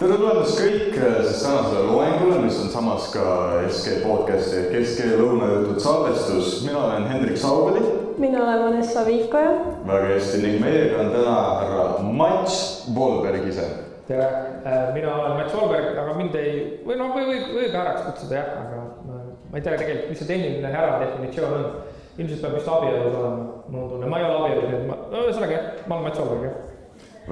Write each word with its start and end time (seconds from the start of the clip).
tere 0.00 0.16
tulemast 0.16 0.56
kõik 0.56 0.94
äh, 0.96 1.16
tänasele 1.28 1.82
loengule, 1.84 2.38
mis 2.40 2.56
on 2.62 2.70
samas 2.72 3.10
ka 3.12 3.24
SK 3.68 3.98
podcasti 4.00 4.62
ehk 4.62 4.86
SK 4.88 5.10
lõunajutud 5.20 5.76
salvestus. 5.84 6.62
mina 6.64 6.78
olen 6.86 7.04
Hendrik 7.10 7.36
Sauveli. 7.36 7.82
mina 8.16 8.40
olen 8.40 8.62
Vanessa 8.62 9.04
Viikoja. 9.04 9.52
väga 9.84 10.14
hästi 10.14 10.40
ning 10.40 10.56
meiega 10.64 11.02
on 11.04 11.12
täna 11.12 11.36
härra 11.60 11.84
Mats 12.16 12.56
Volberg 12.96 13.44
ise. 13.52 13.68
tere, 14.08 14.24
äh, 14.64 14.94
mina 14.96 15.14
olen 15.20 15.36
Mats 15.36 15.54
Volberg, 15.60 15.92
aga 15.92 16.16
mind 16.16 16.34
ei, 16.34 16.82
või 16.86 16.96
noh, 16.96 17.12
või 17.12 17.28
võib, 17.34 17.54
võib 17.60 17.76
härraks 17.82 18.08
kutsuda 18.08 18.40
jah, 18.40 18.52
aga 18.64 18.82
ma, 19.04 19.22
ma 19.52 19.60
ei 19.60 19.68
tea 19.68 19.76
tegelikult, 19.76 20.12
mis 20.14 20.24
see 20.24 20.32
tehniline 20.32 20.76
härra 20.78 21.00
definitsioon 21.04 21.58
on. 21.58 21.72
ilmselt 22.16 22.40
peab 22.40 22.56
vist 22.56 22.72
abielus 22.72 23.18
olema, 23.20 23.48
mul 23.68 23.84
on 23.84 23.96
tunne, 23.98 24.08
ma 24.08 24.18
ei 24.22 24.30
ole 24.30 24.44
abielus, 24.46 24.70
nii 24.70 24.80
et 24.80 24.92
ma, 24.94 25.02
ühesõnaga 25.26 25.58
jah, 25.58 25.74
ma 25.84 25.98
olen 25.98 26.08
Mats 26.08 26.24
Volberg 26.24 26.48
jah. 26.48 26.62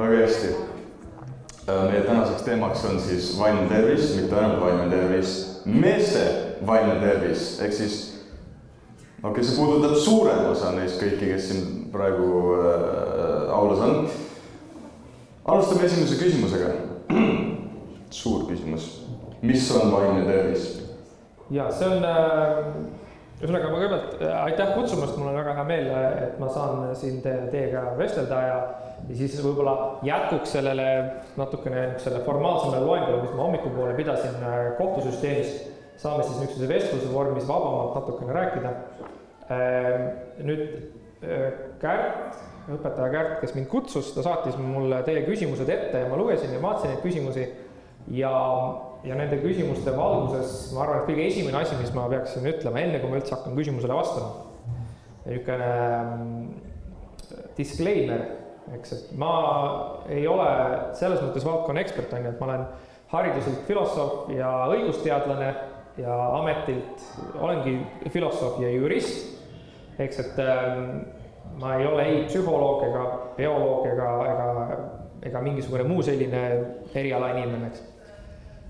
väga 0.02 0.26
hästi 0.26 0.67
meie 1.68 2.02
tänaseks 2.06 2.42
teemaks 2.42 2.84
on 2.84 3.00
siis 3.00 3.32
vaimne 3.38 3.68
tervis, 3.68 4.14
mitte 4.16 4.36
ainult 4.36 4.60
vaimne 4.60 4.88
tervis, 4.90 5.34
meeste 5.64 6.22
vaimne 6.66 6.95
tervis, 7.02 7.60
ehk 7.60 7.74
siis 7.76 7.98
no 9.22 9.32
kes 9.36 9.50
see 9.50 9.59
puudutab 9.59 9.96
suurem 10.00 10.46
osa 10.52 10.73
neist 10.76 11.00
kõiki, 11.02 11.32
kes 11.32 11.48
siin 11.50 11.66
praegu 11.92 12.28
äh, 12.56 13.52
aulas 13.54 13.84
on. 13.84 14.09
alustame 15.45 15.88
esimese 15.88 16.20
küsimusega. 16.23 16.73
suur 18.20 18.46
küsimus, 18.48 18.88
mis 19.42 19.68
on 19.76 19.92
vaimne 19.92 20.24
tervis? 20.24 20.70
ja 21.50 21.68
see 21.73 21.88
on 21.88 22.04
äh, 22.04 22.73
ühesõnaga, 23.38 23.70
ma 23.70 23.78
kõigepealt 23.78 24.23
äh, 24.23 24.37
aitäh 24.48 24.74
kutsumast, 24.74 25.16
mul 25.16 25.30
on 25.30 25.38
väga 25.38 25.55
hea 25.59 25.66
meel, 25.69 25.91
et 26.27 26.38
ma 26.42 26.51
saan 26.52 26.88
siin 26.98 27.20
te, 27.23 27.34
teiega 27.55 27.92
vestelda 27.98 28.45
ja 28.46 28.60
ja 29.06 29.16
siis 29.16 29.38
võib-olla 29.42 29.74
jätkuks 30.06 30.52
sellele 30.56 30.87
natukene 31.38 31.84
niisugusele 31.93 32.23
formaalsemale 32.27 32.85
loengule, 32.85 33.23
mis 33.23 33.35
ma 33.37 33.45
hommikupoole 33.46 33.95
pidasin 33.99 34.37
äh, 34.43 34.59
kohtusüsteemist, 34.80 35.68
saame 36.02 36.27
siis 36.27 36.40
niisuguse 36.43 36.68
vestluse 36.71 37.12
vormis 37.12 37.46
vabamalt 37.49 37.96
natukene 37.99 38.37
rääkida. 38.37 38.74
Ähm, 39.55 40.09
nüüd 40.45 40.65
äh, 41.23 41.46
Kärt, 41.80 42.43
õpetaja 42.68 43.09
Kärt, 43.15 43.38
kes 43.43 43.55
mind 43.57 43.71
kutsus, 43.71 44.10
ta 44.16 44.24
saatis 44.27 44.59
mulle 44.60 45.01
teie 45.07 45.23
küsimused 45.29 45.71
ette 45.73 46.05
ja 46.05 46.10
ma 46.10 46.18
lugesin 46.21 46.52
ja 46.52 46.62
vaatasin 46.62 46.95
neid 46.95 47.05
küsimusi 47.07 47.46
ja, 48.14 48.34
ja 49.04 49.18
nende 49.18 49.40
küsimuste 49.42 49.95
valguses 49.96 50.73
ma 50.74 50.84
arvan, 50.84 51.02
et 51.02 51.10
kõige 51.10 51.28
esimene 51.28 51.62
asi, 51.62 51.76
mis 51.80 51.95
ma 51.96 52.09
peaksin 52.10 52.46
ütlema, 52.48 52.82
enne 52.82 53.02
kui 53.02 53.12
ma 53.12 53.20
üldse 53.20 53.37
hakkan 53.37 53.56
küsimusele 53.59 53.96
vastama, 53.98 54.46
niisugune 55.28 55.73
mm, 56.16 56.45
disclaimer 57.59 58.28
eks, 58.76 58.92
et 58.92 59.16
ma 59.18 59.32
ei 60.12 60.26
ole 60.28 60.48
selles 60.98 61.20
mõttes 61.23 61.46
valdkonna 61.46 61.82
ekspert, 61.82 62.12
on 62.15 62.26
ju, 62.26 62.32
et 62.32 62.40
ma 62.42 62.48
olen 62.50 62.65
hariduselt 63.12 63.65
filosoof 63.68 64.31
ja 64.34 64.50
õigusteadlane 64.72 65.50
ja 65.98 66.16
ametilt 66.38 67.04
olengi 67.41 67.78
filosoof 68.12 68.60
ja 68.62 68.70
jurist. 68.72 69.37
eks, 69.98 70.20
et 70.22 70.41
ähm, 70.44 71.00
ma 71.59 71.75
ei 71.78 71.87
ole 71.87 72.04
ei 72.06 72.25
psühholoog 72.28 72.84
ega 72.87 73.04
bioloog 73.37 73.87
ega, 73.91 74.10
ega, 74.32 74.76
ega 75.26 75.41
mingisugune 75.43 75.87
muu 75.88 76.03
selline 76.06 76.43
eriala 76.94 77.32
inimene, 77.37 77.72
eks. 77.72 77.87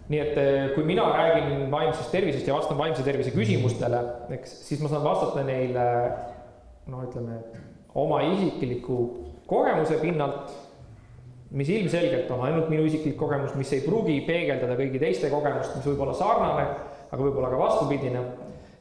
Nii 0.08 0.20
et 0.22 0.38
äh, 0.40 0.70
kui 0.74 0.86
mina 0.88 1.04
räägin 1.12 1.66
vaimsest 1.70 2.10
tervisest 2.12 2.48
ja 2.48 2.56
vastan 2.56 2.78
vaimse 2.78 3.04
tervise 3.04 3.32
küsimustele, 3.34 4.00
eks, 4.38 4.54
siis 4.68 4.80
ma 4.80 4.88
saan 4.92 5.04
vastata 5.04 5.44
neile 5.44 5.84
noh, 6.88 7.02
ütleme 7.04 7.42
oma 7.98 8.22
isikliku 8.24 8.98
kogemuse 9.48 9.98
pinnalt, 10.00 10.52
mis 11.50 11.68
ilmselgelt 11.72 12.30
on 12.32 12.44
ainult 12.44 12.68
minu 12.72 12.84
isiklik 12.88 13.16
kogemus, 13.20 13.54
mis 13.56 13.72
ei 13.76 13.84
pruugi 13.84 14.18
peegeldada 14.26 14.76
kõigi 14.80 15.00
teiste 15.00 15.30
kogemust, 15.32 15.76
mis 15.76 15.88
võib 15.88 16.04
olla 16.04 16.16
sarnane, 16.16 16.66
aga 17.08 17.20
võib-olla 17.22 17.52
ka 17.52 17.60
vastupidine. 17.60 18.24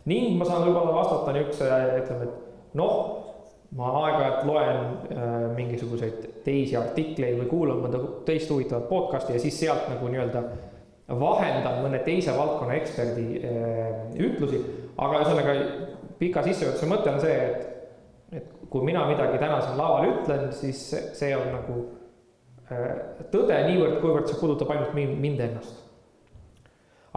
ning 0.08 0.40
ma 0.40 0.48
saan 0.48 0.64
võib-olla 0.64 0.96
vastata 0.96 1.36
niisuguse, 1.36 1.68
ütleme, 2.02 2.28
et 2.28 2.76
noh, 2.80 2.98
ma 3.76 3.92
aeg-ajalt 4.06 4.46
loen 4.48 4.78
äh, 5.12 5.36
mingisuguseid 5.58 6.44
teisi 6.46 6.78
artikleid 6.80 7.36
või 7.42 7.50
kuulan 7.52 7.84
mõnda 7.84 8.00
teist 8.28 8.52
huvitavat 8.52 8.88
podcast'i 8.88 9.36
ja 9.36 9.44
siis 9.44 9.60
sealt 9.60 9.90
nagu 9.92 10.08
nii-öelda 10.08 10.44
vahendan 11.08 11.82
mõne 11.86 12.02
teise 12.04 12.34
valdkonna 12.36 12.76
eksperdi 12.82 13.28
äh, 13.40 14.20
ütlusi, 14.28 14.60
aga 14.98 15.22
ühesõnaga 15.22 15.58
pika 16.20 16.44
sissejuhatuse 16.44 16.90
mõte 16.90 17.14
on 17.14 17.22
see, 17.24 17.36
et 17.48 17.74
et 18.32 18.48
kui 18.70 18.84
mina 18.84 19.06
midagi 19.08 19.40
täna 19.40 19.62
siin 19.64 19.78
laval 19.80 20.10
ütlen, 20.10 20.50
siis 20.52 20.82
see 21.16 21.30
on 21.38 21.48
nagu 21.54 21.78
äh, 22.72 22.90
tõde 23.32 23.60
niivõrd, 23.70 24.02
kuivõrd 24.02 24.28
see 24.28 24.40
puudutab 24.42 24.74
ainult 24.76 24.96
mind 24.98 25.44
ennast. 25.46 25.84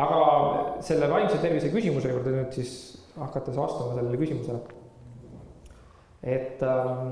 aga 0.01 0.21
selle 0.87 1.11
vaimse 1.11 1.41
tervise 1.43 1.72
küsimuse 1.75 2.12
juurde 2.12 2.31
nüüd 2.33 2.55
siis 2.55 2.75
hakates 3.19 3.57
vastama 3.59 3.97
sellele 3.97 4.21
küsimusele. 4.22 4.61
et 6.22 6.62
ähm, 6.62 7.11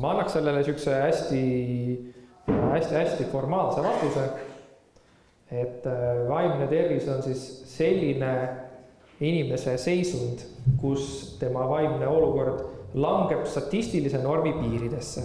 ma 0.00 0.12
annaks 0.14 0.36
sellele 0.36 0.62
niisuguse 0.62 0.96
hästi, 1.02 1.42
hästi-hästi 2.48 3.28
formaalse 3.32 3.84
vastuse. 3.84 4.28
Et 5.50 5.86
äh, 5.86 6.28
vaimne 6.28 6.66
tervis 6.70 7.06
on 7.08 7.22
siis 7.22 7.42
selline 7.70 8.32
inimese 9.20 9.76
seisund, 9.80 10.42
kus 10.80 11.36
tema 11.40 11.64
vaimne 11.70 12.08
olukord 12.08 12.64
langeb 12.96 13.46
statistilise 13.48 14.18
normi 14.22 14.52
piiridesse. 14.56 15.22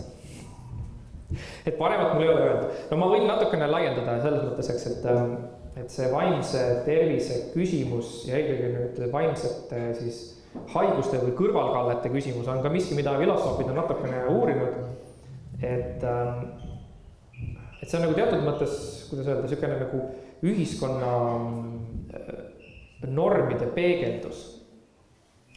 et 1.66 1.78
paremat 1.78 2.14
mul 2.14 2.24
ei 2.26 2.30
ole 2.30 2.44
öelda, 2.44 2.70
no 2.92 2.98
ma 3.00 3.08
võin 3.14 3.26
natukene 3.28 3.68
laiendada 3.72 4.18
selles 4.24 4.44
mõttes, 4.44 4.70
eks, 4.74 4.88
et, 4.92 5.06
ähm, 5.08 5.36
et 5.80 5.90
see 5.90 6.09
vaimse 6.12 6.64
tervise 6.86 7.38
küsimus 7.53 8.26
ja 8.28 8.36
eelkõige 8.38 8.72
nüüd 8.76 9.14
vaimsete 9.14 9.84
siis 10.00 10.20
haiguste 10.74 11.22
või 11.22 11.36
kõrvalkallete 11.38 12.12
küsimus 12.12 12.50
on 12.52 12.59
ka 12.64 12.72
miski, 12.74 12.98
mida 12.98 13.16
filosoofid 13.20 13.72
on 13.72 13.80
natukene 13.80 14.26
uurinud. 14.34 14.82
et, 15.62 16.03
ähm, 16.03 16.60
see 17.91 18.00
on 18.00 18.07
nagu 18.07 18.16
teatud 18.16 18.46
mõttes, 18.46 18.75
kuidas 19.09 19.28
öelda, 19.28 19.44
niisugune 19.46 19.79
nagu 19.81 20.02
ühiskonna 20.47 21.12
normide 23.12 23.68
peegeldus. 23.75 24.62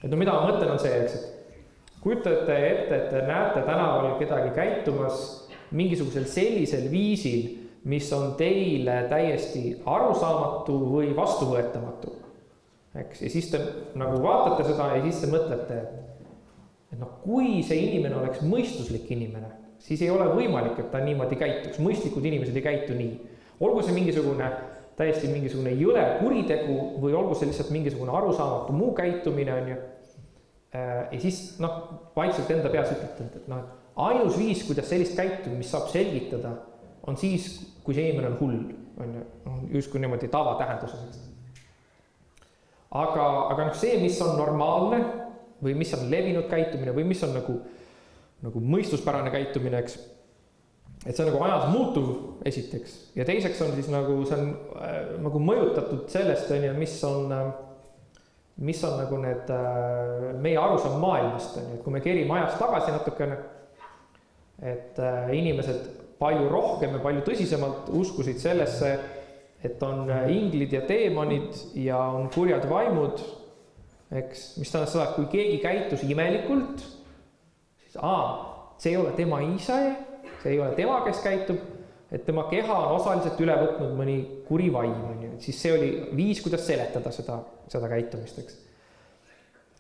et 0.03 0.11
no 0.11 0.19
mida 0.21 0.35
ma 0.35 0.51
mõtlen, 0.51 0.75
on 0.75 0.81
see, 0.83 0.93
eks, 1.05 1.15
et 1.15 2.01
kujutate 2.03 2.57
ette, 2.69 2.97
et 2.97 3.11
te 3.13 3.23
näete 3.25 3.63
tänaval 3.65 4.19
kedagi 4.21 4.51
käitumas 4.57 5.23
mingisugusel 5.75 6.27
sellisel 6.29 6.91
viisil, 6.93 7.47
mis 7.89 8.11
on 8.17 8.35
teile 8.41 9.05
täiesti 9.11 9.79
arusaamatu 9.87 10.77
või 10.91 11.15
vastuvõetamatu. 11.17 12.13
eks, 13.01 13.23
ja 13.23 13.31
siis 13.31 13.51
te 13.53 13.61
nagu 13.99 14.21
vaatate 14.23 14.69
seda 14.69 14.95
ja 14.97 15.03
siis 15.07 15.23
te 15.23 15.31
mõtlete, 15.33 15.81
et, 15.81 16.33
et 16.93 16.99
noh, 17.01 17.21
kui 17.25 17.63
see 17.67 17.87
inimene 17.89 18.19
oleks 18.21 18.43
mõistuslik 18.43 19.11
inimene, 19.17 19.64
siis 19.85 20.03
ei 20.03 20.11
ole 20.11 20.27
võimalik, 20.33 20.79
et 20.81 20.91
ta 20.93 21.03
niimoodi 21.05 21.37
käituks, 21.41 21.81
mõistlikud 21.83 22.25
inimesed 22.25 22.57
ei 22.57 22.65
käitu 22.65 22.97
nii. 22.97 23.13
olgu 23.61 23.83
see 23.85 23.95
mingisugune 23.95 24.49
täiesti 24.99 25.29
mingisugune 25.31 25.73
jõle 25.75 26.03
kuritegu 26.21 26.77
või 27.03 27.15
olgu 27.19 27.35
see 27.39 27.51
lihtsalt 27.51 27.73
mingisugune 27.75 28.15
arusaamatu 28.15 28.75
muu 28.77 28.93
käitumine, 28.95 29.55
on 29.55 29.71
ju. 29.73 29.79
Äh, 30.75 30.93
ja 31.13 31.21
siis 31.23 31.59
noh, 31.63 31.81
vaikselt 32.17 32.51
enda 32.55 32.71
peas 32.71 32.93
ütlete, 32.95 33.27
et, 33.27 33.37
et 33.43 33.51
noh, 33.51 33.63
et 33.63 34.01
ainus 34.07 34.39
viis, 34.39 34.63
kuidas 34.67 34.89
sellist 34.91 35.17
käitumist 35.19 35.75
saab 35.75 35.91
selgitada, 35.91 36.55
on 37.07 37.19
siis, 37.21 37.51
kui 37.85 37.95
see 37.95 38.09
inimene 38.09 38.33
on 38.33 38.39
hull, 38.41 38.59
on 39.03 39.15
ju, 39.19 39.27
justkui 39.79 40.03
niimoodi 40.03 40.31
tavatähenduses, 40.33 41.21
aga, 42.95 43.29
aga 43.55 43.69
noh, 43.69 43.79
see, 43.79 43.99
mis 44.03 44.19
on 44.23 44.37
normaalne 44.39 45.03
või 45.65 45.75
mis 45.79 45.95
on 45.97 46.07
levinud 46.11 46.47
käitumine 46.51 46.95
või 46.95 47.07
mis 47.11 47.23
on 47.27 47.35
nagu, 47.35 47.59
nagu 48.45 48.61
mõistuspärane 48.61 49.33
käitumine, 49.35 49.81
eks. 49.85 49.99
Et 51.05 51.13
see 51.13 51.25
on 51.25 51.33
nagu 51.33 51.43
ajas 51.45 51.67
muutuv, 51.73 52.11
esiteks, 52.49 52.95
ja 53.17 53.27
teiseks 53.29 53.61
on 53.65 53.75
siis 53.77 53.91
nagu 53.93 54.21
see 54.25 54.39
on 54.39 54.53
äh, 54.81 55.01
nagu 55.25 55.41
mõjutatud 55.43 56.07
sellest, 56.13 56.53
on 56.55 56.69
ju, 56.69 56.77
mis 56.79 56.95
on 57.05 57.35
äh,, 57.35 57.51
mis 58.65 58.81
on 58.87 58.97
nagu 59.03 59.19
need 59.21 59.51
äh, 59.53 60.31
meie 60.41 60.57
arusaam 60.61 61.01
maailmast, 61.03 61.59
on 61.59 61.69
ju, 61.69 61.79
et 61.79 61.85
kui 61.85 61.97
me 61.97 62.01
kerime 62.05 62.39
ajas 62.39 62.57
tagasi 62.61 62.95
natukene, 62.95 63.37
et 64.63 64.99
äh, 65.03 65.35
inimesed 65.37 65.91
palju 66.21 66.49
rohkem 66.49 66.95
ja 66.97 67.03
palju 67.03 67.25
tõsisemalt 67.27 67.91
uskusid 67.99 68.39
sellesse, 68.41 68.95
et 69.65 69.83
on 69.83 70.09
äh, 70.13 70.29
inglid 70.33 70.73
ja 70.77 70.85
teemonid 70.87 71.57
ja 71.81 71.99
on 72.15 72.29
kurjad 72.33 72.69
vaimud, 72.71 73.23
eks, 74.15 74.55
mis 74.61 74.71
tähendab 74.71 74.93
seda, 74.93 75.09
et 75.09 75.17
kui 75.19 75.31
keegi 75.33 75.59
käitus 75.65 76.05
imelikult, 76.07 76.85
aa, 78.01 78.75
see 78.79 78.93
ei 78.95 79.01
ole 79.01 79.13
tema 79.17 79.41
ise 79.45 79.79
see 80.45 80.53
ei 80.53 80.61
ole 80.61 80.75
tema, 80.77 81.01
kes 81.07 81.23
käitub, 81.25 81.59
et 82.13 82.25
tema 82.27 82.45
keha 82.51 82.77
on 82.77 82.99
osaliselt 82.99 83.41
üle 83.41 83.57
võtnud 83.63 83.97
mõni 83.97 84.19
kuri 84.49 84.69
vaim, 84.73 84.95
on 85.09 85.23
ju, 85.25 85.33
siis 85.47 85.61
see 85.65 85.73
oli 85.73 85.91
viis, 86.17 86.43
kuidas 86.45 86.67
seletada 86.69 87.13
seda, 87.15 87.41
seda 87.73 87.89
käitumist, 87.91 88.43
eks. 88.45 88.59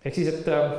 ehk 0.05 0.17
siis, 0.17 0.33
et 0.33 0.49
äh, 0.49 0.77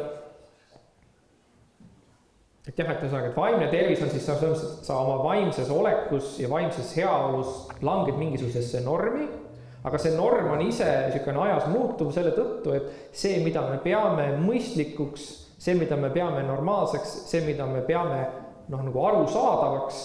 et 2.66 2.82
jah, 2.82 2.90
et 2.90 3.06
ühesõnaga, 3.06 3.30
et 3.30 3.38
vaimne 3.38 3.70
tervis 3.70 4.02
on 4.02 4.10
siis 4.10 4.26
selles 4.26 4.42
mõttes, 4.42 4.66
et 4.80 4.90
sa 4.90 4.98
oma 5.04 5.20
vaimses 5.22 5.70
olekus 5.70 6.34
ja 6.42 6.50
vaimses 6.50 6.96
heaolus 6.98 7.68
langed 7.86 8.18
mingisugusesse 8.18 8.82
normi, 8.82 9.30
aga 9.86 10.02
see 10.02 10.16
norm 10.18 10.50
on 10.56 10.66
ise 10.66 10.88
niisugune 11.12 11.44
ajas 11.46 11.70
muutuv 11.70 12.10
selle 12.16 12.34
tõttu, 12.34 12.74
et 12.74 13.14
see, 13.14 13.38
mida 13.46 13.62
me 13.70 13.78
peame 13.86 14.32
mõistlikuks, 14.42 15.44
see, 15.57 15.75
mida 15.80 15.98
me 16.00 16.12
peame 16.13 16.44
normaalseks, 16.48 17.16
see, 17.30 17.44
mida 17.46 17.68
me 17.69 17.81
peame 17.88 18.22
noh, 18.72 18.81
nagu 18.81 19.06
arusaadavaks, 19.10 20.04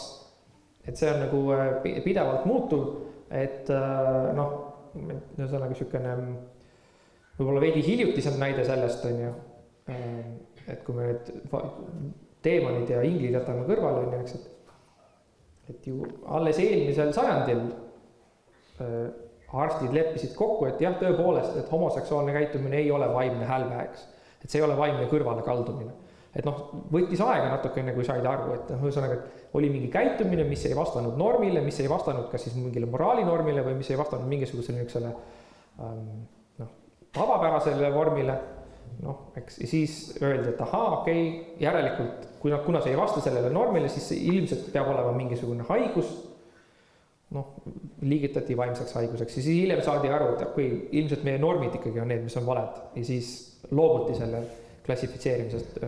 et 0.88 0.98
see 0.98 1.10
on 1.12 1.22
nagu 1.24 1.44
äh, 1.56 2.02
pidevalt 2.04 2.46
muutuv, 2.48 2.86
et 3.30 3.70
äh, 3.72 4.30
noh, 4.36 4.56
ühesõnaga 4.96 5.70
niisugune 5.70 6.16
võib-olla 7.38 7.62
veidi 7.62 7.82
hiljutisem 7.84 8.36
näide 8.40 8.64
sellest, 8.66 9.04
on 9.08 9.22
ju, 9.24 9.32
äh, 9.92 10.18
et 10.70 10.84
kui 10.86 10.96
me 10.96 11.10
nüüd 11.10 11.32
teemonid 12.44 12.90
ja 12.90 13.02
inglid 13.04 13.36
jätame 13.38 13.66
kõrvale, 13.68 14.04
on 14.04 14.14
ju, 14.16 14.22
eks, 14.24 14.36
et, 14.36 14.76
et 15.72 15.90
ju 15.90 16.04
alles 16.28 16.60
eelmisel 16.62 17.12
sajandil 17.16 17.66
äh, 18.84 19.10
arstid 19.50 19.94
leppisid 19.94 20.34
kokku, 20.38 20.68
et 20.68 20.80
jah, 20.82 20.94
tõepoolest, 21.00 21.56
et 21.58 21.70
homoseksuaalne 21.72 22.34
käitumine 22.36 22.82
ei 22.84 22.90
ole 22.94 23.08
vaimne 23.12 23.48
hälve, 23.48 23.84
eks. 23.88 24.06
Et 24.42 24.48
see 24.48 24.60
ei 24.60 24.66
ole 24.66 24.76
vaimne 24.78 25.08
kõrvalekaldumine. 25.10 25.92
et 26.34 26.46
noh, 26.46 26.60
võttis 26.92 27.20
aega 27.24 27.48
natukene, 27.56 27.92
kui 27.96 28.04
said 28.06 28.26
aru, 28.26 28.52
et 28.54 28.68
noh, 28.70 28.84
ühesõnaga, 28.86 29.18
et 29.18 29.56
oli 29.58 29.70
mingi 29.72 29.90
käitumine, 29.90 30.44
mis 30.46 30.62
ei 30.68 30.76
vastanud 30.78 31.18
normile, 31.18 31.62
mis 31.64 31.80
ei 31.82 31.88
vastanud 31.90 32.28
kas 32.30 32.46
siis 32.46 32.54
mingile 32.54 32.86
moraalinormile 32.86 33.64
või 33.66 33.80
mis 33.80 33.90
ei 33.90 33.98
vastanud 33.98 34.30
mingisugusele 34.30 34.78
niisugusele 34.78 35.10
ähm, 35.82 36.24
noh, 36.62 36.72
tavapärasele 37.16 37.92
vormile 37.94 38.38
noh, 39.02 39.30
eks 39.38 39.58
ja 39.62 39.70
siis 39.70 40.00
öeldi, 40.22 40.52
et 40.52 40.60
ahaa, 40.62 41.00
okei 41.00 41.22
okay,, 41.28 41.56
järelikult 41.66 42.30
kui 42.40 42.52
nad, 42.52 42.64
kuna 42.64 42.80
see 42.80 42.94
ei 42.94 42.98
vasta 42.98 43.20
sellele 43.22 43.52
normile, 43.52 43.90
siis 43.92 44.10
ilmselt 44.16 44.70
peab 44.72 44.88
olema 44.94 45.12
mingisugune 45.16 45.66
haigus. 45.68 46.18
noh, 47.30 47.52
liigitati 48.02 48.56
vaimseks 48.58 48.96
haiguseks 48.98 49.36
ja 49.36 49.42
siis 49.44 49.60
hiljem 49.60 49.84
saadi 49.86 50.08
aru, 50.10 50.32
et 50.34 50.40
okei 50.48 50.70
okay,, 50.72 50.78
ilmselt 50.98 51.22
meie 51.22 51.38
normid 51.38 51.76
ikkagi 51.78 52.00
on 52.02 52.08
need, 52.10 52.24
mis 52.26 52.34
on 52.40 52.46
valed 52.48 52.80
ja 52.96 53.04
siis 53.06 53.28
loobuti 53.70 54.16
selle 54.18 54.42
klassifitseerimisest 54.86 55.80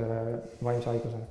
vaimse 0.63 0.91
haigusena. 0.91 1.25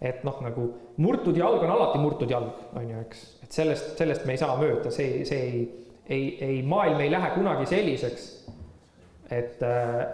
et 0.00 0.24
noh, 0.26 0.40
nagu 0.42 0.66
murtud 0.98 1.36
jalg 1.38 1.62
on 1.62 1.70
alati 1.70 1.98
murtud 2.02 2.30
jalg, 2.30 2.64
on 2.74 2.88
ju, 2.90 3.02
eks, 3.06 3.22
et 3.44 3.60
sellest, 3.60 3.92
sellest 3.98 4.26
me 4.26 4.34
ei 4.34 4.40
saa 4.40 4.56
mööda, 4.58 4.90
see, 4.90 5.22
see 5.28 5.42
ei, 5.46 5.60
ei, 6.08 6.24
ei, 6.42 6.62
maailm 6.66 7.00
ei 7.04 7.12
lähe 7.12 7.30
kunagi 7.36 7.68
selliseks 7.70 8.30
et, 9.32 9.62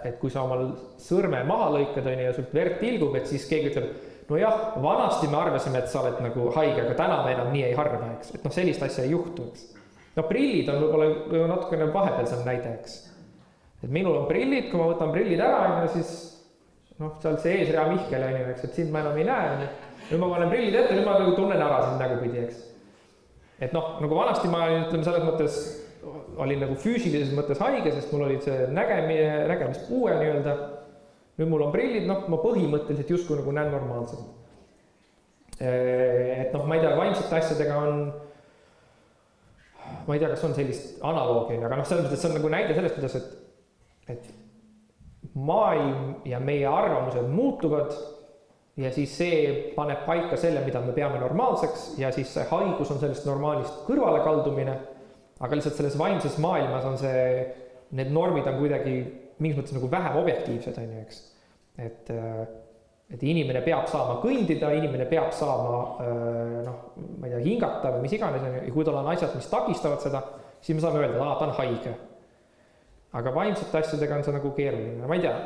et 0.04 0.18
kui 0.20 0.30
sa 0.32 0.44
omal 0.46 0.70
sõrme 1.00 1.40
maha 1.48 1.72
lõikad, 1.74 2.06
on 2.06 2.20
ju, 2.20 2.28
ja 2.28 2.36
sult 2.36 2.54
verd 2.54 2.78
tilgub, 2.82 3.16
et 3.18 3.26
siis 3.30 3.46
keegi 3.50 3.72
ütleb, 3.72 3.90
nojah, 4.28 4.78
vanasti 4.84 5.30
me 5.30 5.40
arvasime, 5.40 5.82
et 5.82 5.90
sa 5.90 6.02
oled 6.04 6.20
nagu 6.24 6.48
haige, 6.56 6.84
aga 6.84 6.94
täna 6.98 7.18
me 7.24 7.34
enam 7.34 7.50
nii 7.54 7.64
ei 7.70 7.76
arva, 7.78 8.12
eks, 8.18 8.34
et 8.36 8.46
noh, 8.46 8.54
sellist 8.54 8.84
asja 8.84 9.06
ei 9.06 9.14
juhtu, 9.14 9.48
eks. 9.52 9.68
no 10.18 10.26
prillid 10.28 10.70
on 10.72 10.82
võib-olla 10.84 11.46
natukene 11.54 11.90
vahepealsem 11.94 12.44
näide, 12.46 12.74
eks. 12.78 12.98
Et 13.82 13.90
minul 13.94 14.16
on 14.22 14.28
prillid, 14.30 14.70
kui 14.70 14.80
ma 14.80 14.88
võtan 14.92 15.12
prillid 15.14 15.42
ära, 15.42 15.58
on 15.68 15.84
ju, 15.86 15.98
siis 15.98 16.14
noh, 16.98 17.14
seal 17.22 17.36
see 17.42 17.60
eesrea 17.62 17.86
Mihkel 17.92 18.24
on 18.26 18.38
ju, 18.40 18.46
eks, 18.54 18.64
et 18.66 18.80
sind 18.80 18.94
ma 18.94 19.04
enam 19.04 19.18
ei 19.20 19.26
näe, 19.28 19.50
on 19.54 19.66
ju. 19.66 19.68
nüüd 20.08 20.22
ma 20.22 20.30
panen 20.34 20.52
prillid 20.52 20.78
ette, 20.80 20.96
nüüd 20.96 21.06
ma 21.06 21.18
nagu 21.20 21.36
tunnen 21.36 21.66
ära 21.66 21.82
sind 21.84 22.02
nägupidi, 22.02 22.46
eks. 22.46 22.64
et 23.66 23.76
noh, 23.76 23.94
nagu 24.02 24.18
vanasti 24.18 24.50
ma 24.50 24.64
ütleme 24.80 25.06
selles 25.06 25.26
mõttes 25.26 25.60
olin 26.38 26.62
nagu 26.62 26.76
füüsilises 26.78 27.32
mõttes 27.36 27.60
haige, 27.62 27.90
sest 27.94 28.12
mul 28.14 28.26
oli 28.28 28.38
see 28.42 28.68
nägemine, 28.74 29.46
nägemispuue 29.50 30.14
nii-öelda. 30.20 30.56
nüüd 31.38 31.50
mul 31.52 31.66
on 31.68 31.74
prillid, 31.74 32.06
noh, 32.08 32.24
ma 32.30 32.38
põhimõtteliselt 32.42 33.10
justkui 33.14 33.38
nagu 33.38 33.54
näen 33.54 33.70
normaalselt. 33.74 34.26
et 35.58 36.54
noh, 36.54 36.64
ma 36.66 36.78
ei 36.78 36.84
tea, 36.84 36.94
vaimsete 36.98 37.34
asjadega 37.40 37.78
on, 37.82 38.00
ma 40.06 40.14
ei 40.14 40.22
tea, 40.22 40.30
kas 40.34 40.44
on 40.46 40.54
sellist 40.54 41.02
analoogi, 41.02 41.58
aga 41.58 41.78
noh, 41.78 41.86
selles 41.86 42.06
mõttes, 42.06 42.18
et 42.18 42.24
see 42.24 42.30
on 42.30 42.38
nagu 42.38 42.52
näide 42.52 42.76
sellest, 42.76 42.98
kuidas, 42.98 43.16
et, 43.18 43.47
et 44.08 44.30
maailm 45.34 46.22
ja 46.28 46.40
meie 46.40 46.66
arvamused 46.66 47.26
muutuvad 47.32 47.92
ja 48.78 48.92
siis 48.94 49.16
see 49.18 49.40
paneb 49.74 50.04
paika 50.06 50.38
selle, 50.38 50.62
mida 50.66 50.80
me 50.80 50.94
peame 50.94 51.18
normaalseks 51.22 51.98
ja 51.98 52.12
siis 52.14 52.30
see 52.34 52.46
haigus 52.50 52.92
on 52.94 53.02
sellest 53.02 53.26
normaalist 53.26 53.82
kõrvalekaldumine 53.88 54.76
aga 55.38 55.58
lihtsalt 55.58 55.78
selles 55.78 55.96
vaimses 55.98 56.38
maailmas 56.42 56.86
on 56.88 56.96
see, 57.00 57.26
need 57.98 58.10
normid 58.14 58.48
on 58.50 58.58
kuidagi 58.58 58.94
mingis 59.38 59.58
mõttes 59.60 59.76
nagu 59.76 59.90
vähem 59.90 60.16
objektiivsed, 60.18 60.80
on 60.80 60.94
ju, 60.96 61.02
eks. 61.04 61.20
et, 61.78 62.10
äh, 62.10 62.40
et 63.14 63.22
inimene 63.22 63.62
peab 63.66 63.86
saama 63.90 64.18
kõndida, 64.24 64.72
inimene 64.74 65.06
peab 65.10 65.30
saama 65.36 65.76
äh, 66.02 66.56
noh, 66.66 66.80
ma 67.20 67.28
ei 67.28 67.36
tea, 67.36 67.44
hingata 67.44 67.94
või 67.94 68.06
mis 68.06 68.16
iganes, 68.18 68.42
on 68.42 68.56
ju, 68.58 68.64
ja 68.66 68.74
kui 68.74 68.88
tal 68.88 68.98
on 68.98 69.10
asjad, 69.14 69.36
mis 69.38 69.50
takistavad 69.52 70.02
seda, 70.02 70.24
siis 70.58 70.74
me 70.74 70.82
saame 70.82 71.04
öelda, 71.04 71.14
et 71.14 71.22
aa, 71.22 71.38
ta 71.38 71.46
on 71.46 71.54
haige. 71.60 71.94
Aga 73.12 73.34
vaimsete 73.34 73.78
asjadega 73.78 74.18
on 74.18 74.24
see 74.24 74.36
nagu 74.36 74.52
keeruline, 74.56 75.06
ma 75.06 75.16
ei 75.16 75.24
tea, 75.24 75.36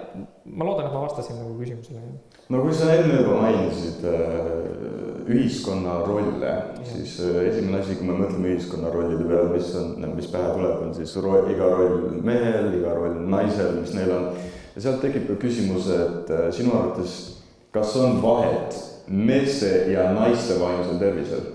ma 0.44 0.66
loodan, 0.66 0.88
et 0.88 0.96
ma 0.96 1.04
vastasin 1.06 1.38
nagu 1.38 1.54
küsimusele. 1.60 2.00
no 2.48 2.62
kui 2.64 2.74
sa 2.74 2.94
enne 2.96 3.20
juba 3.22 3.40
mainisid 3.44 4.08
äh 4.08 5.02
ühiskonna 5.28 5.98
rolle, 6.06 6.52
siis 6.84 7.20
äh, 7.20 7.48
esimene 7.48 7.80
asi, 7.80 7.96
kui 7.98 8.06
me 8.08 8.16
mõtleme 8.18 8.52
ühiskonna 8.54 8.90
rollide 8.92 9.26
peale, 9.28 9.50
mis 9.54 9.70
on, 9.78 9.94
mis 10.16 10.28
pähe 10.32 10.50
tuleb, 10.56 10.82
on 10.86 10.94
siis 10.96 11.14
roll, 11.22 11.50
iga 11.52 11.68
roll 11.70 12.18
mehel, 12.24 12.72
iga 12.78 12.94
roll 12.96 13.20
naisel, 13.30 13.76
mis 13.80 13.94
neil 13.96 14.12
on. 14.16 14.28
ja 14.74 14.84
sealt 14.86 15.02
tekib 15.04 15.28
ka 15.30 15.38
küsimus, 15.42 15.88
et 15.94 16.32
äh, 16.32 16.48
sinu 16.54 16.74
arvates, 16.78 17.16
kas 17.74 17.94
on 18.00 18.20
vahet 18.24 18.78
meeste 19.06 19.72
ja 19.92 20.10
naiste 20.16 20.58
vaimsel 20.60 20.98
tervisel? 21.02 21.50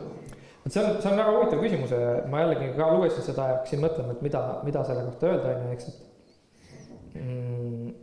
Et 0.67 0.73
see 0.73 0.83
on, 0.83 0.97
see 0.99 1.11
on 1.11 1.21
väga 1.21 1.33
huvitav 1.33 1.61
küsimus 1.63 1.93
ja 1.95 2.07
ma 2.27 2.41
jällegi 2.43 2.73
ka 2.75 2.89
lugesin 2.91 3.23
seda 3.23 3.45
ja 3.47 3.57
hakkasin 3.59 3.83
mõtlema, 3.83 4.15
et 4.15 4.23
mida, 4.25 4.41
mida 4.67 4.83
selle 4.87 5.05
kohta 5.07 5.29
öelda, 5.29 5.53
on 5.53 5.61
ju, 5.63 5.75
eks, 5.77 5.85
et 5.87 7.21
mm, 7.21 7.93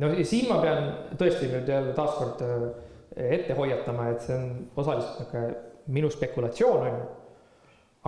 no 0.00 0.10
ja 0.16 0.28
siin 0.30 0.48
ma 0.48 0.60
pean 0.64 0.88
tõesti 1.20 1.50
nüüd 1.50 1.68
jälle 1.68 1.92
taaskord 1.98 2.40
äh, 2.46 2.64
ette 3.36 3.56
hoiatama, 3.58 4.08
et 4.14 4.24
see 4.24 4.38
on 4.38 4.48
osaliselt 4.80 5.20
niisugune 5.20 5.66
minu 5.90 6.10
spekulatsioon, 6.12 6.86
on 6.86 6.96
ju. 6.96 7.06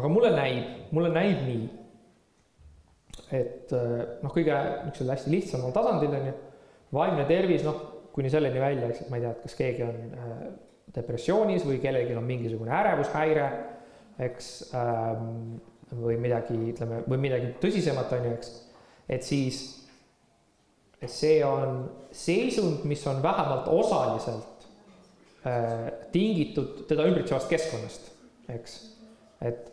aga 0.01 0.11
mulle 0.13 0.33
näib, 0.37 0.73
mulle 0.95 1.13
näib 1.13 1.45
nii, 1.45 1.63
et 3.37 3.73
noh, 3.75 4.33
kõige 4.33 4.57
niisugusel 4.87 5.13
hästi 5.17 5.33
lihtsamal 5.35 5.75
tasandil, 5.75 6.15
on 6.17 6.31
ju, 6.31 6.35
vaimne 6.97 7.27
tervis, 7.29 7.65
noh, 7.67 7.81
kuni 8.15 8.33
selleni 8.33 8.61
välja, 8.61 8.89
eks, 8.89 9.05
et 9.05 9.13
ma 9.13 9.19
ei 9.19 9.27
tea, 9.27 9.35
et 9.35 9.45
kas 9.45 9.59
keegi 9.59 9.85
on 9.85 10.01
äh, 10.17 10.41
depressioonis 10.97 11.67
või 11.67 11.81
kellelgi 11.83 12.17
on 12.17 12.27
mingisugune 12.29 12.73
ärevushäire, 12.77 13.47
eks 14.19 14.75
ähm,, 14.77 15.61
või 15.93 16.17
midagi, 16.21 16.57
ütleme, 16.73 17.03
või 17.09 17.19
midagi 17.21 17.53
tõsisemat, 17.61 18.13
on 18.17 18.29
ju, 18.29 18.35
eks, 18.39 18.53
et 19.13 19.25
siis 19.27 19.63
see 21.09 21.41
on 21.45 21.85
seisund, 22.15 22.85
mis 22.89 23.03
on 23.11 23.19
vähemalt 23.25 23.67
osaliselt 23.69 24.53
Äh, 25.43 25.93
tingitud 26.15 26.85
teda 26.87 27.03
ümbritsevast 27.11 27.49
keskkonnast, 27.51 28.13
eks. 28.55 28.77
et 29.43 29.73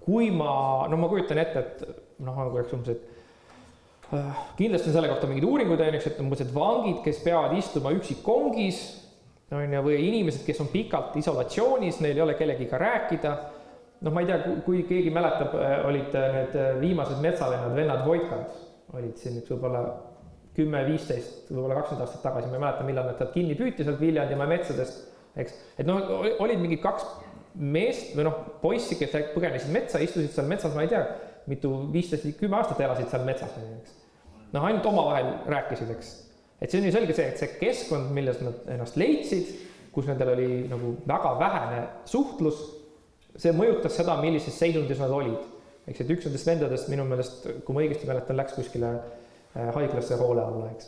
kui 0.00 0.30
ma, 0.32 0.86
no 0.88 0.96
ma 0.96 1.10
kujutan 1.10 1.36
ette, 1.42 1.60
et 1.60 1.82
noh, 2.24 2.38
nagu 2.38 2.56
eks 2.62 2.72
umbes, 2.72 2.94
et 2.94 4.14
äh, 4.16 4.38
kindlasti 4.56 4.88
on 4.88 4.96
selle 4.96 5.10
kohta 5.10 5.28
mingeid 5.28 5.44
uuringuid, 5.44 5.82
on 5.84 5.98
ju, 5.98 6.00
et 6.08 6.22
umbes, 6.24 6.40
et 6.40 6.54
vangid, 6.56 7.02
kes 7.04 7.20
peavad 7.26 7.52
istuma 7.58 7.92
üksi 7.92 8.16
kongis, 8.24 8.80
on 9.52 9.76
ju, 9.76 9.82
või 9.84 9.98
inimesed, 10.06 10.46
kes 10.46 10.64
on 10.64 10.72
pikalt 10.72 11.20
isolatsioonis, 11.20 12.00
neil 12.00 12.16
ei 12.16 12.24
ole 12.24 12.38
kellegiga 12.38 12.80
rääkida. 12.80 13.34
Noh, 14.02 14.12
ma 14.14 14.22
ei 14.22 14.30
tea, 14.30 14.54
kui 14.66 14.84
keegi 14.88 15.10
mäletab, 15.14 15.56
äh, 15.58 15.76
olid 15.88 16.14
need 16.36 16.56
viimased 16.82 17.22
metsavennad, 17.24 17.76
vennad 17.78 18.06
Voitkad, 18.06 18.56
olid 18.92 19.16
siin 19.20 19.38
üks 19.40 19.52
võib-olla 19.54 19.84
kümme, 20.56 20.82
viisteist, 20.88 21.46
võib-olla 21.50 21.78
kakskümmend 21.80 22.06
aastat 22.06 22.24
tagasi, 22.26 22.48
ma 22.50 22.58
ei 22.58 22.64
mäleta, 22.66 22.86
millal 22.86 23.08
nad 23.08 23.20
sealt 23.20 23.32
kinni 23.34 23.56
püüti 23.56 23.86
sealt 23.86 24.00
Viljandimaa 24.02 24.48
metsadest, 24.50 25.06
eks. 25.40 25.54
et 25.80 25.88
noh, 25.88 26.02
olid 26.44 26.60
mingid 26.60 26.82
kaks 26.84 27.06
meest 27.54 28.12
või 28.16 28.26
noh, 28.28 28.38
poissi, 28.62 28.98
kes 29.00 29.14
põgenesid 29.32 29.72
metsa, 29.72 30.00
istusid 30.04 30.32
seal 30.34 30.48
metsas, 30.50 30.74
ma 30.76 30.84
ei 30.84 30.92
tea, 30.92 31.02
mitu, 31.48 31.72
viisteist, 31.92 32.28
kümme 32.40 32.60
aastat 32.60 32.82
elasid 32.84 33.08
seal 33.12 33.24
metsas, 33.28 33.56
eks. 33.78 33.96
noh, 34.52 34.68
ainult 34.68 34.88
omavahel 34.92 35.32
rääkisid, 35.52 35.92
eks. 35.96 36.12
et 36.60 36.68
see 36.68 36.82
on 36.82 36.88
ju 36.88 36.94
selge 36.98 37.16
see, 37.16 37.30
et 37.32 37.40
see 37.40 37.56
keskkond, 37.60 38.12
milles 38.16 38.40
nad 38.44 38.72
ennast 38.76 39.00
leidsid, 39.00 39.56
kus 39.92 40.08
nendel 40.08 40.34
oli 40.34 40.50
nagu 40.68 40.94
väga 41.08 41.34
vähene 41.40 41.82
suhtlus, 42.08 42.60
see 43.40 43.52
mõjutas 43.56 43.96
seda, 43.96 44.18
millises 44.20 44.58
seisundis 44.58 45.00
nad 45.00 45.10
olid. 45.10 45.50
eks, 45.86 46.00
et 46.00 46.10
üks 46.14 46.28
nendest 46.28 46.46
vendadest 46.46 46.88
minu 46.92 47.04
meelest, 47.08 47.48
kui 47.66 47.74
ma 47.74 47.82
õigesti 47.82 48.06
mäletan, 48.06 48.38
läks 48.38 48.54
kuskile 48.54 48.96
Äh, 49.56 49.74
haiglasse 49.74 50.16
hoole 50.16 50.40
alla, 50.40 50.68
eks. 50.72 50.86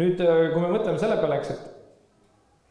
nüüd, 0.00 0.20
äh, 0.24 0.46
kui 0.52 0.62
me 0.62 0.70
mõtleme 0.72 0.96
selle 1.00 1.18
peale, 1.20 1.42
eks, 1.42 1.50
et 1.52 1.72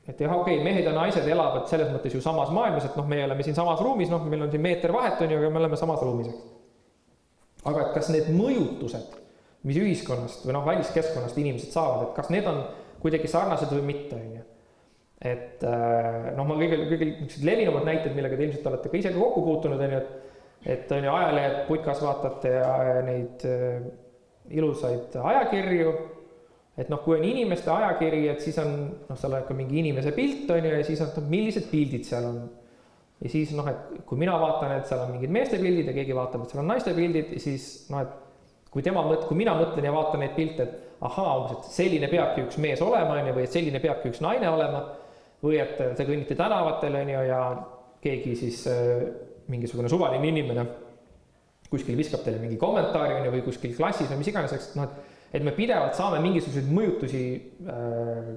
et 0.09 0.21
jah, 0.21 0.33
okei 0.33 0.57
okay,, 0.57 0.63
mehed 0.65 0.85
ja 0.85 0.93
naised 0.93 1.27
elavad 1.29 1.67
selles 1.69 1.91
mõttes 1.93 2.13
ju 2.13 2.21
samas 2.21 2.50
maailmas, 2.53 2.88
et 2.88 2.97
noh, 2.97 3.05
meie 3.09 3.25
oleme 3.25 3.45
siin 3.45 3.57
samas 3.57 3.83
ruumis, 3.85 4.09
noh, 4.09 4.25
meil 4.25 4.47
on 4.47 4.50
siin 4.53 4.63
meeter 4.65 4.93
vahet, 4.93 5.21
on 5.21 5.33
ju, 5.33 5.38
aga 5.38 5.51
me 5.53 5.62
oleme 5.62 5.77
samas 5.77 6.01
ruumis, 6.01 6.31
eks. 6.33 7.62
aga 7.69 7.83
et 7.83 7.93
kas 8.00 8.09
need 8.15 8.31
mõjutused, 8.33 9.13
mis 9.69 9.79
ühiskonnast 9.83 10.50
või 10.50 10.57
noh, 10.57 10.65
väliskeskkonnast 10.71 11.38
inimesed 11.41 11.77
saavad, 11.77 12.07
et 12.07 12.17
kas 12.17 12.33
need 12.33 12.50
on 12.50 12.63
kuidagi 13.05 13.29
sarnased 13.29 13.77
või 13.77 13.85
mitte, 13.91 14.17
on 14.17 14.39
ju. 14.39 14.43
Et 15.25 15.63
äh, 15.65 16.32
noh, 16.38 16.46
ma 16.46 16.58
kõige, 16.60 16.77
kõige 16.89 17.10
niisugused 17.10 17.46
levinumad 17.48 17.88
näited, 17.88 18.13
millega 18.13 18.38
te 18.38 18.46
ilmselt 18.46 18.67
olete 18.70 18.91
ka 18.91 19.00
ise 19.00 19.13
ka 19.13 19.22
kokku 19.22 19.46
puutunud, 19.48 19.82
on 19.82 19.96
ju, 19.98 20.01
et 20.03 20.22
et 20.65 20.91
on 20.91 21.03
ju 21.05 21.12
ajalehed, 21.13 21.55
putkas 21.67 22.00
vaatate 22.01 22.51
ja 22.55 23.01
neid 23.05 23.44
äh, 23.46 23.84
ilusaid 24.58 25.13
ajakirju, 25.22 25.94
et 26.82 26.89
noh, 26.89 27.01
kui 27.05 27.20
on 27.20 27.25
inimeste 27.25 27.70
ajakiri, 27.72 28.24
et 28.32 28.41
siis 28.41 28.58
on 28.62 28.72
noh, 29.05 29.17
seal 29.17 29.38
on 29.38 29.46
ka 29.48 29.58
mingi 29.58 29.79
inimese 29.84 30.13
pilt, 30.15 30.50
on 30.53 30.65
ju, 30.65 30.74
ja 30.74 30.88
siis 30.88 31.03
on, 31.05 31.13
et 31.13 31.29
millised 31.32 31.70
pildid 31.70 32.08
seal 32.08 32.25
on. 32.32 32.41
ja 33.22 33.32
siis 33.32 33.53
noh, 33.55 33.70
et 33.72 34.01
kui 34.10 34.20
mina 34.20 34.36
vaatan, 34.41 34.74
et 34.79 34.89
seal 34.89 35.05
on 35.05 35.13
mingid 35.13 35.34
meeste 35.34 35.62
pildid 35.62 35.89
ja 35.89 35.96
keegi 35.96 36.17
vaatab, 36.17 36.44
et 36.44 36.53
seal 36.53 36.63
on 36.65 36.74
naiste 36.74 36.94
pildid, 36.98 37.38
siis 37.41 37.70
noh, 37.94 38.01
et 38.01 38.72
kui 38.74 38.84
tema 38.84 39.05
mõt-, 39.05 39.29
kui 39.29 39.38
mina 39.39 39.53
mõtlen 39.55 39.86
ja 39.88 39.94
vaatan 39.96 40.25
neid 40.25 40.36
pilte, 40.36 40.65
et 40.65 41.05
ahaa, 41.05 41.38
umbes, 41.39 41.58
et 41.60 41.77
selline 41.77 42.10
peabki 42.12 42.44
üks 42.44 42.58
mees 42.62 42.82
olema, 42.84 43.20
on 43.20 43.29
ju, 43.29 43.38
või 43.38 43.46
et 43.48 43.53
selline 43.53 43.82
peabki 43.84 44.12
üks 44.12 44.22
naine 44.25 44.50
olema, 44.50 44.82
või 45.45 45.59
et 45.61 45.77
te 45.77 46.07
kõnnite 46.07 46.37
tänavatel, 46.37 46.97
on 47.01 47.13
ju, 47.13 47.21
ja 47.29 47.41
keegi 48.01 48.35
siis 48.39 48.65
äh, 48.71 49.05
mingisugune 49.51 49.89
suvaline 49.91 50.33
inimene 50.33 50.65
kuskil 51.69 51.97
viskab 51.97 52.23
teile 52.25 52.39
mingi 52.41 52.57
kommentaari, 52.61 53.19
on 53.19 53.27
ju, 53.27 53.35
või 53.37 53.45
kuskil 53.45 53.75
klassis 53.77 54.09
või 54.11 54.21
mis 54.21 54.31
iganes, 54.31 54.55
eks 54.57 54.73
noh, 54.77 54.89
et 54.89 55.13
et 55.35 55.43
me 55.43 55.51
pidevalt 55.51 55.97
saame 55.97 56.21
mingisuguseid 56.23 56.69
mõjutusi 56.71 57.21
äh, 57.67 58.29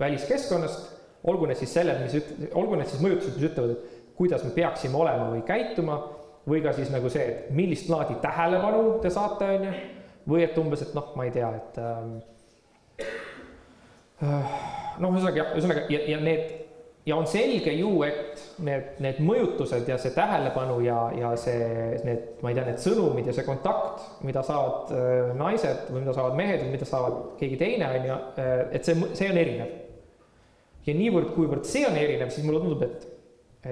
väliskeskkonnast, 0.00 0.90
olgu 1.30 1.48
need 1.48 1.60
siis 1.60 1.72
selled, 1.78 2.02
mis 2.02 2.16
üt-, 2.18 2.32
olgu 2.58 2.76
need 2.76 2.90
siis 2.90 3.02
mõjutused, 3.04 3.38
mis 3.38 3.48
ütlevad, 3.48 3.76
et 3.76 4.14
kuidas 4.18 4.44
me 4.44 4.52
peaksime 4.56 4.98
olema 5.00 5.30
või 5.32 5.42
käituma, 5.48 5.98
või 6.46 6.62
ka 6.64 6.74
siis 6.76 6.90
nagu 6.92 7.10
see, 7.12 7.24
et 7.30 7.52
millist 7.56 7.88
laadi 7.90 8.18
tähelepanu 8.22 8.98
te 9.02 9.12
saate, 9.14 9.48
on 9.56 9.68
ju, 9.68 9.76
või 10.28 10.44
et 10.46 10.58
umbes, 10.60 10.82
et 10.84 10.92
noh, 10.98 11.12
ma 11.16 11.26
ei 11.26 11.32
tea, 11.34 11.52
et 11.56 11.80
ähm, 11.82 12.12
äh, 14.26 14.58
noh, 15.02 15.12
ühesõnaga 15.12 15.42
jah, 15.42 15.52
ühesõnaga 15.56 15.84
ja, 15.92 16.00
ja 16.12 16.20
need 16.22 16.66
ja 17.06 17.16
on 17.16 17.26
selge 17.30 17.70
ju, 17.78 17.90
et 18.02 18.40
need, 18.66 18.96
need 19.02 19.18
mõjutused 19.22 19.86
ja 19.86 19.98
see 20.02 20.10
tähelepanu 20.16 20.80
ja, 20.82 20.98
ja 21.14 21.32
see, 21.38 21.66
need, 22.02 22.24
ma 22.42 22.50
ei 22.50 22.58
tea, 22.58 22.64
need 22.66 22.82
sõnumid 22.82 23.28
ja 23.30 23.34
see 23.36 23.46
kontakt, 23.46 24.02
mida 24.26 24.42
saavad 24.46 24.90
äh, 24.96 25.34
naised 25.38 25.86
või 25.92 26.02
mida 26.02 26.14
saavad 26.16 26.38
mehed 26.38 26.64
või 26.64 26.72
mida 26.74 26.88
saavad 26.88 27.36
keegi 27.38 27.58
teine, 27.60 27.90
on 27.94 28.08
ju, 28.10 28.16
äh, 28.42 28.54
et 28.78 28.88
see, 28.88 29.10
see 29.14 29.30
on 29.30 29.38
erinev. 29.42 29.74
ja 30.86 30.94
niivõrd, 30.94 31.30
kuivõrd 31.34 31.68
see 31.68 31.86
on 31.86 31.98
erinev, 31.98 32.32
siis 32.34 32.46
mulle 32.46 32.62
tundub, 32.64 32.82
et, 32.86 33.06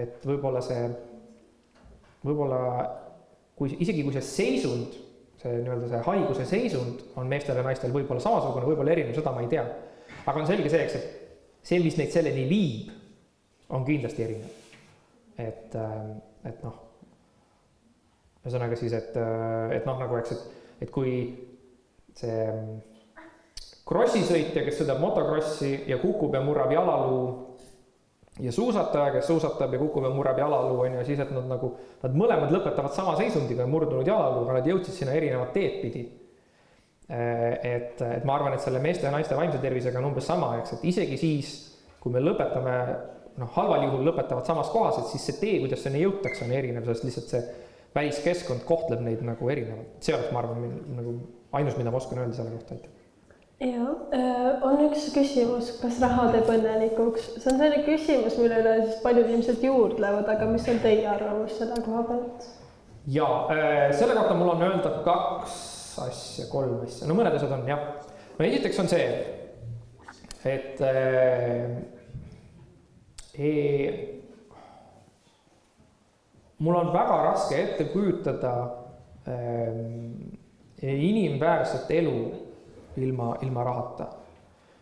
et 0.05 0.29
võib-olla 0.31 0.63
see, 0.63 0.87
võib-olla 2.23 2.61
kui 3.59 3.75
isegi 3.83 4.07
kui 4.07 4.15
see 4.15 4.29
seisund, 4.29 4.95
see 5.43 5.59
nii-öelda 5.59 5.91
see 5.91 6.05
haiguse 6.07 6.47
seisund 6.49 7.03
on 7.19 7.27
meestel 7.31 7.59
ja 7.59 7.67
naistel 7.67 7.93
võib-olla 7.95 8.23
samasugune, 8.23 8.71
võib-olla 8.71 8.95
erinev, 8.95 9.15
seda 9.19 9.35
ma 9.35 9.43
ei 9.43 9.51
tea. 9.51 9.67
Aga 10.25 10.41
on 10.41 10.49
selge 10.49 10.73
see, 10.73 10.85
eks, 10.87 10.95
et 10.99 11.65
see, 11.65 11.81
mis 11.85 11.97
neid 12.01 12.13
selleni 12.15 12.47
viib 12.49 12.93
on 13.75 13.85
kindlasti 13.87 14.27
erinev. 14.27 14.61
et, 15.39 15.75
ähm, 15.75 16.11
et 16.47 16.61
noh, 16.63 16.75
ühesõnaga 18.45 18.77
siis, 18.79 18.93
et, 18.95 19.17
äh, 19.19 19.77
et 19.79 19.87
noh, 19.89 19.99
nagu 19.99 20.19
eks, 20.21 20.35
et, 20.37 20.67
et 20.87 20.93
kui 20.95 21.15
see 22.15 22.35
ähm, 22.45 22.77
krossisõitja, 23.89 24.63
kes 24.65 24.79
sõidab 24.81 25.01
motokrossi 25.03 25.73
ja 25.91 25.99
kukub 26.01 26.37
ja 26.37 26.43
murrab 26.45 26.73
jalaluu 26.73 27.25
ja 28.41 28.53
suusataja, 28.53 29.13
kes 29.15 29.27
suusatab 29.31 29.75
ja 29.75 29.79
kukub 29.79 30.07
ja 30.07 30.11
murrab 30.15 30.39
jalaluu, 30.39 30.81
on 30.87 30.99
ju, 30.99 31.05
siis 31.07 31.21
et 31.23 31.31
nad 31.35 31.47
nagu, 31.51 31.75
nad 32.03 32.17
mõlemad 32.19 32.53
lõpetavad 32.55 32.95
sama 32.97 33.15
seisundiga, 33.19 33.67
murdunud 33.71 34.07
jalaluuga, 34.09 34.59
nad 34.59 34.69
jõudsid 34.69 34.97
sinna 34.97 35.15
erinevat 35.15 35.53
teed 35.55 35.81
pidi. 35.83 36.05
Äh, 37.11 37.59
et, 37.69 38.01
et 38.01 38.25
ma 38.25 38.39
arvan, 38.39 38.55
et 38.57 38.65
selle 38.65 38.81
meeste 38.81 39.05
ja 39.05 39.13
naiste 39.13 39.37
vaimse 39.37 39.59
tervisega 39.61 40.01
on 40.01 40.09
umbes 40.09 40.25
sama, 40.25 40.55
eks, 40.63 40.79
et 40.79 40.87
isegi 40.89 41.19
siis, 41.21 41.51
kui 42.01 42.15
me 42.15 42.23
lõpetame 42.23 42.79
noh, 43.43 43.51
halval 43.59 43.85
juhul 43.85 44.07
lõpetavad 44.09 44.49
samas 44.49 44.71
kohas, 44.73 45.03
et 45.03 45.13
siis 45.13 45.29
see 45.29 45.37
tee, 45.43 45.59
kuidas 45.61 45.85
sinna 45.85 46.01
jõutakse, 46.01 46.47
on 46.47 46.55
erinev, 46.57 46.89
sest 46.89 47.05
lihtsalt 47.05 47.29
see 47.35 47.43
väliskeskkond 47.95 48.65
kohtleb 48.65 49.05
neid 49.05 49.21
nagu 49.27 49.53
erinevalt. 49.53 49.99
see 50.01 50.17
oleks, 50.17 50.33
ma 50.33 50.41
arvan, 50.41 50.65
nagu 50.97 51.15
ainus, 51.61 51.77
mida 51.77 51.93
ma 51.93 52.01
oskan 52.01 52.23
öelda 52.25 52.39
selle 52.39 52.57
kohta, 52.57 52.79
aitäh 52.79 53.01
ja 53.65 53.85
äh, 54.17 54.65
on 54.67 54.81
üks 54.89 55.05
küsimus, 55.15 55.75
kas 55.83 56.01
raha 56.03 56.27
teeb 56.33 56.49
õnnelikuks, 56.57 57.29
see 57.37 57.53
on 57.53 57.61
selline 57.61 57.85
küsimus, 57.87 58.41
mille 58.41 58.65
üle 58.65 58.75
siis 58.81 58.99
paljud 59.05 59.29
ilmselt 59.31 59.63
juurdlevad, 59.69 60.27
aga 60.33 60.49
mis 60.51 60.67
on 60.73 60.81
teie 60.83 61.07
arvamus 61.09 61.55
selle 61.61 61.79
koha 61.85 62.03
pealt? 62.09 62.51
ja 63.13 63.29
äh, 63.53 63.87
selle 63.93 64.17
kohta 64.17 64.41
mul 64.41 64.57
on 64.57 64.65
öelda 64.73 64.97
kaks 65.05 65.74
asja, 66.03 66.47
kolm 66.51 66.81
asja, 66.85 67.09
no 67.09 67.17
mõned 67.19 67.37
asjad 67.37 67.53
on 67.57 67.67
jah. 67.69 67.83
no 68.39 68.47
esiteks 68.47 68.81
on 68.83 68.91
see, 68.91 69.09
et 70.45 70.81
äh, 70.85 71.81
mul 76.59 76.77
on 76.79 76.93
väga 76.95 77.17
raske 77.29 77.59
ette 77.63 77.85
kujutada 77.93 78.55
ähm, 79.29 80.39
inimväärset 80.83 81.91
elu 81.91 82.19
ilma, 82.97 83.37
ilma 83.43 83.65
rahata. 83.65 84.07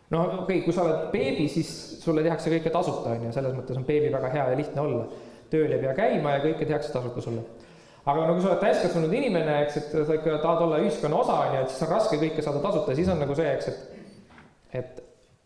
no 0.09 0.23
okei 0.23 0.39
okay,, 0.43 0.61
kui 0.61 0.73
sa 0.73 0.83
oled 0.85 1.11
beebi, 1.11 1.47
siis 1.49 1.69
sulle 2.03 2.23
tehakse 2.23 2.51
kõike 2.53 2.71
tasuta, 2.73 3.15
on 3.15 3.27
ju, 3.27 3.33
selles 3.33 3.55
mõttes 3.57 3.79
on 3.79 3.87
beebi 3.87 4.11
väga 4.13 4.29
hea 4.33 4.49
ja 4.51 4.57
lihtne 4.59 4.81
olla. 4.81 5.05
tööl 5.49 5.71
ei 5.71 5.81
pea 5.81 5.93
käima 5.97 6.37
ja 6.37 6.43
kõike 6.45 6.65
tehakse 6.65 6.93
tasuta 6.93 7.21
sulle. 7.21 7.43
Aga 8.03 8.27
no 8.27 8.35
kui 8.35 8.43
sa 8.43 8.51
oled 8.51 8.63
täiskasvanud 8.63 9.15
inimene, 9.15 9.55
eks, 9.63 9.79
et 9.79 9.93
sa 9.95 10.17
ikka 10.17 10.37
tahad 10.43 10.65
olla 10.65 10.81
ühiskonna 10.83 11.21
osa, 11.23 11.39
on 11.45 11.55
ju, 11.55 11.63
et 11.63 11.71
siis 11.71 11.85
on 11.85 11.91
raske 11.93 12.19
kõike 12.19 12.43
saada 12.43 12.61
tasuta 12.63 12.95
siis 12.97 13.11
on 13.13 13.21
nagu 13.23 13.37
see, 13.37 13.53
eks, 13.55 13.69
et, 13.71 14.79
et 14.81 15.01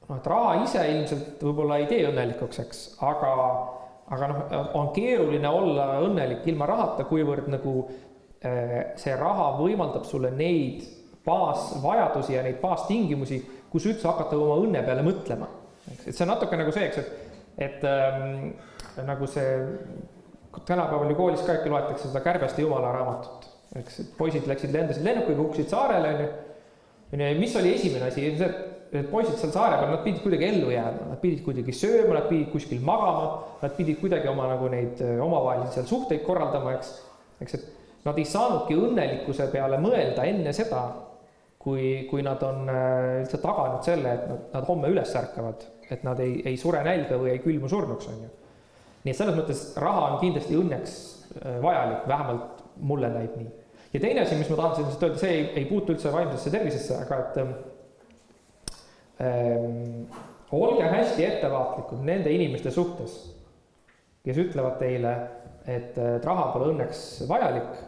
noh, 0.08 0.18
et 0.18 0.30
raha 0.34 0.56
ise 0.64 0.86
ilmselt 0.94 1.44
võib-olla 1.46 1.78
ei 1.82 1.90
tee 1.92 2.08
õnnelikuks, 2.10 2.62
eks, 2.66 2.84
aga, 3.06 3.34
aga 4.16 4.32
noh, 4.34 4.44
on 4.80 4.92
keeruline 4.96 5.54
olla 5.54 5.90
õnnelik 6.08 6.48
ilma 6.50 6.70
rahata, 6.70 7.06
kuivõrd 7.10 7.52
nagu 7.54 7.76
eh, 7.86 8.94
see 8.98 9.16
raha 9.20 9.52
võimaldab 9.60 10.08
sulle 10.10 10.34
neid 10.34 10.86
baasvajadusi 11.28 12.38
ja 12.38 12.44
neid 12.46 12.62
baastingimusi, 12.64 13.42
kus 13.70 13.86
üldse 13.90 14.08
hakata 14.08 14.38
oma 14.40 14.58
õnne 14.64 14.82
peale 14.86 15.04
mõtlema. 15.06 15.50
et 15.92 16.10
see 16.10 16.24
on 16.26 16.34
natuke 16.34 16.58
nagu 16.58 16.72
see, 16.74 16.88
eks, 16.90 16.98
et, 17.04 17.42
et 17.68 17.84
ähm, 17.86 18.54
nagu 19.06 19.28
see 19.30 19.52
tänapäeval 20.66 21.12
ju 21.12 21.20
koolis 21.20 21.44
ka 21.46 21.60
ikka 21.60 21.70
loetakse 21.70 22.08
seda 22.10 22.24
Kärbeste 22.26 22.64
jumala 22.64 22.92
raamatut, 22.96 23.48
eks, 23.80 24.00
et 24.04 24.12
poisid 24.18 24.48
läksid, 24.50 24.74
lendasid 24.74 25.06
lennukiga, 25.06 25.38
hukkusid 25.42 25.70
saarele, 25.72 26.14
on 26.14 26.24
ju. 26.24 26.30
on 27.14 27.24
ju, 27.26 27.40
mis 27.40 27.56
oli 27.62 27.74
esimene 27.76 28.10
asi, 28.10 28.32
see, 28.40 28.52
need 28.94 29.10
poisid 29.12 29.36
seal 29.40 29.52
saare 29.52 29.80
peal, 29.80 29.92
nad 29.92 30.04
pidid 30.06 30.22
kuidagi 30.24 30.48
ellu 30.48 30.72
jääma, 30.72 31.10
nad 31.12 31.20
pidid 31.22 31.44
kuidagi 31.46 31.76
sööma, 31.76 32.14
nad 32.20 32.30
pidid 32.30 32.52
kuskil 32.54 32.84
magama, 32.86 33.28
nad 33.62 33.76
pidid 33.76 34.00
kuidagi 34.02 34.30
oma 34.32 34.48
nagu 34.54 34.70
neid 34.72 35.02
omavahelisi 35.24 35.80
seal 35.80 35.90
suhteid 35.90 36.24
korraldama, 36.28 36.78
eks. 36.78 36.94
eks, 37.44 37.58
et 37.58 38.06
nad 38.08 38.18
ei 38.18 38.28
saanudki 38.28 38.78
õnnelikkuse 38.80 39.50
peale 39.52 39.80
mõelda 39.84 40.26
enne 40.30 40.54
seda, 40.56 40.86
kui, 41.60 42.08
kui 42.10 42.24
nad 42.24 42.44
on 42.48 42.70
üldse 42.70 43.42
taganud 43.44 43.84
selle, 43.86 44.14
et 44.14 44.28
nad, 44.32 44.44
nad 44.54 44.68
homme 44.70 44.92
üles 44.94 45.16
ärkavad, 45.20 45.68
et 45.92 46.04
nad 46.08 46.20
ei, 46.24 46.40
ei 46.48 46.60
sure 46.60 46.84
nälga 46.86 47.20
või 47.20 47.34
ei 47.34 47.44
külmu 47.44 47.70
surnuks, 47.72 48.08
on 48.12 48.22
ju. 48.24 48.36
Nii 49.08 49.16
et 49.16 49.22
selles 49.22 49.40
mõttes 49.40 49.64
raha 49.80 50.04
on 50.12 50.20
kindlasti 50.22 50.60
õnneks 50.60 51.00
äh, 51.40 51.58
vajalik, 51.64 52.04
vähemalt 52.12 52.62
mulle 52.78 53.10
näib 53.16 53.40
nii. 53.40 53.50
ja 53.96 54.04
teine 54.04 54.28
asi, 54.28 54.36
mis 54.36 54.52
ma 54.52 54.60
tahtsin 54.60 54.86
lihtsalt 54.86 55.08
öelda, 55.08 55.24
see 55.24 55.34
ei, 55.40 55.50
ei 55.64 55.66
puutu 55.72 55.96
üldse 55.96 56.12
vaimsesse 56.14 56.54
tervisesse, 56.54 57.00
aga 57.08 57.24
et 57.24 57.42
ähm, 57.42 57.56
Ehm, 59.18 60.06
olge 60.54 60.86
hästi 60.86 61.26
ettevaatlikud 61.26 62.04
nende 62.06 62.30
inimeste 62.34 62.72
suhtes, 62.72 63.16
kes 64.26 64.38
ütlevad 64.38 64.78
teile, 64.82 65.14
et 65.68 65.98
raha 66.24 66.52
pole 66.54 66.72
õnneks 66.74 67.04
vajalik. 67.30 67.80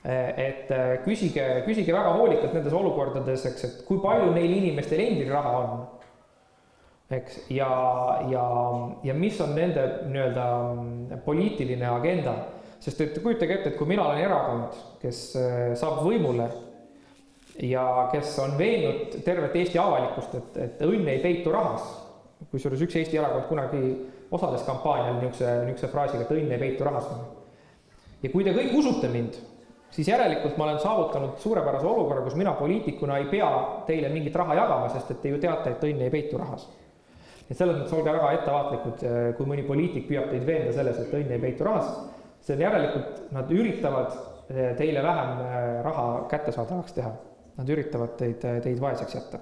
Eh, 0.00 0.30
et 0.46 0.70
küsige, 1.04 1.44
küsige 1.66 1.92
väga 1.92 2.14
hoolikalt 2.16 2.54
nendes 2.56 2.72
olukordades, 2.72 3.44
eks, 3.50 3.64
et 3.68 3.82
kui 3.84 4.00
palju 4.00 4.30
neil 4.32 4.54
inimestel 4.56 5.02
endil 5.04 5.28
raha 5.34 5.56
on. 5.58 5.82
Eks, 7.10 7.40
ja, 7.50 7.70
ja, 8.30 8.44
ja 9.04 9.14
mis 9.14 9.40
on 9.42 9.54
nende 9.56 9.82
nii-öelda 10.06 10.46
mm, 10.72 11.22
poliitiline 11.24 11.88
agenda, 11.90 12.34
sest 12.80 13.00
et 13.04 13.18
kujutage 13.22 13.58
ette, 13.58 13.72
et 13.72 13.78
kui 13.78 13.88
mina 13.90 14.06
olen 14.06 14.22
erakond, 14.22 14.78
kes 15.02 15.24
eh, 15.40 15.72
saab 15.78 16.04
võimule 16.06 16.46
ja 17.66 18.08
kes 18.12 18.38
on 18.44 18.54
veennud 18.58 19.18
tervet 19.26 19.56
Eesti 19.56 19.80
avalikkust, 19.82 20.38
et, 20.38 20.56
et 20.64 20.86
õnn 20.86 21.10
ei 21.10 21.20
peitu 21.22 21.52
rahas. 21.52 21.84
kusjuures 22.50 22.80
üks 22.86 22.96
Eesti 22.96 23.18
erakond 23.20 23.50
kunagi 23.50 23.82
osales 24.30 24.62
kampaanial 24.64 25.18
niisuguse, 25.18 25.52
niisuguse 25.66 25.92
fraasiga, 25.92 26.24
et 26.24 26.34
õnn 26.36 26.54
ei 26.54 26.62
peitu 26.62 26.86
rahas. 26.86 27.10
ja 28.22 28.30
kui 28.30 28.44
te 28.44 28.54
kõik 28.54 28.76
usute 28.78 29.10
mind, 29.10 29.36
siis 29.90 30.08
järelikult 30.08 30.56
ma 30.56 30.68
olen 30.68 30.78
saavutanud 30.78 31.38
suurepärase 31.42 31.86
olukorra, 31.86 32.22
kus 32.22 32.38
mina 32.38 32.52
poliitikuna 32.54 33.18
ei 33.18 33.26
pea 33.32 33.50
teile 33.86 34.08
mingit 34.14 34.36
raha 34.36 34.54
jagama, 34.54 34.88
sest 34.94 35.10
et 35.10 35.20
te 35.22 35.34
ju 35.34 35.42
teate, 35.42 35.74
et 35.74 35.90
õnn 35.90 36.06
ei 36.06 36.12
peitu 36.14 36.38
rahas. 36.38 36.68
Et 37.50 37.58
selles 37.58 37.76
mõttes 37.76 37.96
olge 37.98 38.12
väga 38.14 38.34
ettevaatlikud, 38.38 39.06
kui 39.38 39.48
mõni 39.50 39.66
poliitik 39.66 40.06
püüab 40.08 40.30
teid 40.30 40.46
veenda 40.46 40.74
selles, 40.76 41.00
et 41.02 41.16
õnn 41.18 41.34
ei 41.34 41.42
peitu 41.42 41.66
rahas, 41.66 41.90
see 42.46 42.54
on 42.54 42.62
järelikult, 42.66 43.24
nad 43.34 43.50
üritavad 43.52 44.14
teile 44.78 45.02
vähem 45.02 45.42
raha 45.86 46.06
kättesaadavaks 46.30 46.94
teha 46.94 47.10
Nad 47.60 47.68
üritavad 47.68 48.14
teid, 48.16 48.40
teid 48.40 48.78
vaeseks 48.80 49.16
jätta. 49.18 49.40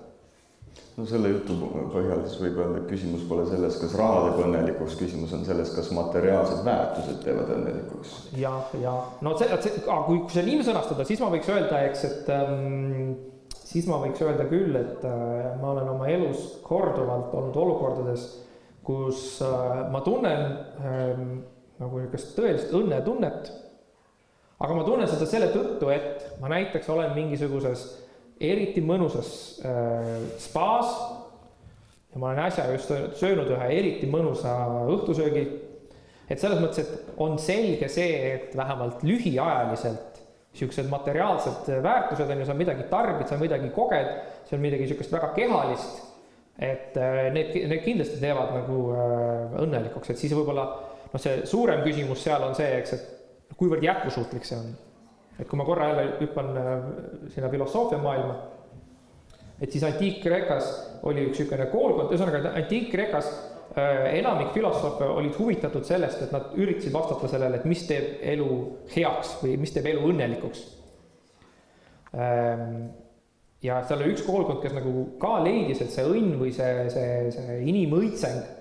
no 0.99 1.05
selle 1.07 1.31
jutu 1.31 1.55
põhjal 1.93 2.25
siis 2.27 2.41
võib 2.43 2.59
öelda, 2.59 2.81
et 2.81 2.89
küsimus 2.91 3.23
pole 3.31 3.45
selles, 3.47 3.77
kas 3.79 3.95
raha 3.99 4.25
teeb 4.25 4.41
õnnelikuks, 4.47 4.97
küsimus 4.99 5.33
on 5.37 5.45
selles, 5.47 5.71
kas 5.75 5.91
materiaalsed 5.95 6.65
väärtused 6.67 7.21
teevad 7.23 7.53
õnnelikuks. 7.55 8.15
ja, 8.39 8.53
ja 8.83 8.95
no 9.23 9.35
see, 9.39 9.49
see, 9.63 9.83
kui, 9.87 10.21
kui 10.25 10.35
see 10.35 10.47
nii 10.49 10.67
sõnastada, 10.67 11.07
siis 11.07 11.23
ma 11.23 11.31
võiks 11.35 11.51
öelda, 11.55 11.83
eks, 11.91 12.05
et 12.09 12.33
ähm, 12.35 13.13
siis 13.69 13.89
ma 13.89 14.01
võiks 14.03 14.23
öelda 14.25 14.47
küll, 14.49 14.77
et 14.79 15.05
äh, 15.07 15.53
ma 15.61 15.73
olen 15.75 15.93
oma 15.93 16.09
elus 16.13 16.59
korduvalt 16.65 17.35
olnud 17.37 17.57
olukordades, 17.61 18.27
kus 18.87 19.43
äh, 19.45 19.85
ma 19.93 20.01
tunnen 20.05 20.45
ähm, 20.81 21.33
nagu 21.79 22.01
niisugust 22.01 22.35
tõelist 22.39 22.75
õnnetunnet. 22.75 23.53
aga 24.59 24.75
ma 24.75 24.85
tunnen 24.87 25.11
seda 25.11 25.29
selle 25.29 25.53
tõttu, 25.53 25.91
et 25.95 26.41
ma 26.43 26.51
näiteks 26.51 26.89
olen 26.91 27.15
mingisuguses 27.15 27.85
eriti 28.41 28.83
mõnusas 28.83 29.31
äh, 29.67 30.11
spaas. 30.41 30.95
ja 32.13 32.19
ma 32.19 32.33
olen 32.33 32.45
äsja 32.49 32.71
just 32.73 32.93
söönud 33.21 33.51
ühe 33.53 33.73
eriti 33.77 34.09
mõnusa 34.11 34.55
õhtusöögi. 34.89 35.45
et 36.29 36.41
selles 36.41 36.61
mõttes, 36.63 36.89
et 36.89 37.13
on 37.21 37.37
selge 37.39 37.89
see, 37.93 38.33
et 38.33 38.57
vähemalt 38.57 39.05
lühiajaliselt 39.05 40.18
siuksed 40.59 40.91
materiaalsed 40.91 41.71
väärtused 41.85 42.31
on 42.31 42.43
ju, 42.43 42.49
sa 42.49 42.57
midagi 42.59 42.89
tarbid, 42.91 43.29
sa 43.31 43.39
midagi 43.41 43.71
koged, 43.75 44.11
see 44.49 44.59
on 44.59 44.65
midagi 44.65 44.87
niisugust 44.87 45.15
väga 45.15 45.33
kehalist. 45.37 46.05
et 46.59 46.97
äh, 46.99 47.29
need, 47.31 47.55
need 47.71 47.85
kindlasti 47.85 48.19
teevad 48.19 48.51
nagu 48.57 48.79
äh, 48.91 49.57
õnnelikuks, 49.63 50.11
et 50.11 50.19
siis 50.19 50.35
võib-olla 50.35 50.67
noh, 51.13 51.21
see 51.23 51.47
suurem 51.47 51.85
küsimus 51.87 52.25
seal 52.25 52.43
on 52.43 52.59
see, 52.59 52.73
eks, 52.81 52.97
et 52.99 53.57
kuivõrd 53.61 53.87
jätkusuutlik 53.87 54.47
see 54.47 54.59
on 54.59 54.73
et 55.39 55.47
kui 55.47 55.59
ma 55.59 55.67
korra 55.67 55.93
jälle 55.93 56.07
hüppan 56.19 56.49
sinna 57.31 57.51
filosoofia 57.51 57.99
maailma, 58.03 58.35
et 59.61 59.71
siis 59.71 59.85
Antiik-Kreekas 59.87 60.71
oli 61.07 61.29
üks 61.29 61.39
niisugune 61.39 61.69
koolkond, 61.71 62.11
ühesõnaga 62.15 62.55
Antiik-Kreekas 62.59 63.31
enamik 63.77 64.55
filosoofe 64.55 65.05
olid 65.05 65.37
huvitatud 65.39 65.85
sellest, 65.87 66.23
et 66.25 66.33
nad 66.35 66.55
üritasid 66.57 66.95
vastata 66.95 67.29
sellele, 67.31 67.61
et 67.61 67.67
mis 67.69 67.85
teeb 67.87 68.23
elu 68.35 68.49
heaks 68.95 69.37
või 69.43 69.57
mis 69.61 69.75
teeb 69.75 69.91
elu 69.93 70.07
õnnelikuks. 70.13 70.63
Ähm, 72.17 72.89
ja 73.63 73.83
seal 73.87 74.03
oli 74.03 74.15
üks 74.15 74.25
koolkond, 74.27 74.63
kes 74.63 74.77
nagu 74.77 74.95
ka 75.21 75.39
leidis, 75.45 75.83
et 75.85 75.93
see 75.93 76.07
õnn 76.09 76.39
või 76.41 76.55
see, 76.57 76.89
see, 76.95 77.29
see 77.35 77.59
inimõitseng 77.69 78.57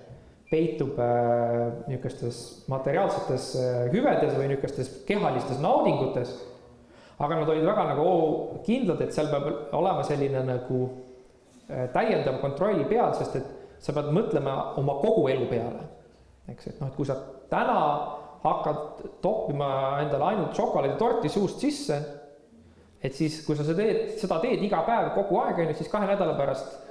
peitub 0.48 1.00
äh, 1.00 1.64
niisugustes 1.88 2.68
materiaalsetes 2.72 3.50
hüvedes 3.92 4.36
või 4.36 4.52
niisugustes 4.52 4.92
kehalistes 5.08 5.60
naudingutes 5.64 6.36
aga 7.18 7.40
nad 7.40 7.48
olid 7.50 7.66
väga 7.66 7.84
nagu 7.92 8.08
kindlad, 8.66 9.00
et 9.02 9.14
seal 9.14 9.30
peab 9.32 9.74
olema 9.74 10.04
selline 10.06 10.42
nagu 10.46 10.82
äh, 11.66 11.88
täiendav 11.94 12.38
kontroll 12.42 12.84
peal, 12.90 13.10
sest 13.18 13.40
et 13.40 13.54
sa 13.82 13.94
pead 13.96 14.10
mõtlema 14.14 14.54
oma 14.80 14.98
kogu 15.02 15.28
elu 15.32 15.48
peale. 15.50 15.86
eks, 16.48 16.70
et 16.70 16.80
noh, 16.80 16.88
et 16.88 16.96
kui 16.96 17.06
sa 17.06 17.16
täna 17.50 17.78
hakkad 18.42 19.02
toppima 19.22 19.70
endale 20.02 20.32
ainult 20.32 20.56
šokolaaditorti 20.56 21.28
suust 21.28 21.60
sisse, 21.60 21.98
et 23.02 23.14
siis, 23.14 23.42
kui 23.46 23.56
sa 23.56 23.66
seda 23.66 23.82
teed, 23.82 24.18
seda 24.18 24.38
teed 24.42 24.62
iga 24.64 24.82
päev 24.86 25.12
kogu 25.16 25.40
aeg, 25.42 25.60
on 25.62 25.72
ju, 25.72 25.78
siis 25.80 25.90
kahe 25.92 26.08
nädala 26.08 26.36
pärast 26.38 26.84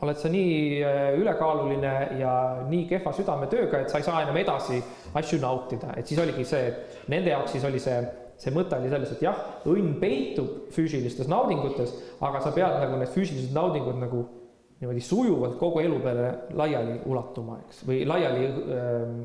oled 0.00 0.16
sa 0.16 0.30
nii 0.32 0.80
äh, 0.80 1.18
ülekaaluline 1.20 1.92
ja 2.20 2.32
nii 2.68 2.86
kehva 2.88 3.12
südametööga, 3.12 3.82
et 3.82 3.92
sa 3.92 4.00
ei 4.00 4.06
saa 4.06 4.22
enam 4.24 4.38
edasi 4.40 4.80
asju 5.20 5.40
nautida, 5.42 5.92
et 6.00 6.08
siis 6.08 6.20
oligi 6.22 6.46
see, 6.48 6.70
et 6.70 7.10
nende 7.12 7.34
jaoks 7.34 7.56
siis 7.56 7.66
oli 7.68 7.82
see 7.82 8.00
see 8.40 8.52
mõte 8.56 8.76
oli 8.78 8.88
selles, 8.88 9.10
et 9.12 9.20
jah, 9.20 9.36
õnn 9.68 9.98
peitub 10.00 10.70
füüsilistes 10.72 11.28
naudingutes, 11.28 11.92
aga 12.24 12.40
sa 12.40 12.54
pead 12.56 12.78
nagu 12.80 12.96
need 12.96 13.12
füüsilised 13.12 13.52
naudingud 13.52 13.98
nagu 14.00 14.22
niimoodi 14.80 15.02
sujuvalt 15.04 15.58
kogu 15.60 15.82
elu 15.82 15.98
peale 16.04 16.30
laiali 16.56 17.00
ulatuma, 17.10 17.58
eks, 17.66 17.82
või 17.88 18.00
laiali 18.08 18.46
ähm,, 18.76 19.20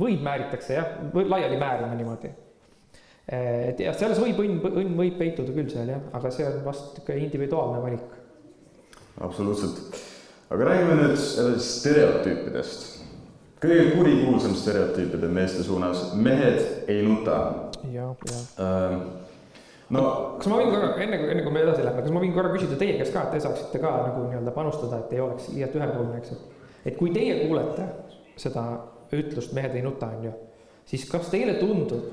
võid 0.00 0.24
määritakse 0.24 0.76
jah, 0.78 0.98
laiali 1.14 1.60
määrima 1.60 1.94
niimoodi. 1.98 2.32
et 3.26 3.80
jah, 3.82 3.96
selles 3.98 4.20
võib 4.22 4.42
õnn, 4.42 4.60
õnn 4.66 4.98
võib 4.98 5.16
peituda 5.18 5.54
küll 5.54 5.70
seal 5.70 5.94
jah, 5.94 6.04
aga 6.16 6.30
see 6.34 6.46
on 6.48 6.60
vast 6.66 6.98
niisugune 6.98 7.24
individuaalne 7.26 7.82
valik. 7.84 8.20
absoluutselt, 9.20 10.02
aga 10.50 10.70
räägime 10.72 11.00
nüüd 11.02 11.18
stereotüüpidest 11.70 12.96
kõige 13.62 13.90
kurikuulsam 13.96 14.54
stereotüüpide 14.56 15.28
meeste 15.32 15.64
suunas, 15.64 16.10
mehed 16.14 16.88
ei 16.90 17.02
nuta. 17.06 17.38
jah, 17.92 18.12
jah. 18.30 19.00
No 19.94 20.02
kas 20.38 20.50
ma 20.50 20.60
võin 20.60 20.72
korra, 20.72 20.90
enne 21.04 21.20
kui, 21.20 21.30
enne 21.34 21.44
kui 21.44 21.54
me 21.54 21.62
edasi 21.62 21.84
läheme, 21.84 22.04
kas 22.04 22.14
ma 22.14 22.22
võin 22.24 22.34
korra 22.34 22.52
küsida 22.54 22.78
teie 22.80 22.96
käest 22.98 23.14
ka, 23.14 23.24
et 23.26 23.36
te 23.36 23.42
saaksite 23.44 23.80
ka 23.82 23.92
nagu 24.08 24.26
nii-öelda 24.26 24.54
panustada, 24.56 25.00
et 25.04 25.16
ei 25.16 25.22
oleks 25.24 25.48
liialt 25.54 25.78
ühepoolne, 25.78 26.20
eks, 26.20 26.34
et. 26.34 26.70
et 26.90 26.98
kui 26.98 27.14
teie 27.14 27.40
kuulete 27.44 27.88
seda 28.36 28.66
ütlust 29.16 29.54
mehed 29.56 29.76
ei 29.78 29.84
nuta, 29.86 30.10
on 30.18 30.28
ju, 30.28 30.36
siis 30.90 31.06
kas 31.10 31.30
teile 31.32 31.58
tundub, 31.60 32.08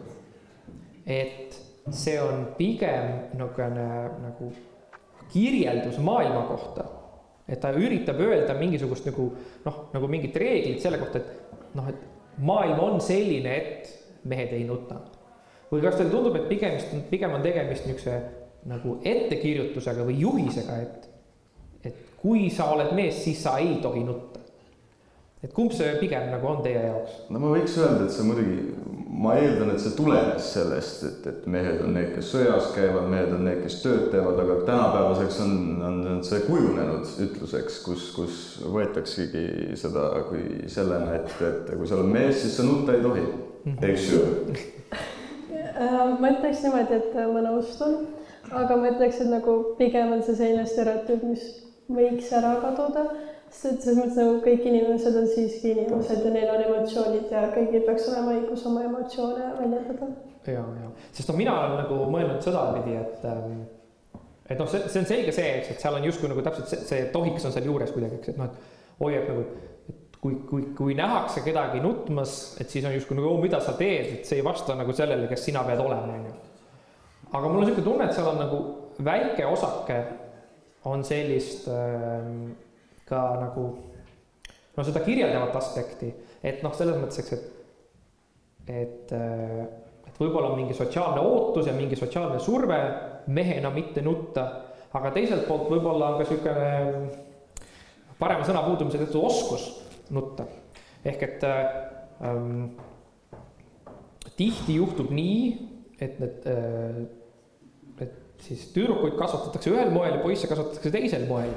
et 1.09 1.57
see 1.91 2.19
on 2.21 2.45
pigem 2.57 3.33
niisugune 3.33 3.87
nagu 4.23 4.51
kirjeldus 5.33 5.97
maailma 6.03 6.45
kohta 6.47 6.85
et 7.47 7.59
ta 7.59 7.73
üritab 7.75 8.21
öelda 8.23 8.55
mingisugust 8.57 9.07
nagu 9.09 9.29
noh, 9.65 9.79
nagu 9.93 10.09
mingit 10.11 10.35
reeglit 10.39 10.83
selle 10.83 10.99
kohta, 11.01 11.19
et 11.19 11.75
noh, 11.77 11.89
et 11.91 12.39
maailm 12.43 12.79
on 12.83 13.01
selline, 13.03 13.57
et 13.57 14.23
mehed 14.29 14.53
ei 14.55 14.63
nuta. 14.67 15.01
Või 15.73 15.81
kas 15.83 15.97
teile 15.99 16.13
tundub, 16.13 16.37
et 16.37 16.47
pigem, 16.51 16.77
pigem 17.09 17.33
on 17.33 17.43
tegemist 17.45 17.87
niisuguse 17.89 18.19
nagu 18.69 18.99
ettekirjutusega 19.03 20.05
või 20.07 20.21
juhisega, 20.21 20.77
et, 20.85 21.09
et 21.89 22.15
kui 22.21 22.47
sa 22.53 22.69
oled 22.71 22.93
mees, 22.95 23.19
siis 23.25 23.41
sa 23.43 23.57
ei 23.59 23.79
tohi 23.83 24.05
nutta 24.07 24.33
et 25.43 25.51
kumb 25.51 25.73
see 25.75 25.89
pigem 25.99 26.29
nagu 26.31 26.47
on 26.47 26.61
teie 26.63 26.85
jaoks? 26.85 27.15
no 27.33 27.39
ma 27.43 27.51
võiks 27.51 27.75
öelda, 27.81 28.05
et 28.05 28.13
see 28.15 28.23
muidugi, 28.23 28.61
ma 29.23 29.33
eeldan, 29.39 29.73
et 29.73 29.81
see 29.83 29.95
tulenes 29.97 30.45
sellest, 30.55 31.01
et, 31.09 31.25
et 31.33 31.47
mehed 31.51 31.81
on 31.83 31.97
need, 31.97 32.13
kes 32.15 32.29
sõjas 32.31 32.69
käivad, 32.75 33.09
mehed 33.11 33.33
on 33.35 33.43
need, 33.47 33.59
kes 33.65 33.81
tööd 33.83 34.05
teevad, 34.13 34.39
aga 34.39 34.55
tänapäevaseks 34.69 35.41
on, 35.43 35.57
on, 35.89 36.21
see 36.23 36.45
kujunenud 36.47 37.11
ütluseks, 37.27 37.81
kus, 37.83 38.05
kus 38.15 38.37
võetaksegi 38.63 39.75
seda 39.79 40.07
kui 40.29 40.45
sellena, 40.71 41.19
et, 41.19 41.35
et 41.49 41.73
kui 41.75 41.91
sa 41.91 41.99
oled 41.99 42.13
mees, 42.15 42.39
siis 42.45 42.55
sa 42.59 42.67
nutta 42.67 42.95
ei 42.95 43.03
tohi, 43.03 43.27
eks 43.89 44.07
ju 44.13 44.23
ma 45.75 46.31
ütleks 46.31 46.63
niimoodi, 46.65 46.99
et 46.99 47.19
ma 47.33 47.43
nõustun, 47.45 47.99
aga 48.51 48.77
ma 48.77 48.93
ütleks, 48.93 49.21
et 49.23 49.31
nagu 49.31 49.59
pigem 49.79 50.15
on 50.15 50.23
see 50.25 50.37
selline 50.39 50.65
stereotüüp, 50.69 51.23
mis 51.31 51.45
võiks 51.93 52.31
ära 52.35 52.57
kaduda 52.63 53.07
sest 53.53 53.69
et 53.69 53.83
selles 53.85 53.99
mõttes 53.99 54.17
nagu 54.17 54.37
kõik 54.43 54.65
inimesed 54.65 55.17
on 55.19 55.27
siiski 55.29 55.73
inimesed 55.75 56.23
ja 56.25 56.31
neil 56.33 56.51
on 56.55 56.63
emotsioonid 56.63 57.33
ja 57.33 57.43
kõigil 57.53 57.83
peaks 57.85 58.07
olema 58.09 58.33
õigus 58.33 58.65
oma 58.69 58.85
emotsioone 58.87 59.49
väljendada. 59.59 60.09
ja, 60.49 60.63
ja, 60.81 60.89
sest 61.13 61.29
noh, 61.29 61.37
mina 61.37 61.53
olen 61.59 61.75
nagu 61.83 61.99
mõelnud 62.15 62.41
sedapidi, 62.45 62.95
et 62.97 63.27
ähm, 63.29 63.59
et 64.49 64.59
noh, 64.59 64.69
see, 64.69 64.81
see 64.89 65.03
on 65.03 65.09
selge 65.09 65.35
see, 65.35 65.51
eks, 65.59 65.75
et 65.75 65.85
seal 65.85 65.99
on 65.99 66.07
justkui 66.09 66.31
nagu 66.31 66.45
täpselt 66.45 66.71
see, 66.71 66.81
see 66.89 67.05
tohiks 67.13 67.45
on 67.45 67.53
seal 67.55 67.69
juures 67.69 67.93
kuidagi, 67.93 68.19
eks, 68.19 68.33
et 68.33 68.41
noh, 68.41 68.49
et 68.49 69.29
nagu, 69.29 69.45
et 69.45 69.72
kui, 70.23 70.37
kui, 70.47 70.63
kui 70.77 70.95
nähakse 70.95 71.41
kedagi 71.43 71.81
nutmas, 71.83 72.55
et 72.61 72.71
siis 72.71 72.85
on 72.87 72.93
justkui 72.95 73.17
nagu, 73.17 73.33
mida 73.43 73.59
sa 73.63 73.75
teed, 73.75 74.19
et 74.19 74.27
see 74.27 74.39
ei 74.39 74.45
vasta 74.45 74.75
nagu 74.79 74.95
sellele, 74.95 75.27
kes 75.27 75.49
sina 75.49 75.65
pead 75.67 75.81
olema, 75.83 76.15
on 76.15 76.29
ju. 76.29 76.35
aga 77.33 77.41
mul 77.43 77.57
on 77.57 77.65
niisugune 77.65 77.87
tunne, 77.89 78.07
et 78.07 78.15
seal 78.15 78.29
on 78.31 78.39
nagu 78.39 78.59
väike 79.03 79.47
osake 79.49 79.97
on 80.87 81.03
sellist 81.07 81.67
äh, 81.71 82.29
ka 83.09 83.21
nagu 83.41 83.67
no 84.77 84.87
seda 84.87 85.03
kirjeldavat 85.03 85.59
aspekti, 85.59 86.13
et 86.43 86.63
noh, 86.63 86.73
selles 86.77 86.99
mõttes, 87.01 87.19
eks, 87.19 87.35
et, 87.35 87.45
et, 88.79 89.15
äh, 89.19 89.61
et 90.07 90.23
võib-olla 90.23 90.53
on 90.53 90.59
mingi 90.61 90.77
sotsiaalne 90.77 91.19
ootus 91.19 91.67
ja 91.67 91.75
mingi 91.75 91.99
sotsiaalne 91.99 92.39
surve 92.39 92.79
mehena 93.27 93.75
mitte 93.75 94.01
nutta, 94.07 94.47
aga 94.95 95.11
teiselt 95.11 95.49
poolt 95.51 95.67
võib-olla 95.73 96.13
on 96.13 96.19
ka 96.21 96.23
niisugune 96.23 96.71
parema 98.23 98.47
sõna 98.47 98.63
puudumise 98.63 99.03
tõttu 99.03 99.19
oskus 99.27 99.71
nutta. 100.11 100.47
ehk 101.05 101.23
et 101.23 101.43
ähm, 101.43 102.71
tihti 104.37 104.75
juhtub 104.79 105.11
nii, 105.11 105.69
et 106.01 106.19
need 106.19 106.47
äh, 106.49 107.03
et 108.03 108.43
siis 108.43 108.65
tüdrukuid 108.75 109.15
kasvatatakse 109.19 109.71
ühel 109.71 109.93
moel 109.93 110.17
ja 110.17 110.23
poisse 110.23 110.49
kasvatatakse 110.49 110.91
teisel 110.91 111.27
moel 111.29 111.53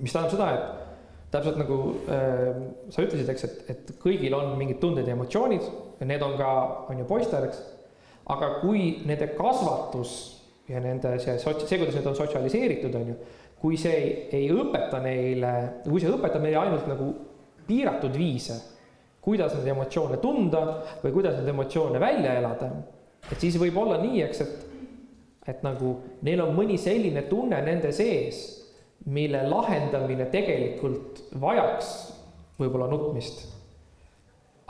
mis 0.00 0.12
tähendab 0.12 0.32
seda, 0.32 0.48
et 0.54 1.30
täpselt 1.30 1.60
nagu 1.60 1.78
äh, 2.10 2.48
sa 2.90 3.04
ütlesid, 3.04 3.28
eks, 3.30 3.46
et, 3.46 3.60
et 3.70 3.92
kõigil 4.02 4.34
on 4.36 4.54
mingid 4.58 4.80
tunded 4.82 5.06
ja 5.06 5.14
emotsioonid 5.14 5.66
ja 6.00 6.08
need 6.08 6.24
on 6.26 6.36
ka, 6.40 6.50
on 6.90 7.02
ju, 7.02 7.06
poistel, 7.08 7.46
eks. 7.50 7.60
aga 8.32 8.54
kui 8.62 8.96
nende 9.06 9.30
kasvatus 9.36 10.16
ja 10.70 10.82
nende 10.82 11.16
see 11.22 11.36
see, 11.42 11.78
kuidas 11.78 11.96
need 11.96 12.08
on 12.10 12.18
sotsialiseeritud, 12.18 12.96
on 12.98 13.12
ju, 13.12 13.18
kui 13.60 13.76
see 13.80 13.96
ei, 13.96 14.12
ei 14.38 14.46
õpeta 14.54 15.02
neile, 15.04 15.52
kui 15.84 16.00
see 16.00 16.12
õpetab 16.12 16.44
neile 16.44 16.62
ainult 16.62 16.86
nagu 16.88 17.10
piiratud 17.66 18.14
viise, 18.16 18.56
kuidas 19.20 19.52
neid 19.56 19.68
emotsioone 19.74 20.16
tunda 20.22 20.62
või 21.02 21.12
kuidas 21.12 21.36
neid 21.38 21.52
emotsioone 21.52 22.00
välja 22.00 22.38
elada, 22.40 22.70
et 23.28 23.36
siis 23.36 23.58
võib 23.60 23.76
olla 23.78 24.00
nii, 24.00 24.22
eks, 24.24 24.40
et, 24.40 24.64
et 25.52 25.66
nagu 25.66 25.92
neil 26.24 26.40
on 26.46 26.56
mõni 26.56 26.80
selline 26.80 27.26
tunne 27.28 27.60
nende 27.66 27.92
sees 27.92 28.40
mille 29.08 29.40
lahendamine 29.48 30.26
tegelikult 30.32 31.24
vajaks 31.40 31.90
võib-olla 32.60 32.90
nutmist. 32.90 33.46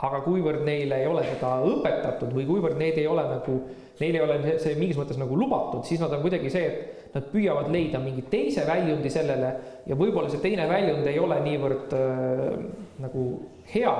aga 0.01 0.23
kuivõrd 0.25 0.63
neile 0.65 0.97
ei 0.97 1.05
ole 1.05 1.21
seda 1.27 1.59
õpetatud 1.67 2.31
või 2.33 2.47
kuivõrd 2.47 2.79
need 2.79 2.95
ei 2.97 3.05
ole 3.07 3.21
nagu, 3.27 3.57
neil 3.99 4.15
ei 4.15 4.23
ole 4.23 4.55
see 4.57 4.73
mingis 4.79 4.97
mõttes 4.97 5.19
nagu 5.21 5.35
lubatud, 5.37 5.83
siis 5.85 6.01
nad 6.01 6.13
on 6.15 6.23
kuidagi 6.23 6.49
see, 6.49 6.63
et 6.65 7.00
nad 7.11 7.29
püüavad 7.31 7.69
leida 7.73 7.99
mingi 7.99 8.23
teise 8.31 8.65
väljundi 8.67 9.11
sellele 9.11 9.53
ja 9.87 9.97
võib-olla 9.99 10.31
see 10.31 10.43
teine 10.43 10.67
väljund 10.69 11.07
ei 11.11 11.19
ole 11.19 11.39
niivõrd 11.43 11.95
äh, 11.97 12.59
nagu 13.03 13.25
hea 13.73 13.95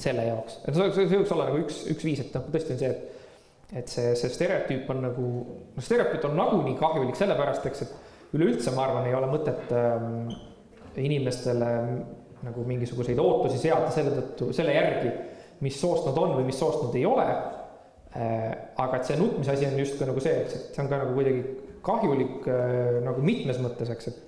selle 0.00 0.24
jaoks, 0.26 0.60
et 0.64 0.76
see, 0.76 0.90
see 0.96 1.20
võiks 1.20 1.32
olla 1.34 1.50
nagu 1.50 1.60
üks, 1.64 1.84
üks 1.92 2.04
viis, 2.06 2.22
et 2.24 2.34
noh, 2.36 2.48
tõesti 2.52 2.74
on 2.74 2.82
see, 2.82 2.90
et 2.94 3.12
et 3.74 3.90
see, 3.90 4.12
see 4.14 4.30
stereotüüp 4.30 4.90
on 4.94 5.00
nagu, 5.02 5.28
no 5.74 5.82
stereotüüp 5.82 6.28
on 6.28 6.36
nagunii 6.38 6.76
kahjulik 6.78 7.18
sellepärast, 7.18 7.66
eks, 7.66 7.82
et 7.82 8.36
üleüldse 8.36 8.74
ma 8.76 8.84
arvan, 8.86 9.08
ei 9.08 9.16
ole 9.16 9.30
mõtet 9.30 9.72
ähm, 9.74 10.28
inimestele 11.02 11.70
nagu 12.46 12.64
mingisuguseid 12.68 13.18
ootusi 13.18 13.58
seada 13.58 13.90
selle 13.94 14.14
tõttu, 14.14 14.52
selle 14.54 14.74
järgi, 14.76 15.12
mis 15.66 15.78
soost 15.80 16.06
nad 16.06 16.18
on 16.20 16.36
või 16.36 16.46
mis 16.50 16.58
soost 16.60 16.84
nad 16.84 16.98
ei 16.98 17.06
ole 17.08 17.26
äh,. 17.26 18.50
aga 18.76 19.00
et 19.00 19.08
see 19.08 19.18
nutmise 19.18 19.54
asi 19.54 19.66
on 19.66 19.78
justkui 19.80 20.08
nagu 20.08 20.22
see, 20.22 20.36
eks, 20.44 20.58
et 20.58 20.76
see 20.76 20.84
on 20.84 20.90
ka 20.92 21.00
nagu 21.02 21.16
kuidagi 21.16 21.42
kahjulik 21.84 22.46
äh, 22.50 23.00
nagu 23.04 23.24
mitmes 23.24 23.60
mõttes, 23.62 23.90
eks, 23.92 24.12
et 24.12 24.22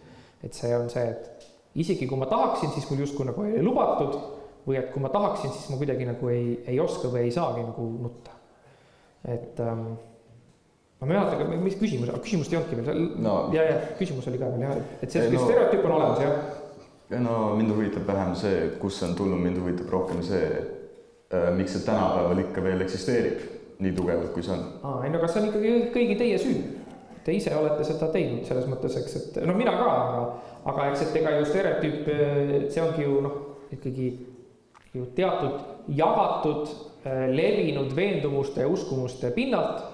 et 0.46 0.54
see 0.54 0.74
on 0.76 0.90
see, 0.90 1.02
et 1.02 1.48
isegi 1.82 2.06
kui 2.06 2.18
ma 2.18 2.28
tahaksin, 2.30 2.70
siis 2.74 2.86
mul 2.90 3.02
justkui 3.02 3.26
nagu 3.26 3.46
ei 3.48 3.62
lubatud 3.64 4.18
või 4.68 4.78
et 4.78 4.92
kui 4.92 5.02
ma 5.02 5.10
tahaksin, 5.12 5.50
siis 5.54 5.70
ma 5.72 5.78
kuidagi 5.80 6.06
nagu 6.06 6.30
ei, 6.30 6.52
ei 6.68 6.78
oska 6.82 7.10
või 7.12 7.26
ei 7.26 7.32
saagi 7.34 7.64
nagu 7.64 7.88
nutta. 8.04 8.36
et 9.26 9.58
ähm, 9.60 9.96
ma 11.00 11.08
ei 11.08 11.12
mäleta, 11.12 11.58
mis 11.64 11.76
küsimus, 11.80 12.12
küsimust 12.22 12.52
ei 12.52 12.60
olnudki 12.60 12.78
veel 12.78 13.04
no., 13.22 13.34
ja, 13.54 13.64
ja 13.66 13.76
küsimus 13.98 14.30
oli 14.30 14.38
ka 14.38 14.50
veel 14.54 14.66
jah, 14.66 14.80
et 15.02 15.10
see 15.10 15.26
no, 15.26 15.42
stereotüüp 15.42 15.86
on 15.88 15.96
olemas 15.98 16.22
jah 16.22 17.20
no 17.24 17.36
mind 17.58 17.74
huvitab 17.74 18.06
vähem 18.06 18.34
see, 18.38 18.64
kust 18.80 19.00
see 19.00 19.08
on 19.08 19.14
tulnud, 19.18 19.40
mind 19.42 19.58
huvitab 19.62 19.90
rohkem 19.90 20.22
see, 20.22 20.48
äh, 21.34 21.48
miks 21.56 21.74
see 21.74 21.86
tänapäeval 21.86 22.44
ikka 22.44 22.64
veel 22.64 22.84
eksisteerib 22.86 23.46
nii 23.78 23.94
tugevalt, 23.94 24.32
kui 24.34 24.42
see 24.42 24.54
on. 24.54 24.66
aa, 24.82 25.00
ei 25.06 25.14
no 25.14 25.22
kas 25.22 25.34
see 25.34 25.42
on 25.42 25.48
ikkagi 25.50 25.74
kõigi 25.94 26.18
teie 26.20 26.38
süü? 26.42 26.77
Te 27.28 27.34
ise 27.36 27.52
olete 27.52 27.84
seda 27.84 28.06
teinud 28.08 28.46
selles 28.48 28.64
mõttes, 28.70 28.94
eks, 28.96 29.16
et 29.20 29.34
no 29.44 29.52
mina 29.52 29.74
ka, 29.76 29.88
aga, 29.92 30.20
aga 30.72 30.86
eks, 30.88 31.02
et 31.04 31.18
ega 31.20 31.34
ju 31.36 31.44
stereotüüp, 31.50 32.06
see 32.72 32.80
ongi 32.80 33.04
ju 33.04 33.18
noh, 33.26 33.34
ikkagi 33.76 34.06
ju 34.96 35.04
teatud 35.16 35.92
jagatud, 35.92 36.72
äh, 37.04 37.28
levinud 37.28 37.92
veendumuste 37.96 38.64
ja 38.64 38.68
uskumuste 38.68 39.30
pinnalt. 39.30 39.84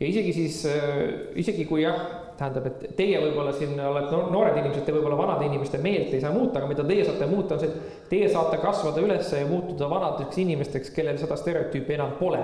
ja 0.00 0.06
isegi 0.06 0.32
siis, 0.32 0.66
äh, 0.66 1.30
isegi 1.38 1.64
kui 1.70 1.84
jah, 1.84 2.00
tähendab, 2.36 2.66
et 2.66 2.96
teie 2.98 3.20
võib-olla 3.22 3.52
siin 3.54 3.78
olete 3.78 4.18
noored 4.34 4.56
inimesed, 4.58 4.82
te 4.82 4.92
võib-olla 4.92 5.16
vanade 5.20 5.46
inimeste 5.46 5.78
meelt 5.78 6.10
ei 6.10 6.20
saa 6.20 6.32
muuta, 6.34 6.58
aga 6.58 6.66
mida 6.66 6.84
teie 6.84 7.04
saate 7.06 7.28
muuta, 7.30 7.54
on 7.54 7.62
see, 7.62 7.70
et 7.70 8.08
teie 8.10 8.28
saate 8.32 8.58
kasvada 8.58 9.04
üles 9.06 9.30
ja 9.30 9.46
muutuda 9.46 9.86
vanadeks 9.90 10.42
inimesteks, 10.42 10.90
kellel 10.96 11.18
seda 11.22 11.38
stereotüüpi 11.38 11.94
enam 11.94 12.16
pole. 12.18 12.42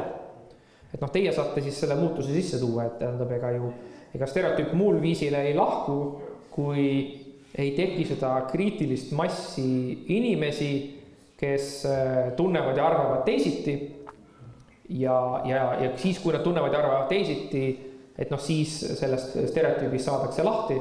Et 0.91 1.01
noh, 1.01 1.11
teie 1.13 1.33
saate 1.35 1.63
siis 1.65 1.81
selle 1.83 1.97
muutuse 1.99 2.33
sisse 2.35 2.61
tuua, 2.63 2.87
et 2.89 2.99
tähendab, 3.03 3.33
ega 3.37 3.53
ju, 3.57 3.73
ega 4.15 4.29
stereotüüp 4.31 4.73
muul 4.79 5.01
viisil 5.03 5.37
ei 5.39 5.55
lahku, 5.57 5.99
kui 6.51 6.87
ei 7.59 7.71
teki 7.77 8.07
seda 8.09 8.35
kriitilist 8.51 9.13
massi 9.19 9.69
inimesi, 10.15 10.73
kes 11.41 11.71
äh, 11.89 12.33
tunnevad 12.37 12.77
ja 12.77 12.89
arvavad 12.91 13.25
teisiti. 13.25 13.79
ja, 14.91 15.43
ja, 15.47 15.63
ja 15.81 15.93
siis, 15.97 16.19
kui 16.19 16.35
nad 16.35 16.43
tunnevad 16.43 16.73
ja 16.73 16.83
arvavad 16.83 17.09
teisiti 17.09 17.91
et 18.21 18.33
noh, 18.33 18.41
siis 18.41 18.73
sellest 18.99 19.37
stereotüübist 19.51 20.09
saadakse 20.09 20.45
lahti. 20.45 20.79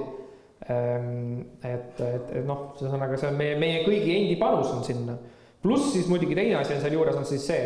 Ehm, 0.69 1.43
et, 1.63 1.99
et, 2.03 2.31
et 2.41 2.47
noh, 2.47 2.73
ühesõnaga 2.75 3.17
see 3.19 3.29
on 3.31 3.37
meie, 3.39 3.55
meie 3.61 3.83
kõigi 3.85 4.15
endi 4.17 4.35
panus 4.39 4.73
on 4.73 4.83
sinna. 4.85 5.15
pluss 5.63 5.93
siis 5.93 6.07
muidugi 6.07 6.35
teine 6.37 6.55
asi 6.55 6.75
on 6.75 6.83
sealjuures 6.83 7.17
on 7.19 7.25
siis 7.27 7.45
see, 7.47 7.63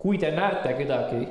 kui 0.00 0.18
te 0.20 0.28
näete 0.32 0.74
kedagi, 0.76 1.22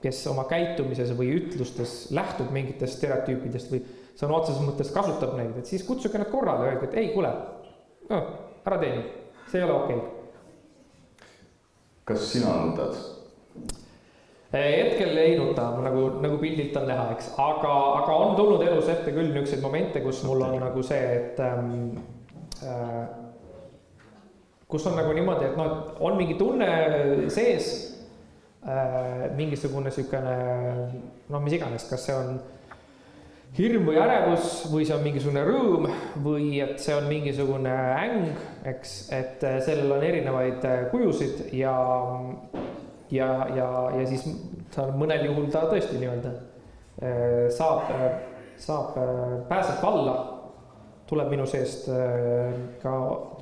kes 0.00 0.20
oma 0.30 0.46
käitumises 0.48 1.12
või 1.16 1.34
ütlustes 1.36 2.08
lähtub 2.16 2.52
mingitest 2.54 2.98
stereotüüpidest 2.98 3.72
või 3.74 3.82
sõna 4.16 4.38
otseses 4.38 4.62
mõttes 4.64 4.92
kasutab 4.94 5.36
neid, 5.36 5.52
et 5.60 5.68
siis 5.68 5.84
kutsuge 5.86 6.20
nad 6.20 6.30
korrale, 6.32 6.70
öelge, 6.70 6.88
et 6.88 6.98
ei, 7.00 7.12
kuule 7.14 7.30
no,, 8.08 8.20
ära 8.64 8.80
tee 8.80 8.94
nii, 8.96 9.06
see 9.52 9.60
ei 9.60 9.68
ole 9.68 9.76
okei. 9.76 10.00
Okay.. 10.00 11.24
kas 12.10 12.28
sina 12.32 12.56
nutad? 12.64 12.98
Eh, 14.50 14.70
hetkel 14.80 15.14
ei 15.20 15.36
nuta, 15.38 15.68
nagu, 15.78 16.08
nagu 16.24 16.40
pildilt 16.42 16.74
on 16.80 16.88
näha, 16.90 17.12
eks, 17.14 17.28
aga, 17.38 17.74
aga 18.00 18.16
on 18.24 18.32
tulnud 18.38 18.64
elus 18.66 18.88
ette 18.90 19.12
küll 19.14 19.30
niisuguseid 19.30 19.62
momente, 19.62 20.02
kus 20.02 20.24
mul 20.26 20.42
on 20.42 20.56
nagu 20.64 20.82
see, 20.82 21.04
et 21.20 21.38
ähm, 21.44 22.00
äh, 22.66 23.04
kus 24.70 24.88
on 24.90 24.98
nagu 24.98 25.14
niimoodi, 25.14 25.52
et 25.52 25.60
noh, 25.60 25.94
on 26.02 26.18
mingi 26.18 26.34
tunne 26.40 26.66
sees 27.30 27.70
äh,, 27.70 27.99
mingisugune 29.36 29.88
niisugune 29.88 30.32
noh, 31.32 31.40
mis 31.40 31.54
iganes, 31.56 31.86
kas 31.88 32.02
see 32.04 32.16
on 32.16 32.34
hirm 33.56 33.86
või 33.88 33.96
ärevus 33.98 34.66
või 34.70 34.84
see 34.86 34.94
on 34.94 35.04
mingisugune 35.04 35.44
rõõm 35.46 35.88
või 36.22 36.60
et 36.62 36.76
see 36.82 36.94
on 36.94 37.08
mingisugune 37.10 37.72
äng, 37.72 38.28
eks, 38.68 38.92
et 39.16 39.46
äh, 39.48 39.58
sellel 39.64 39.96
on 39.96 40.04
erinevaid 40.06 40.66
äh, 40.68 40.84
kujusid 40.92 41.48
ja 41.56 41.74
ja, 43.10 43.30
ja, 43.56 43.68
ja 43.98 44.06
siis 44.06 44.24
ta 44.74 44.86
mõnel 44.94 45.26
juhul 45.26 45.50
ta 45.50 45.64
tõesti 45.70 45.98
nii-öelda 45.98 46.32
äh, 47.02 47.48
saab, 47.54 47.90
saab, 48.60 48.96
äh, 49.00 49.34
pääseb 49.50 49.82
valla, 49.82 50.16
tuleb 51.10 51.32
minu 51.34 51.46
seest 51.50 51.88
äh, 51.90 52.54
ka 52.82 52.94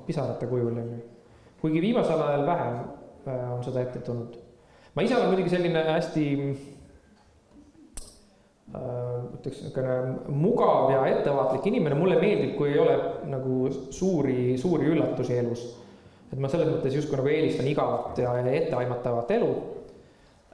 pisarate 0.07 0.48
kujul, 0.48 0.72
on 0.72 0.92
ju. 0.94 1.00
kuigi 1.61 1.85
viimasel 1.85 2.22
ajal 2.22 2.46
vähem 2.46 2.78
on 3.28 3.64
seda 3.64 3.83
ette 3.85 4.00
tulnud. 4.00 4.38
Ma 4.98 5.06
ise 5.06 5.14
olen 5.14 5.30
muidugi 5.30 5.54
selline 5.54 5.84
hästi 5.92 6.26
ütleks 8.68 9.62
niisugune 9.62 9.92
mugav 10.34 10.90
ja 10.92 11.04
ettevaatlik 11.08 11.70
inimene, 11.70 11.96
mulle 11.96 12.18
meeldib, 12.20 12.56
kui 12.58 12.74
ei 12.74 12.80
ole 12.82 12.96
nagu 13.30 13.70
suuri, 13.94 14.58
suuri 14.61 14.90
üllatusi 14.90 15.38
elus 15.38 15.62
et 16.28 16.38
ma 16.40 16.48
selles 16.52 16.68
mõttes 16.68 16.96
justkui 16.96 17.18
nagu 17.18 17.30
eelistan 17.32 17.68
igavat 17.70 18.18
ja 18.20 18.34
etteaimatavat 18.52 19.30
elu. 19.38 19.50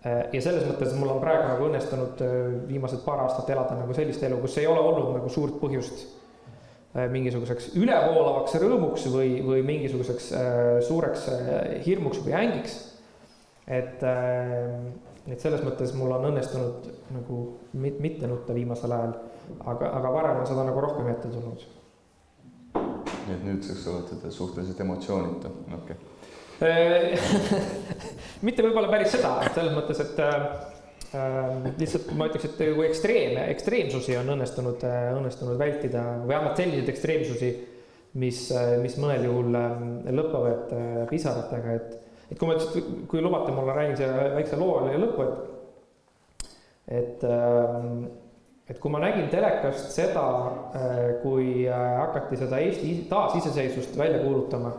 ja 0.05 0.41
selles 0.45 0.67
mõttes 0.69 0.93
mul 0.99 1.15
on 1.15 1.23
praegu 1.23 1.49
nagu 1.49 1.65
õnnestunud 1.65 2.21
äh, 2.21 2.35
viimased 2.69 3.01
paar 3.07 3.23
aastat 3.25 3.49
elada 3.55 3.79
nagu 3.79 3.95
sellist 3.97 4.23
elu, 4.23 4.37
kus 4.43 4.59
ei 4.61 4.67
ole 4.69 4.83
olnud 4.83 5.15
nagu 5.17 5.31
suurt 5.33 5.57
põhjust 5.63 6.03
äh, 6.05 7.09
mingisuguseks 7.09 7.71
ülevoolavaks 7.81 8.59
rõõmuks 8.61 9.07
või, 9.15 9.39
või 9.47 9.63
mingisuguseks 9.65 10.27
äh, 10.37 10.59
suureks 10.85 11.25
hirmuks 11.87 12.21
või 12.27 12.37
ängiks. 12.43 12.77
Et, 13.67 14.03
et 15.29 15.41
selles 15.41 15.63
mõttes 15.65 15.95
mul 15.97 16.13
on 16.17 16.29
õnnestunud 16.33 16.91
nagu 17.17 17.39
mitte 17.75 18.29
nutta 18.29 18.57
viimasel 18.57 18.93
ajal, 18.93 19.17
aga, 19.65 19.95
aga 20.01 20.13
varem 20.19 20.43
on 20.43 20.51
seda 20.51 20.67
nagu 20.69 20.85
rohkem 20.85 21.09
ette 21.15 21.33
tulnud 21.33 21.65
nii 23.25 23.37
et 23.37 23.45
nüüdseks 23.47 23.87
olete 23.93 24.19
te 24.21 24.31
suhteliselt 24.33 24.81
emotsioonita, 24.85 25.51
okei 25.79 25.97
okay. 25.97 27.19
mitte 28.47 28.65
võib-olla 28.65 28.91
päris 28.93 29.15
seda, 29.17 29.37
selles 29.55 29.75
mõttes, 29.77 30.01
et 30.05 30.21
äh, 30.23 30.47
lihtsalt 31.81 32.13
ma 32.19 32.29
ütleks, 32.31 32.49
et 32.51 32.63
kui 32.77 32.87
ekstreeme, 32.89 33.49
ekstreemsusi 33.55 34.19
on 34.21 34.35
õnnestunud 34.37 34.85
äh,, 34.89 35.11
õnnestunud 35.17 35.61
vältida 35.61 36.05
või 36.23 36.35
vähemalt 36.35 36.61
selliseid 36.63 36.93
ekstreemsusi, 36.95 37.53
mis 38.23 38.47
äh,, 38.55 38.77
mis 38.83 38.99
mõnel 39.03 39.29
juhul 39.29 39.61
äh, 39.61 39.85
lõpevad 40.13 40.75
äh, 40.77 41.05
pisaratega, 41.11 41.79
et, 41.81 42.01
et 42.35 42.41
kui 42.41 42.51
ma 42.51 42.59
lihtsalt, 42.59 42.91
kui 43.07 43.23
lubate, 43.23 43.55
ma 43.55 43.65
räägin 43.71 43.97
selle 44.03 44.29
väikse 44.35 44.59
loo 44.59 44.83
lõppu, 44.91 45.29
et, 45.31 46.93
et 46.99 47.27
äh, 47.31 47.81
et 48.65 48.79
kui 48.81 48.93
ma 48.93 49.01
nägin 49.03 49.29
telekast 49.29 49.93
seda, 49.93 50.25
äh, 50.73 50.99
kui 51.21 51.67
äh, 51.69 51.85
hakati 52.01 52.39
seda 52.41 52.61
Eesti 52.65 52.95
taasiseseisvust 53.11 53.97
välja 54.01 54.23
kuulutama, 54.23 54.73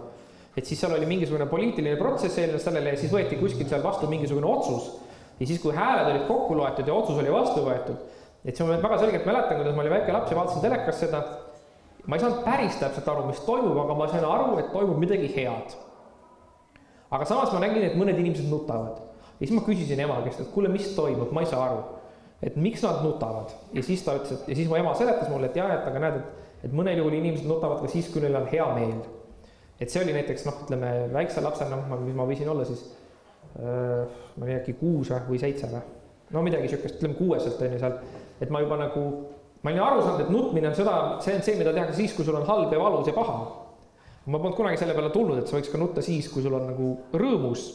et 0.57 0.65
siis 0.65 0.79
seal 0.81 0.95
oli 0.95 1.05
mingisugune 1.05 1.45
poliitiline 1.51 1.97
protsess 1.99 2.39
eelnes 2.41 2.65
sellele 2.65 2.95
ja 2.95 3.01
siis 3.01 3.13
võeti 3.13 3.37
kuskil 3.37 3.69
seal 3.69 3.83
vastu 3.85 4.09
mingisugune 4.09 4.49
otsus. 4.49 4.89
ja 5.39 5.45
siis, 5.45 5.61
kui 5.61 5.75
hääled 5.75 6.09
olid 6.09 6.27
kokku 6.27 6.57
loetud 6.57 6.87
ja 6.87 6.93
otsus 6.95 7.19
oli 7.21 7.31
vastu 7.31 7.61
võetud, 7.61 7.97
et 8.45 8.55
siis 8.55 8.65
ma 8.65 8.79
väga 8.81 9.01
selgelt 9.03 9.25
mäletan, 9.27 9.59
kuidas 9.59 9.75
ma 9.75 9.83
olin 9.83 9.97
väike 9.99 10.15
laps 10.15 10.31
ja 10.31 10.37
vaatasin 10.39 10.65
telekast 10.65 11.05
seda. 11.05 11.21
ma 12.05 12.15
ei 12.17 12.25
saanud 12.25 12.41
päris 12.45 12.79
täpselt 12.81 13.09
aru, 13.13 13.27
mis 13.29 13.45
toimub, 13.45 13.77
aga 13.83 13.99
ma 13.99 14.07
sain 14.09 14.25
aru, 14.25 14.57
et 14.63 14.71
toimub 14.73 14.97
midagi 14.97 15.29
head. 15.35 15.77
Aga 17.15 17.27
samas 17.29 17.53
ma 17.55 17.61
nägin, 17.63 17.83
et 17.87 17.97
mõned 17.99 18.17
inimesed 18.19 18.47
nutavad. 18.51 19.01
Ja 19.39 19.43
siis 19.43 19.55
ma 19.55 19.63
küsisin 19.65 19.99
ema 19.99 20.21
käest, 20.23 20.41
et 20.43 20.51
kuule, 20.53 20.71
mis 20.71 20.87
toimub, 20.95 21.31
ma 21.35 21.43
ei 21.43 21.49
saa 21.51 21.65
aru. 21.65 21.83
Et 22.45 22.55
miks 22.59 22.83
nad 22.85 23.01
nutavad? 23.03 23.51
Ja 23.73 23.83
siis 23.83 24.03
ta 24.05 24.15
ütles, 24.19 24.41
et 24.41 24.51
ja 24.51 24.57
siis 24.59 24.69
mu 24.69 24.77
ema 24.79 24.93
seletas 24.95 25.31
mulle, 25.31 25.49
et 25.49 25.59
jah, 25.59 25.71
et 25.73 25.87
aga 25.89 26.01
näed, 26.03 26.19
et, 26.19 26.49
et 26.67 26.75
mõnel 26.75 26.99
juhul 27.01 27.17
inimesed 27.17 27.47
nutavad 27.49 27.81
ka 27.83 27.91
siis, 27.91 28.07
kui 28.13 28.23
neil 28.23 28.35
on 28.37 28.47
hea 28.51 28.67
meel. 28.77 28.97
et 29.79 29.91
see 29.91 29.99
oli 29.99 30.13
näiteks 30.15 30.45
noh, 30.47 30.59
ütleme 30.63 30.89
väikse 31.11 31.41
lapsena, 31.43 31.81
mis 31.99 32.15
ma 32.15 32.23
võisin 32.23 32.47
olla 32.47 32.63
siis 32.63 32.85
äh,, 33.59 34.05
ma 34.37 34.45
ei 34.45 34.53
tea, 34.53 34.59
äkki 34.61 34.75
kuus 34.79 35.11
või 35.27 35.39
seitse 35.41 35.67
või? 35.67 35.81
No 36.31 36.43
midagi 36.45 36.69
sihukest, 36.71 36.95
ütleme 37.01 37.17
kuueselt 37.17 37.59
on 37.59 37.75
ju 37.75 37.81
seal, 37.81 37.97
et 38.39 38.53
ma 38.55 38.61
juba 38.63 38.77
nagu 38.79 39.03
ma 39.65 39.73
olin 39.73 39.81
aru 39.81 40.01
saanud, 40.05 40.23
et 40.23 40.31
nutmine 40.31 40.69
on 40.69 40.77
seda, 40.77 40.95
see 41.25 41.35
on 41.35 41.43
see, 41.43 41.57
mida 41.59 41.73
tehakse 41.73 41.97
siis, 41.97 42.13
kui 42.15 42.25
sul 42.25 42.37
on 42.37 42.45
halb 42.47 42.71
ja 42.71 42.79
valus 42.79 43.07
ja 43.09 43.15
paha. 43.17 43.35
Ma 44.25 44.39
polnud 44.41 44.57
kunagi 44.57 44.79
selle 44.81 44.95
peale 44.97 45.11
tulnud, 45.13 45.39
et 45.39 45.49
sa 45.49 45.57
võiks 45.57 45.71
ka 45.71 45.79
nutta 45.81 46.03
siis, 46.05 46.29
kui 46.33 46.43
sul 46.45 46.55
on 46.57 46.69
nagu 46.71 46.91
rõõmus. 47.13 47.65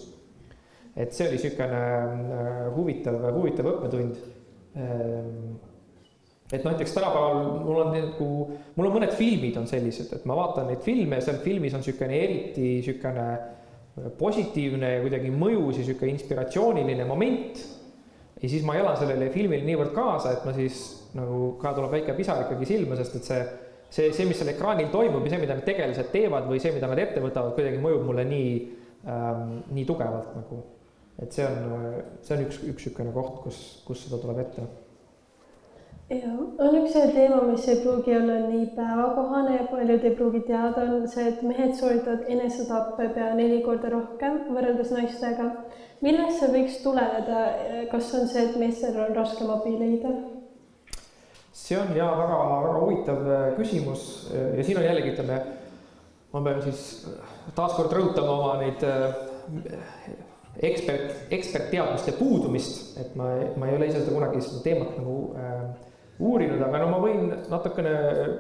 et 0.96 1.14
see 1.14 1.28
oli 1.28 1.38
niisugune 1.38 1.80
äh, 1.80 2.62
huvitav, 2.74 3.20
huvitav 3.36 3.68
õppetund. 3.70 4.16
Ehm, 4.74 5.52
et 6.50 6.64
näiteks 6.66 6.92
tänapäeval 6.96 7.62
mul 7.62 7.78
on 7.84 7.92
nagu, 7.94 8.30
mul 8.74 8.88
on 8.88 8.96
mõned 8.96 9.14
filmid 9.14 9.56
on 9.60 9.68
sellised, 9.70 10.10
et 10.16 10.26
ma 10.26 10.34
vaatan 10.34 10.66
neid 10.70 10.82
filme 10.82 11.20
ja 11.20 11.24
seal 11.28 11.38
filmis 11.44 11.76
on 11.78 11.84
niisugune 11.84 12.18
eriti 12.18 12.66
niisugune 12.80 13.28
positiivne 14.18 14.94
ja 14.96 15.00
kuidagi 15.04 15.30
mõjus 15.34 15.78
ja 15.78 15.84
niisugune 15.84 16.16
inspiratsiooniline 16.16 17.06
moment. 17.06 17.62
ja 18.42 18.48
siis 18.48 18.66
ma 18.66 18.74
elan 18.80 18.96
sellele 18.98 19.30
filmile 19.30 19.62
niivõrd 19.66 19.94
kaasa, 19.94 20.34
et 20.34 20.44
ma 20.48 20.54
siis 20.56 20.82
nagu 21.14 21.54
ka 21.60 21.74
tuleb 21.76 21.92
väike 21.98 22.14
pisar 22.18 22.44
ikkagi 22.46 22.66
silma, 22.66 22.96
sest 22.98 23.18
et 23.18 23.26
see, 23.30 23.40
see, 23.90 24.11
see, 24.14 24.26
mis 24.29 24.38
seal 24.40 24.53
ekraanil 24.55 24.90
toimub 24.92 25.24
ja 25.26 25.35
see, 25.35 25.42
mida 25.44 25.57
need 25.59 25.68
tegelased 25.68 26.12
teevad 26.14 26.46
või 26.50 26.61
see, 26.62 26.74
mida 26.74 26.90
nad 26.90 27.00
ette 27.03 27.22
võtavad, 27.22 27.57
kuidagi 27.59 27.81
mõjub 27.83 28.07
mulle 28.09 28.26
nii 28.29 28.53
ähm,, 29.07 29.57
nii 29.74 29.88
tugevalt 29.88 30.37
nagu. 30.38 30.62
et 31.20 31.35
see 31.37 31.44
on, 31.44 31.98
see 32.24 32.37
on 32.37 32.46
üks, 32.46 32.62
üks 32.62 32.87
niisugune 32.87 33.12
koht, 33.16 33.42
kus, 33.44 33.59
kus 33.87 34.07
seda 34.07 34.22
tuleb 34.22 34.40
ette 34.46 34.68
ja 36.11 36.31
on 36.59 36.76
üks 36.81 36.94
teema, 37.14 37.42
mis 37.46 37.66
ei 37.70 37.79
pruugi 37.85 38.16
olla 38.16 38.38
nii 38.48 38.64
päevakohane 38.74 39.57
ja 39.57 39.66
paljud 39.70 40.05
ei 40.05 40.14
pruugi 40.18 40.40
teada, 40.48 40.87
on 40.96 41.07
see, 41.09 41.29
et 41.31 41.42
mehed 41.46 41.76
sooritavad 41.79 42.26
enesetappe 42.35 43.09
pea 43.14 43.31
neli 43.38 43.61
korda 43.66 43.92
rohkem 43.94 44.40
võrreldes 44.50 44.90
naistega. 44.96 45.50
millest 46.00 46.40
see 46.40 46.50
võiks 46.57 46.81
tuleneda, 46.83 47.46
kas 47.92 48.11
on 48.18 48.26
see, 48.29 48.48
et 48.48 48.59
meestel 48.59 48.98
on 49.05 49.14
raskem 49.14 49.50
abi 49.55 49.76
leida? 49.79 50.14
See 51.61 51.79
on 51.79 51.92
ja 51.96 52.09
väga-väga 52.16 52.79
huvitav 52.81 53.29
äh, 53.29 53.44
küsimus 53.59 54.07
äh, 54.33 54.57
ja 54.59 54.64
siin 54.64 54.81
on 54.81 54.87
jällegi, 54.87 55.12
ütleme, 55.14 55.37
ma 56.33 56.42
pean 56.46 56.62
siis 56.64 56.83
äh, 57.11 57.35
taaskord 57.57 57.92
rõhutama 57.94 58.37
oma 58.38 58.55
neid 58.62 58.85
ekspert, 60.70 61.29
ekspertteadmiste 61.37 62.16
puudumist, 62.18 62.96
et 63.01 63.14
ma, 63.18 63.33
ma 63.61 63.68
ei 63.68 63.77
ole 63.77 63.90
ise 63.90 64.01
seda 64.01 64.16
kunagi 64.16 64.42
seda 64.46 64.64
teemat 64.64 64.96
nagu 64.99 65.18
äh, 65.37 65.62
uurinud, 66.20 66.64
aga 66.64 66.83
no 66.83 66.90
ma 66.94 67.05
võin 67.05 67.31
natukene, 67.53 67.94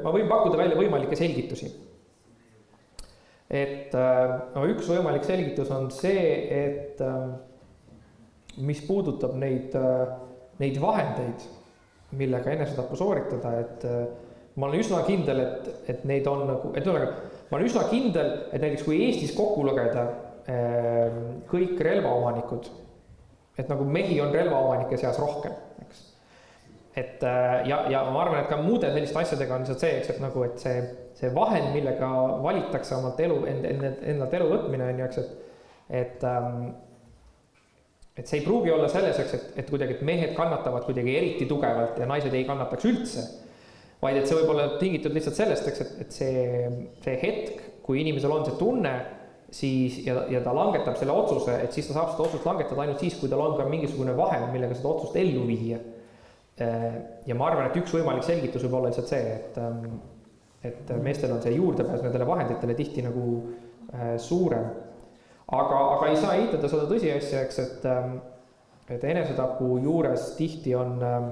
ma 0.04 0.16
võin 0.16 0.28
pakkuda 0.30 0.60
välja 0.60 0.80
võimalikke 0.80 1.16
selgitusi. 1.18 1.70
et 3.50 3.94
no 4.54 4.62
üks 4.70 4.86
võimalik 4.86 5.24
selgitus 5.26 5.72
on 5.74 5.88
see, 5.90 6.26
et 6.54 7.00
mis 8.62 8.82
puudutab 8.86 9.32
neid, 9.40 9.74
neid 10.60 10.76
vahendeid 10.78 11.48
millega 12.18 12.50
enesetappu 12.54 12.98
sooritada, 12.98 13.54
et 13.60 13.86
äh, 13.86 14.02
ma 14.56 14.66
olen 14.66 14.82
üsna 14.82 15.02
kindel, 15.06 15.42
et, 15.44 15.70
et 15.92 16.04
neid 16.08 16.26
on 16.30 16.44
nagu, 16.48 16.72
et 16.74 16.82
ühesõnaga, 16.82 17.30
ma 17.50 17.58
olen 17.58 17.70
üsna 17.70 17.86
kindel, 17.90 18.32
et 18.50 18.62
näiteks 18.62 18.86
kui 18.86 19.00
Eestis 19.06 19.34
kokku 19.36 19.64
lugeda 19.66 20.06
äh, 20.50 21.18
kõik 21.50 21.80
relvaomanikud, 21.86 22.70
et 23.60 23.70
nagu 23.70 23.86
mehi 23.86 24.18
on 24.22 24.34
relvaomanike 24.34 24.98
seas 24.98 25.20
rohkem, 25.22 25.54
eks. 25.84 26.02
et 26.98 27.22
äh, 27.26 27.54
ja, 27.70 27.84
ja 27.92 28.04
ma 28.10 28.24
arvan, 28.24 28.42
et 28.42 28.50
ka 28.50 28.58
muude 28.62 28.90
selliste 28.90 29.22
asjadega 29.22 29.54
on 29.54 29.66
lihtsalt 29.66 29.86
see, 29.86 29.94
eks, 30.00 30.14
et 30.16 30.22
nagu, 30.24 30.44
et 30.48 30.66
see, 30.66 30.84
see 31.20 31.32
vahend, 31.36 31.70
millega 31.76 32.10
valitakse 32.42 32.98
omalt 32.98 33.22
elu, 33.22 33.42
endalt, 33.54 34.06
endalt 34.14 34.38
elu 34.40 34.52
võtmine 34.56 34.90
on 34.90 35.04
ju, 35.04 35.10
eks, 35.10 35.22
et, 35.22 35.58
et 36.02 36.26
ähm, 36.26 36.70
et 38.20 38.28
see 38.28 38.40
ei 38.40 38.44
pruugi 38.44 38.72
olla 38.72 38.88
selles, 38.92 39.18
eks, 39.22 39.36
et, 39.36 39.46
et 39.62 39.70
kuidagi, 39.70 39.96
et 39.96 40.02
mehed 40.06 40.34
kannatavad 40.36 40.84
kuidagi 40.84 41.14
eriti 41.16 41.46
tugevalt 41.48 41.96
ja 42.00 42.08
naised 42.08 42.34
ei 42.36 42.44
kannataks 42.48 42.88
üldse. 42.90 43.24
vaid 44.00 44.16
et 44.16 44.28
see 44.28 44.36
võib 44.38 44.54
olla 44.54 44.66
tingitud 44.80 45.12
lihtsalt 45.12 45.36
sellest, 45.36 45.66
eks, 45.68 45.80
et, 45.84 45.96
et 46.04 46.14
see, 46.14 46.44
see 47.04 47.16
hetk, 47.20 47.64
kui 47.84 48.00
inimesel 48.00 48.32
on 48.32 48.46
see 48.46 48.56
tunne, 48.60 48.92
siis 49.52 49.98
ja, 50.06 50.22
ja 50.30 50.40
ta 50.44 50.54
langetab 50.56 50.96
selle 50.96 51.12
otsuse, 51.12 51.56
et 51.64 51.74
siis 51.74 51.88
ta 51.88 51.96
saab 51.96 52.12
seda 52.14 52.24
otsust 52.28 52.46
langetada 52.48 52.84
ainult 52.84 53.02
siis, 53.02 53.16
kui 53.20 53.28
tal 53.32 53.42
on 53.44 53.56
ka 53.58 53.66
mingisugune 53.68 54.14
vahend, 54.16 54.48
millega 54.54 54.76
seda 54.78 54.92
otsust 54.92 55.18
ellu 55.20 55.46
viia. 55.48 55.80
ja 56.60 57.34
ma 57.36 57.46
arvan, 57.48 57.70
et 57.70 57.76
üks 57.80 57.92
võimalik 57.96 58.24
selgitus 58.26 58.66
võib 58.66 58.78
olla 58.78 58.90
lihtsalt 58.90 59.08
see, 59.08 59.36
et, 59.36 59.60
et 60.68 60.90
meestel 61.00 61.32
on 61.32 61.40
see 61.40 61.54
juurdepääs 61.56 62.04
nendele 62.04 62.26
vahenditele 62.28 62.76
tihti 62.76 63.04
nagu 63.06 63.26
äh, 63.94 64.16
suurem 64.20 64.68
aga, 65.50 65.78
aga 65.96 66.10
ei 66.10 66.18
saa 66.18 66.36
eitada 66.38 66.70
seda 66.70 66.86
tõsiasja, 66.90 67.44
eks, 67.46 67.60
et, 67.62 67.86
ähm, 67.90 68.18
et 68.90 69.04
enesetapu 69.06 69.78
juures 69.84 70.32
tihti 70.38 70.74
on 70.78 70.98
ähm, 71.06 71.30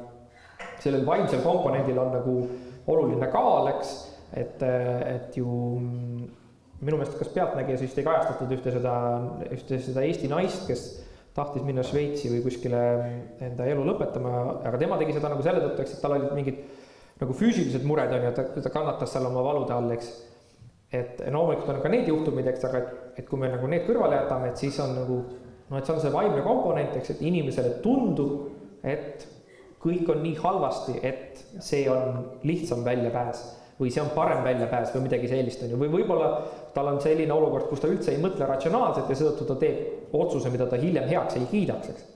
sellel 0.83 1.07
vaimsel 1.07 1.43
komponendil 1.45 1.99
on 2.03 2.13
nagu 2.15 2.37
oluline 2.89 3.29
kaal, 3.33 3.71
eks, 3.75 3.95
et, 4.37 4.63
äh, 4.65 5.03
et 5.15 5.39
ju 5.39 5.49
mm, 5.49 6.31
minu 6.85 7.01
meelest 7.01 7.19
kas 7.19 7.31
Pealtnägijas 7.35 7.83
vist 7.85 7.99
ei 7.99 8.07
kajastatud 8.07 8.55
ühte 8.55 8.73
seda, 8.75 8.95
ühte 9.51 9.81
seda 9.83 10.07
Eesti 10.07 10.31
naist, 10.31 10.67
kes 10.69 10.87
tahtis 11.39 11.63
minna 11.67 11.85
Šveitsi 11.87 12.31
või 12.33 12.43
kuskile 12.47 12.83
mm, 12.97 13.23
enda 13.51 13.69
elu 13.71 13.87
lõpetama, 13.87 14.35
aga 14.69 14.81
tema 14.81 14.99
tegi 15.01 15.17
seda 15.19 15.31
nagu 15.33 15.45
selle 15.47 15.63
tõttu, 15.65 15.85
eks, 15.85 15.97
et 15.97 16.05
tal 16.05 16.17
olid 16.19 16.35
mingid 16.39 16.63
nagu 17.19 17.35
füüsilised 17.35 17.87
mured 17.87 18.13
on 18.15 18.29
ju, 18.29 18.33
ta, 18.35 18.47
ta 18.63 18.73
kannatas 18.73 19.15
seal 19.15 19.27
oma 19.27 19.43
valude 19.47 19.75
all, 19.75 19.91
eks. 19.95 20.11
Et 20.95 21.19
loomulikult 21.21 21.69
on 21.69 21.83
ka 21.83 21.91
neid 21.93 22.07
juhtumeid, 22.09 22.47
eks, 22.49 22.63
aga 22.65 22.79
et, 22.81 22.93
et 23.19 23.27
kui 23.27 23.41
me 23.41 23.51
nagu 23.51 23.69
need 23.71 23.85
kõrvale 23.89 24.21
jätame, 24.23 24.53
et 24.53 24.63
siis 24.63 24.79
on 24.83 24.95
nagu 24.97 25.19
noh, 25.69 25.79
et 25.79 25.85
see 25.85 25.95
on 25.95 26.03
see 26.03 26.15
vaimne 26.15 26.43
komponent, 26.47 26.97
eks, 26.97 27.17
et 27.17 27.25
inimesele 27.29 27.79
tundub, 27.85 28.49
et 28.87 29.27
kõik 29.83 30.11
on 30.15 30.23
nii 30.23 30.37
halvasti, 30.39 30.99
et 31.07 31.43
see 31.63 31.85
on 31.91 32.23
lihtsam 32.47 32.85
väljapääs 32.87 33.45
või 33.79 33.93
see 33.95 34.03
on 34.03 34.11
parem 34.11 34.43
väljapääs 34.43 34.91
või 34.95 35.05
midagi 35.05 35.29
sellist, 35.31 35.63
on 35.63 35.71
ju, 35.71 35.79
või 35.79 35.91
võib-olla 35.93 36.31
tal 36.75 36.91
on 36.91 36.99
selline 37.03 37.31
olukord, 37.31 37.69
kus 37.71 37.83
ta 37.83 37.91
üldse 37.91 38.11
ei 38.11 38.23
mõtle 38.23 38.47
ratsionaalselt 38.49 39.11
ja 39.11 39.19
seetõttu 39.19 39.47
ta 39.47 39.55
teeb 39.61 40.17
otsuse, 40.19 40.51
mida 40.51 40.67
ta 40.67 40.81
hiljem 40.81 41.07
heaks 41.07 41.39
ei 41.39 41.47
kiidaks, 41.51 41.93
eks. 41.93 42.09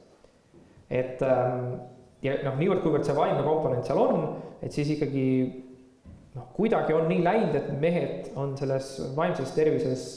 et 0.90 1.22
ähm, 1.26 1.76
ja 2.22 2.34
noh, 2.48 2.58
niivõrd-kuivõrd 2.58 3.06
see 3.06 3.14
vaimne 3.14 3.44
komponent 3.46 3.86
seal 3.86 4.02
on, 4.02 4.26
et 4.62 4.74
siis 4.74 4.90
ikkagi 4.96 5.24
noh, 6.34 6.50
kuidagi 6.56 6.98
on 6.98 7.06
nii 7.10 7.22
läinud, 7.22 7.54
et 7.58 7.70
mehed 7.78 8.32
on 8.34 8.56
selles 8.58 8.96
vaimses 9.14 9.54
tervises 9.54 10.10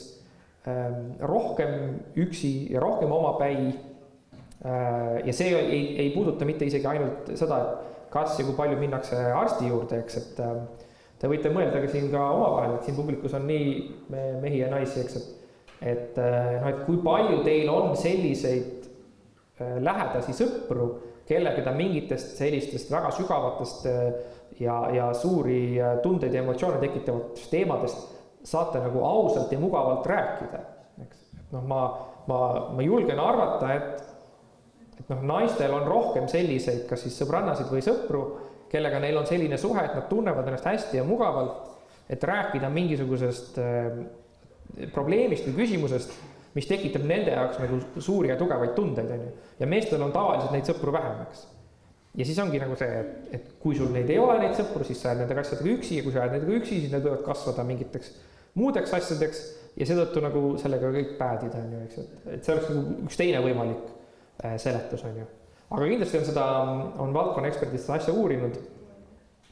rohkem 1.22 1.76
üksi 2.18 2.72
ja 2.72 2.80
rohkem 2.82 3.12
omapäi 3.12 3.68
äh,. 3.70 5.20
ja 5.22 5.32
see 5.32 5.52
ei, 5.54 5.82
ei 6.02 6.10
puuduta 6.10 6.48
mitte 6.48 6.66
isegi 6.66 6.88
ainult 6.90 7.30
seda, 7.38 7.60
et 7.62 8.10
kas 8.10 8.34
ja 8.40 8.46
kui 8.48 8.56
palju 8.58 8.80
minnakse 8.80 9.20
arsti 9.30 9.70
juurde, 9.70 10.00
eks, 10.02 10.18
et 10.18 10.42
äh, 10.42 10.58
te 11.22 11.30
võite 11.30 11.54
mõelda 11.54 11.84
ka 11.84 11.90
siin 11.92 12.10
ka 12.10 12.24
omavahel, 12.34 12.76
et 12.76 12.88
siin 12.88 12.98
publikus 12.98 13.36
on 13.38 13.46
nii 13.46 13.76
mehi 14.42 14.64
ja 14.64 14.72
naisi, 14.74 15.04
eks, 15.04 15.20
et 15.20 15.36
et 15.82 16.18
äh, 16.18 16.60
noh, 16.60 16.70
et 16.70 16.84
kui 16.86 17.00
palju 17.04 17.42
teil 17.44 17.68
on 17.70 17.94
selliseid 17.98 18.86
äh, 19.60 19.76
lähedasi 19.82 20.34
sõpru, 20.36 20.88
kellega 21.28 21.64
te 21.66 21.74
mingitest 21.76 22.36
sellistest 22.38 22.92
väga 22.92 23.10
sügavatest 23.14 23.88
äh, 23.90 24.04
ja, 24.62 24.78
ja 24.94 25.10
suuri 25.14 25.76
tundeid 26.02 26.34
ja 26.34 26.44
emotsioone 26.44 26.80
tekitavatest 26.80 27.50
teemadest 27.52 28.15
saate 28.46 28.80
nagu 28.82 29.04
ausalt 29.04 29.52
ja 29.52 29.58
mugavalt 29.60 30.06
rääkida, 30.06 30.60
eks. 31.02 31.22
noh, 31.52 31.64
ma, 31.66 31.80
ma, 32.30 32.40
ma 32.76 32.84
julgen 32.84 33.20
arvata, 33.20 33.72
et, 33.74 34.04
et 35.00 35.08
noh, 35.10 35.24
naistel 35.34 35.74
on 35.74 35.86
rohkem 35.88 36.28
selliseid, 36.30 36.84
kas 36.90 37.02
siis 37.06 37.16
sõbrannasid 37.22 37.72
või 37.72 37.82
sõpru, 37.84 38.22
kellega 38.70 39.00
neil 39.02 39.18
on 39.18 39.26
selline 39.26 39.58
suhe, 39.58 39.82
et 39.82 39.98
nad 39.98 40.06
tunnevad 40.10 40.46
ennast 40.46 40.68
hästi 40.68 41.00
ja 41.00 41.04
mugavalt, 41.06 41.74
et 42.10 42.22
rääkida 42.22 42.70
mingisugusest 42.70 43.58
äh, 43.62 44.00
probleemist 44.94 45.48
või 45.48 45.64
küsimusest, 45.64 46.14
mis 46.56 46.70
tekitab 46.70 47.04
nende 47.04 47.34
jaoks 47.34 47.58
nagu 47.60 47.82
suuri 48.00 48.30
ja 48.30 48.38
tugevaid 48.38 48.72
tundeid, 48.78 49.10
on 49.10 49.26
ju. 49.26 49.34
ja 49.60 49.68
meestel 49.68 50.02
on 50.06 50.14
tavaliselt 50.14 50.54
neid 50.54 50.70
sõpru 50.70 50.94
vähem, 50.94 51.26
eks 51.26 51.44
ja 52.16 52.24
siis 52.24 52.38
ongi 52.40 52.60
nagu 52.60 52.76
see, 52.78 53.00
et, 53.00 53.28
et 53.36 53.50
kui 53.60 53.76
sul 53.76 53.90
neid 53.92 54.08
ei 54.12 54.18
ole, 54.20 54.38
neid 54.40 54.56
sõpru, 54.56 54.84
siis 54.88 55.02
sa 55.02 55.12
jääd 55.12 55.24
nende 55.24 55.36
asjadega 55.40 55.74
üksi 55.74 55.98
ja 55.98 56.04
kui 56.06 56.14
sa 56.14 56.24
jääd 56.24 56.36
nendega 56.36 56.56
üksi, 56.60 56.80
siis 56.80 56.92
need 56.92 57.04
võivad 57.04 57.24
kasvada 57.26 57.64
mingiteks 57.68 58.14
muudeks 58.56 58.94
asjadeks 58.96 59.42
ja 59.76 59.88
seetõttu 59.88 60.22
nagu 60.24 60.42
sellega 60.60 60.92
kõik 60.94 61.16
päädida, 61.20 61.62
on 61.62 61.74
ju, 61.76 61.82
eks, 61.86 61.98
et, 62.02 62.28
et 62.36 62.44
see 62.46 62.54
oleks 62.54 62.70
nagu 62.72 62.94
üks 63.06 63.20
teine 63.20 63.42
võimalik 63.44 63.90
äh, 64.44 64.56
seletus, 64.62 65.04
on 65.08 65.20
ju. 65.22 65.26
aga 65.70 65.90
kindlasti 65.92 66.20
on 66.20 66.28
seda, 66.30 66.46
on 67.04 67.16
valdkonna 67.16 67.50
eksperdid 67.52 67.82
seda 67.82 67.98
asja 68.00 68.14
uurinud 68.16 68.60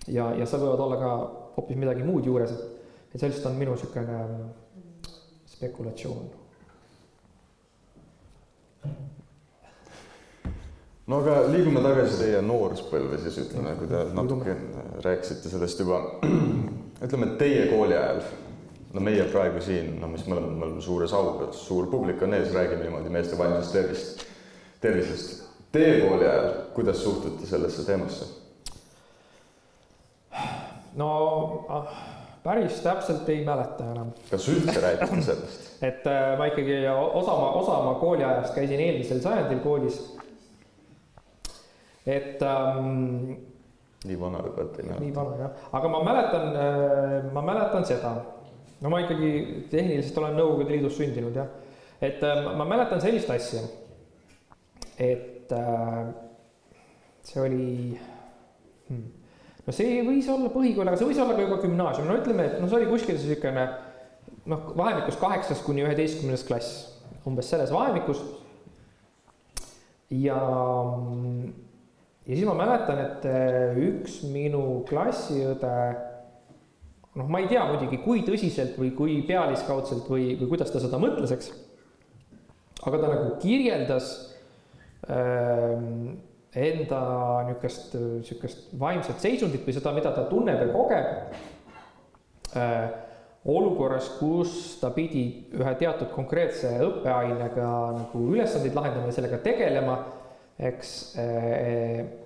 ja, 0.09 0.31
ja 0.39 0.47
seal 0.47 0.65
võivad 0.65 0.87
olla 0.87 1.01
ka 1.01 1.17
hoopis 1.59 1.81
midagi 1.81 2.07
muud 2.07 2.27
juures, 2.27 2.55
et, 2.55 2.95
et 3.13 3.21
see 3.21 3.29
lihtsalt 3.31 3.53
on 3.53 3.61
minu 3.61 3.77
niisugune 3.77 4.23
spekulatsioon 5.55 6.33
no 11.07 11.21
aga 11.21 11.43
liigume 11.53 11.83
tagasi 11.85 12.21
teie 12.23 12.41
nooruspõlve 12.45 13.19
siis 13.27 13.37
ütleme, 13.45 13.75
kui 13.79 13.91
te 13.91 14.01
natuke 14.17 14.57
rääkisite 15.05 15.53
sellest 15.53 15.83
juba. 15.85 16.01
ütleme, 17.05 17.35
teie 17.41 17.67
kooli 17.73 17.97
ajal, 17.99 18.23
no 18.95 19.03
meie 19.03 19.27
praegu 19.31 19.61
siin, 19.63 19.97
no 20.01 20.09
mis 20.11 20.27
me 20.29 20.37
oleme, 20.37 20.55
me 20.55 20.69
oleme 20.69 20.83
suures 20.83 21.13
augus, 21.17 21.59
suur 21.67 21.91
publik 21.91 22.23
on 22.23 22.35
ees, 22.37 22.53
räägime 22.55 22.87
niimoodi 22.87 23.11
meeste 23.13 23.39
vaimsest 23.39 23.75
tervist, 23.75 24.25
tervisest. 24.81 25.43
Teie 25.75 25.97
kooli 26.05 26.27
ajal, 26.29 26.51
kuidas 26.77 27.03
suhtuti 27.03 27.47
sellesse 27.51 27.85
teemasse? 27.87 28.31
no 30.95 31.09
ah, 31.69 31.89
päris 32.43 32.77
täpselt 32.83 33.29
ei 33.29 33.45
mäleta 33.47 33.87
enam. 33.91 34.13
kas 34.31 34.47
üldse 34.53 34.83
räägite 34.83 35.23
sellest? 35.27 35.65
et 35.89 36.07
äh, 36.07 36.37
ma 36.39 36.47
ikkagi 36.51 36.77
osa 36.91 37.33
osa 37.33 37.79
oma 37.81 37.97
kooliajast 37.99 38.55
käisin 38.55 38.81
eelmisel 38.81 39.23
sajandil 39.25 39.59
koolis. 39.65 39.99
et 42.07 42.43
ähm, 42.43 43.35
nii 44.05 44.21
vana 44.21 44.45
juba, 44.47 44.69
et 44.69 44.79
ei 44.79 44.87
mäleta. 44.87 45.03
nii 45.03 45.15
vana 45.19 45.37
jah, 45.43 45.67
aga 45.73 45.93
ma 45.97 46.05
mäletan 46.07 46.49
äh,, 46.55 47.33
ma 47.33 47.43
mäletan 47.43 47.91
seda. 47.91 48.15
No 48.83 48.91
ma 48.93 49.03
ikkagi 49.05 49.31
tehniliselt 49.71 50.19
olen 50.23 50.39
Nõukogude 50.39 50.75
Liidus 50.75 50.99
sündinud 50.99 51.37
jah, 51.39 51.51
et 52.03 52.23
äh, 52.25 52.45
ma 52.59 52.67
mäletan 52.69 53.03
sellist 53.03 53.31
asja, 53.31 53.63
et 54.99 55.53
äh, 55.53 56.01
see 57.25 57.45
oli 57.45 57.69
hmm. 58.89 59.13
No 59.65 59.73
see 59.73 60.03
võis 60.05 60.27
olla 60.29 60.51
põhikool, 60.53 60.89
aga 60.91 60.99
see 61.01 61.07
võis 61.09 61.19
olla 61.23 61.33
ka 61.37 61.45
juba 61.47 61.57
gümnaasium, 61.63 62.05
no 62.11 62.19
ütleme, 62.19 62.45
et 62.45 62.59
noh, 62.61 62.69
see 62.69 62.83
oli 62.83 62.89
kuskil 62.91 63.17
niisugune 63.17 63.63
noh, 64.53 64.67
vahemikus 64.77 65.17
kaheksas 65.17 65.63
kuni 65.65 65.87
üheteistkümnes 65.87 66.45
klass, 66.45 66.75
umbes 67.25 67.49
selles 67.49 67.73
vahemikus. 67.73 68.21
ja, 70.13 70.37
ja 72.27 72.35
siis 72.35 72.45
ma 72.45 72.59
mäletan, 72.59 73.01
et 73.07 73.25
äh, 73.31 73.79
üks 73.89 74.21
minu 74.29 74.83
klassiõde, 74.89 75.73
noh, 77.15 77.29
ma 77.31 77.41
ei 77.43 77.49
tea 77.51 77.65
muidugi, 77.69 78.01
kui 78.05 78.25
tõsiselt 78.27 78.79
või 78.81 78.93
kui 78.97 79.17
pealiskaudselt 79.29 80.09
või, 80.11 80.35
või 80.41 80.51
kuidas 80.55 80.73
ta 80.75 80.83
seda 80.83 81.01
mõtles, 81.03 81.35
eks. 81.35 81.53
aga 82.83 83.01
ta 83.01 83.11
nagu 83.13 83.35
kirjeldas 83.43 84.11
ähm, 85.09 86.17
enda 86.55 87.01
niisugust, 87.49 87.95
niisugust 87.95 88.75
vaimset 88.79 89.23
seisundit 89.23 89.67
või 89.67 89.77
seda, 89.77 89.95
mida 89.97 90.15
ta 90.15 90.27
tunneb 90.31 90.61
ja 90.63 90.69
kogeb 90.75 91.07
äh, 92.59 92.85
olukorras, 93.45 94.09
kus 94.19 94.79
ta 94.81 94.91
pidi 94.95 95.25
ühe 95.55 95.75
teatud 95.79 96.11
konkreetse 96.15 96.71
õppeainega 96.87 97.71
nagu 97.99 98.27
ülesandeid 98.33 98.77
lahendama 98.77 99.11
ja 99.11 99.17
sellega 99.19 99.41
tegelema, 99.45 99.99
eks 100.59 100.93
äh,. 101.21 102.24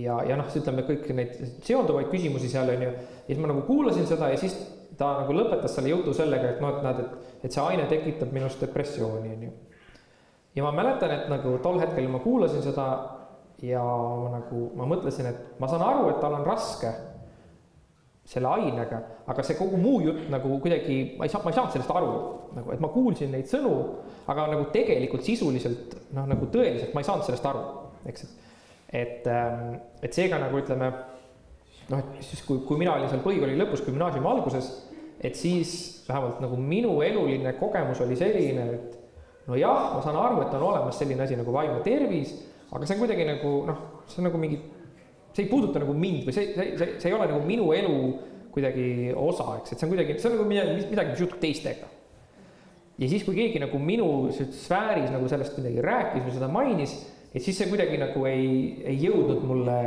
Ja, 0.00 0.18
ja 0.28 0.36
noh, 0.38 0.48
ütleme 0.48 0.84
kõiki 0.88 1.16
neid 1.16 1.34
seonduvaid 1.66 2.08
küsimusi 2.12 2.48
seal 2.52 2.70
on 2.72 2.86
ju, 2.86 2.92
ja 2.92 3.26
siis 3.28 3.42
ma 3.42 3.50
nagu 3.50 3.64
kuulasin 3.66 4.08
seda 4.08 4.30
ja 4.32 4.38
siis 4.40 4.56
ta 4.98 5.12
nagu 5.22 5.34
lõpetas 5.36 5.76
selle 5.76 5.92
jutu 5.92 6.14
sellega, 6.16 6.54
et 6.54 6.62
noh, 6.62 6.76
et 6.76 6.86
näed, 6.86 7.02
et, 7.04 7.38
et 7.46 7.54
see 7.54 7.62
aine 7.64 7.86
tekitab 7.90 8.32
minus 8.34 8.58
depressiooni, 8.60 9.32
on 9.36 9.46
ju. 9.48 9.52
ja 10.56 10.66
ma 10.66 10.74
mäletan, 10.76 11.14
et 11.16 11.30
nagu 11.32 11.56
tol 11.64 11.80
hetkel 11.82 12.08
ma 12.12 12.20
kuulasin 12.24 12.64
seda 12.64 12.86
ja 13.62 13.82
ma 13.82 14.34
nagu, 14.38 14.66
ma 14.78 14.88
mõtlesin, 14.90 15.28
et 15.30 15.58
ma 15.62 15.70
saan 15.70 15.84
aru, 15.86 16.10
et 16.12 16.20
tal 16.22 16.36
on 16.38 16.46
raske 16.46 16.92
selle 18.32 18.48
ainega, 18.48 19.00
aga 19.28 19.42
see 19.44 19.56
kogu 19.58 19.78
muu 19.82 19.98
jutt 20.04 20.28
nagu 20.30 20.54
kuidagi, 20.62 21.16
ma 21.18 21.26
ei 21.26 21.32
saa, 21.32 21.42
ma 21.42 21.50
ei 21.50 21.56
saanud 21.58 21.74
sellest 21.74 21.90
aru, 21.92 22.12
nagu, 22.56 22.72
et 22.74 22.82
ma 22.82 22.90
kuulsin 22.92 23.32
neid 23.34 23.50
sõnu, 23.50 23.72
aga 24.30 24.46
nagu 24.54 24.68
tegelikult 24.74 25.26
sisuliselt 25.26 25.96
noh, 26.14 26.28
nagu 26.30 26.46
tõeliselt 26.54 26.94
ma 26.94 27.02
ei 27.02 27.08
saanud 27.08 27.26
sellest 27.26 27.48
aru, 27.50 27.64
eks, 28.08 28.28
et 28.28 28.51
et, 28.92 29.26
ähm, 29.26 29.74
et 30.02 30.14
seega 30.14 30.38
nagu 30.42 30.60
ütleme 30.60 30.92
noh, 31.90 31.98
et 31.98 32.22
siis 32.24 32.44
kui, 32.46 32.62
kui 32.68 32.80
mina 32.80 32.94
olin 32.94 33.10
seal 33.10 33.24
põhikooli 33.24 33.58
lõpus, 33.58 33.84
gümnaasiumi 33.86 34.28
alguses, 34.28 34.70
et 35.20 35.36
siis 35.38 36.04
vähemalt 36.08 36.40
nagu 36.44 36.56
minu 36.60 37.00
eluline 37.04 37.54
kogemus 37.58 38.00
oli 38.04 38.16
selline, 38.18 38.68
et 38.76 39.48
nojah, 39.48 39.92
ma 39.96 40.02
saan 40.04 40.18
aru, 40.18 40.42
et 40.44 40.56
on 40.58 40.70
olemas 40.70 40.98
selline 41.00 41.24
asi 41.24 41.38
nagu 41.38 41.54
vaimne 41.54 41.80
tervis 41.86 42.36
aga 42.72 42.86
see 42.86 42.96
on 42.96 43.02
kuidagi 43.04 43.24
nagu 43.28 43.50
noh, 43.68 43.80
see 44.08 44.20
on 44.22 44.28
nagu 44.30 44.38
mingi, 44.40 44.58
see 45.32 45.44
ei 45.44 45.50
puuduta 45.50 45.80
nagu 45.82 45.94
mind 45.96 46.28
või 46.28 46.36
see, 46.36 46.52
see, 46.56 46.76
see, 46.80 46.94
see 47.02 47.10
ei 47.10 47.16
ole 47.16 47.28
nagu 47.28 47.40
minu 47.44 47.68
elu 47.76 47.96
kuidagi 48.52 48.86
osa, 49.16 49.58
eks, 49.60 49.72
et 49.72 49.80
see 49.80 49.88
on 49.88 49.92
kuidagi, 49.92 50.16
see 50.20 50.30
on 50.30 50.38
nagu 50.38 50.46
midagi, 50.48 50.86
midagi, 50.92 51.12
mis 51.12 51.22
juhtub 51.24 51.40
teistega. 51.40 51.88
ja 53.00 53.08
siis, 53.08 53.24
kui 53.26 53.36
keegi 53.36 53.60
nagu 53.60 53.80
minu 53.80 54.08
sfääris 54.32 55.10
nagu 55.12 55.28
sellest 55.28 55.58
midagi 55.60 55.84
rääkis 55.84 56.24
või 56.26 56.36
seda 56.36 56.48
mainis, 56.52 56.96
et 57.32 57.40
siis 57.40 57.56
see 57.56 57.70
kuidagi 57.70 57.98
nagu 58.00 58.26
ei, 58.28 58.82
ei 58.84 58.98
jõudnud 59.00 59.44
mulle 59.48 59.78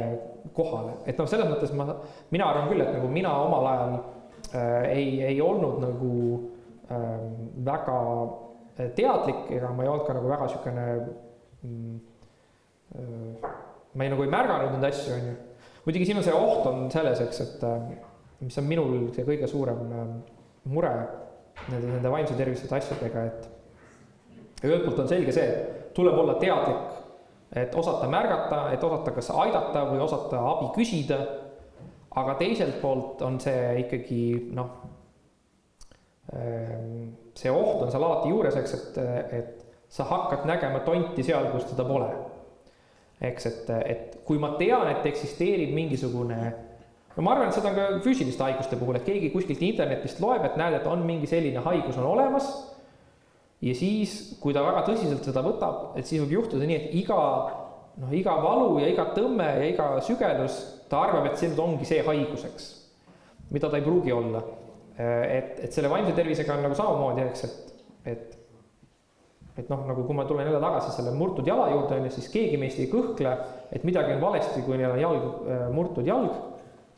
kohale, 0.55 0.99
et 1.05 1.17
noh, 1.19 1.29
selles 1.29 1.49
mõttes 1.49 1.73
ma, 1.77 1.88
mina 2.34 2.49
arvan 2.49 2.69
küll, 2.71 2.84
et 2.86 2.93
nagu 2.95 3.12
mina 3.12 3.31
omal 3.45 3.69
ajal 3.71 3.95
äh, 3.95 4.89
ei, 4.95 5.08
ei 5.34 5.41
olnud 5.43 5.79
nagu 5.84 6.12
äh, 6.89 7.21
väga 7.65 7.99
teadlik 8.95 9.51
ega 9.55 9.69
ma 9.71 9.86
ei 9.86 9.89
olnud 9.89 10.08
ka 10.08 10.17
nagu 10.17 10.27
väga 10.29 10.49
niisugune 10.49 10.88
mm, 11.63 11.99
ma 13.95 14.03
ei, 14.03 14.12
nagu 14.12 14.23
ei 14.23 14.31
märganud 14.31 14.75
neid 14.75 14.89
asju, 14.89 15.13
on 15.15 15.29
ju. 15.29 15.36
muidugi 15.86 16.08
siin 16.10 16.19
on 16.19 16.25
see 16.27 16.36
oht 16.36 16.67
on 16.69 16.86
selles, 16.93 17.21
eks, 17.23 17.41
et 17.45 17.63
äh, 17.67 17.88
mis 18.43 18.60
on 18.60 18.67
minul 18.67 18.95
see 19.15 19.25
kõige 19.27 19.49
suurem 19.49 19.81
äh, 19.86 20.03
mure 20.71 20.93
nende, 21.69 21.88
nende 21.88 22.12
vaimse 22.12 22.36
tervise 22.38 22.69
asjadega, 22.75 23.25
et 23.29 24.65
ühelt 24.65 24.86
poolt 24.88 25.03
on 25.05 25.12
selge 25.12 25.36
see, 25.36 25.47
tuleb 25.95 26.19
olla 26.19 26.36
teadlik, 26.41 27.01
et 27.53 27.75
osata 27.75 28.08
märgata, 28.08 28.69
et 28.73 28.84
osata 28.84 29.12
kas 29.15 29.29
aidata 29.31 29.86
või 29.91 29.99
osata 30.03 30.41
abi 30.53 30.71
küsida. 30.75 31.19
aga 32.15 32.34
teiselt 32.39 32.79
poolt 32.81 33.21
on 33.21 33.39
see 33.39 33.81
ikkagi 33.81 34.49
noh, 34.55 34.69
ähm, 36.34 37.10
see 37.36 37.51
oht 37.51 37.81
on 37.84 37.91
seal 37.91 38.03
alati 38.03 38.29
juures, 38.29 38.55
eks, 38.55 38.73
et, 38.73 38.97
et 39.31 39.65
sa 39.89 40.08
hakkad 40.08 40.47
nägema 40.47 40.79
tonti 40.79 41.23
seal, 41.23 41.51
kus 41.51 41.67
teda 41.71 41.84
pole 41.84 42.08
eks, 43.21 43.45
et, 43.45 43.69
et 43.86 44.15
kui 44.27 44.39
ma 44.41 44.53
tean, 44.60 44.88
et 44.91 45.05
eksisteerib 45.08 45.73
mingisugune 45.75 46.39
no 47.15 47.23
ma 47.23 47.36
arvan, 47.36 47.49
et 47.49 47.58
seda 47.58 47.71
on 47.71 47.77
ka 47.77 47.88
füüsiliste 48.03 48.43
haiguste 48.43 48.79
puhul, 48.79 48.99
et 48.99 49.08
keegi 49.08 49.31
kuskilt 49.34 49.62
internetist 49.63 50.19
loeb, 50.23 50.43
et 50.47 50.58
näed, 50.60 50.79
et 50.79 50.88
on 50.91 51.05
mingi 51.08 51.29
selline 51.29 51.63
haigus 51.63 51.99
on 52.01 52.10
olemas. 52.12 52.49
Ja 53.61 53.75
siis, 53.77 54.35
kui 54.41 54.53
ta 54.55 54.63
väga 54.65 54.83
tõsiselt 54.89 55.27
seda 55.27 55.43
võtab, 55.45 55.93
et 55.99 56.07
siis 56.07 56.23
võib 56.23 56.39
juhtuda 56.39 56.67
nii, 56.67 56.79
et 56.79 56.97
iga 57.03 57.19
noh, 58.01 58.13
iga 58.15 58.35
valu 58.43 58.79
ja 58.83 58.89
iga 58.91 59.09
tõmme 59.15 59.47
ja 59.59 59.67
iga 59.69 59.89
sügelus, 60.05 60.59
ta 60.91 61.05
arvab, 61.07 61.29
et 61.29 61.39
see 61.39 61.51
nüüd 61.51 61.61
ongi 61.63 61.87
see 61.87 62.03
haigus, 62.05 62.45
eks. 62.49 62.71
mida 63.51 63.69
ta 63.69 63.79
ei 63.79 63.85
pruugi 63.85 64.13
olla. 64.13 64.41
et, 64.97 65.59
et 65.67 65.73
selle 65.73 65.89
vaimse 65.91 66.15
tervisega 66.15 66.55
on 66.55 66.65
nagu 66.67 66.75
samamoodi, 66.77 67.27
eks, 67.29 67.43
et, 67.43 67.77
et 68.13 68.41
et 69.55 69.69
noh, 69.71 69.85
nagu 69.87 70.03
kui 70.03 70.15
ma 70.15 70.25
tulen 70.27 70.49
jälle 70.49 70.59
tagasi 70.59 70.91
selle 70.97 71.13
murtud 71.15 71.47
jala 71.47 71.69
juurde, 71.71 71.95
on 71.95 72.07
ju, 72.09 72.15
siis 72.17 72.27
keegi 72.33 72.57
meist 72.59 72.79
ei 72.81 72.89
kõhkle, 72.91 73.31
et 73.71 73.85
midagi 73.87 74.11
on 74.17 74.23
valesti, 74.23 74.63
kui 74.65 74.75
neil 74.79 74.91
on 74.91 74.99
jalg, 74.99 75.29
äh, 75.47 75.63
murtud 75.71 76.07
jalg 76.07 76.33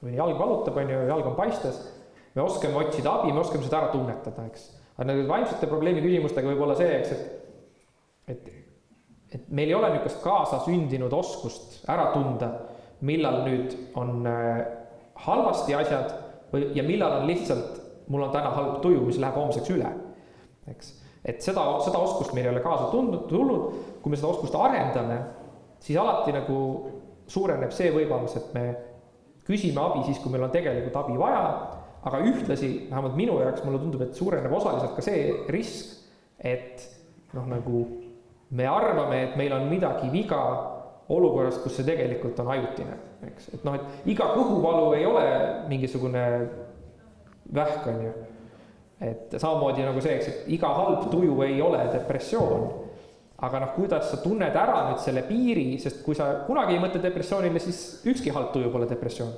või 0.01 0.15
jalg 0.17 0.39
valutab, 0.39 0.79
on 0.81 0.89
ju, 0.89 1.03
jalg 1.11 1.29
on 1.29 1.37
paistes. 1.37 1.77
me 2.33 2.41
oskame 2.41 2.77
otsida 2.81 3.13
abi, 3.13 3.31
me 3.33 3.41
oskame 3.41 3.65
seda 3.65 3.79
ära 3.79 3.91
tunnetada, 3.93 4.45
eks. 4.49 4.65
Aga 4.97 5.05
nende 5.11 5.27
vaimsete 5.29 5.69
probleemi 5.69 6.01
küsimustega 6.01 6.49
võib 6.49 6.63
olla 6.65 6.75
see, 6.77 6.89
eks, 6.97 7.11
et, 7.13 8.33
et, 8.33 8.47
et 9.37 9.49
meil 9.53 9.69
ei 9.69 9.77
ole 9.77 9.91
niisugust 9.93 10.23
kaasasündinud 10.25 11.13
oskust 11.13 11.83
ära 11.89 12.09
tunda, 12.15 12.49
millal 13.05 13.43
nüüd 13.45 13.75
on 13.99 14.25
äh, 14.25 14.63
halvasti 15.27 15.75
asjad 15.77 16.15
või, 16.51 16.71
ja 16.77 16.85
millal 16.85 17.19
on 17.19 17.27
lihtsalt, 17.29 17.77
mul 18.09 18.25
on 18.25 18.33
täna 18.33 18.49
halb 18.55 18.79
tuju, 18.81 19.03
mis 19.05 19.19
läheb 19.21 19.37
homseks 19.37 19.73
üle, 19.75 19.91
eks. 20.71 20.95
Et 21.27 21.41
seda, 21.43 21.63
seda 21.83 21.99
oskust 21.99 22.31
meil 22.31 22.45
ei 22.45 22.53
ole 22.53 22.61
kaasa 22.63 22.85
tundnud, 22.91 23.25
tulnud, 23.27 23.79
kui 23.99 24.13
me 24.13 24.17
seda 24.19 24.29
oskust 24.31 24.53
arendame, 24.55 25.17
siis 25.83 25.97
alati 25.99 26.31
nagu 26.31 26.59
suureneb 27.27 27.73
see 27.75 27.89
võimalus, 27.91 28.37
et 28.39 28.53
me 28.55 28.63
küsime 29.47 29.81
abi 29.81 30.05
siis, 30.07 30.21
kui 30.23 30.31
meil 30.31 30.45
on 30.47 30.53
tegelikult 30.53 30.95
abi 31.01 31.17
vaja, 31.19 31.41
aga 32.05 32.21
ühtlasi, 32.25 32.71
vähemalt 32.91 33.17
minu 33.17 33.39
jaoks 33.41 33.63
mulle 33.65 33.81
tundub, 33.81 34.03
et 34.05 34.15
suureneb 34.15 34.53
osaliselt 34.53 34.95
ka 34.95 35.05
see 35.05 35.31
risk, 35.53 35.97
et 36.37 36.85
noh, 37.33 37.47
nagu 37.49 37.83
me 38.57 38.67
arvame, 38.69 39.23
et 39.25 39.35
meil 39.39 39.55
on 39.57 39.67
midagi 39.71 40.11
viga 40.13 40.39
olukorras, 41.09 41.57
kus 41.63 41.79
see 41.79 41.87
tegelikult 41.87 42.39
on 42.43 42.53
ajutine, 42.53 42.95
eks, 43.31 43.51
et 43.57 43.67
noh, 43.67 43.75
et 43.75 44.09
iga 44.13 44.29
kõhuvalu 44.35 44.95
ei 44.99 45.05
ole 45.07 45.27
mingisugune 45.71 46.23
vähk, 47.55 47.85
on 47.87 48.01
ju 48.05 48.15
et 49.01 49.35
samamoodi 49.37 49.85
nagu 49.85 50.01
see, 50.01 50.17
eks, 50.17 50.27
et 50.31 50.51
iga 50.57 50.69
halb 50.73 51.07
tuju 51.11 51.37
ei 51.45 51.61
ole 51.61 51.83
depressioon. 51.93 52.85
aga 53.37 53.59
noh, 53.61 53.73
kuidas 53.75 54.07
sa 54.09 54.17
tunned 54.17 54.55
ära 54.57 54.79
nüüd 54.87 54.97
selle 54.97 55.21
piiri, 55.27 55.75
sest 55.77 55.99
kui 56.01 56.15
sa 56.17 56.39
kunagi 56.47 56.73
ei 56.73 56.79
mõtle 56.81 56.97
depressioonile, 57.03 57.59
siis 57.61 58.01
ükski 58.09 58.31
halb 58.33 58.49
tuju 58.49 58.71
pole 58.73 58.87
depressioon. 58.89 59.35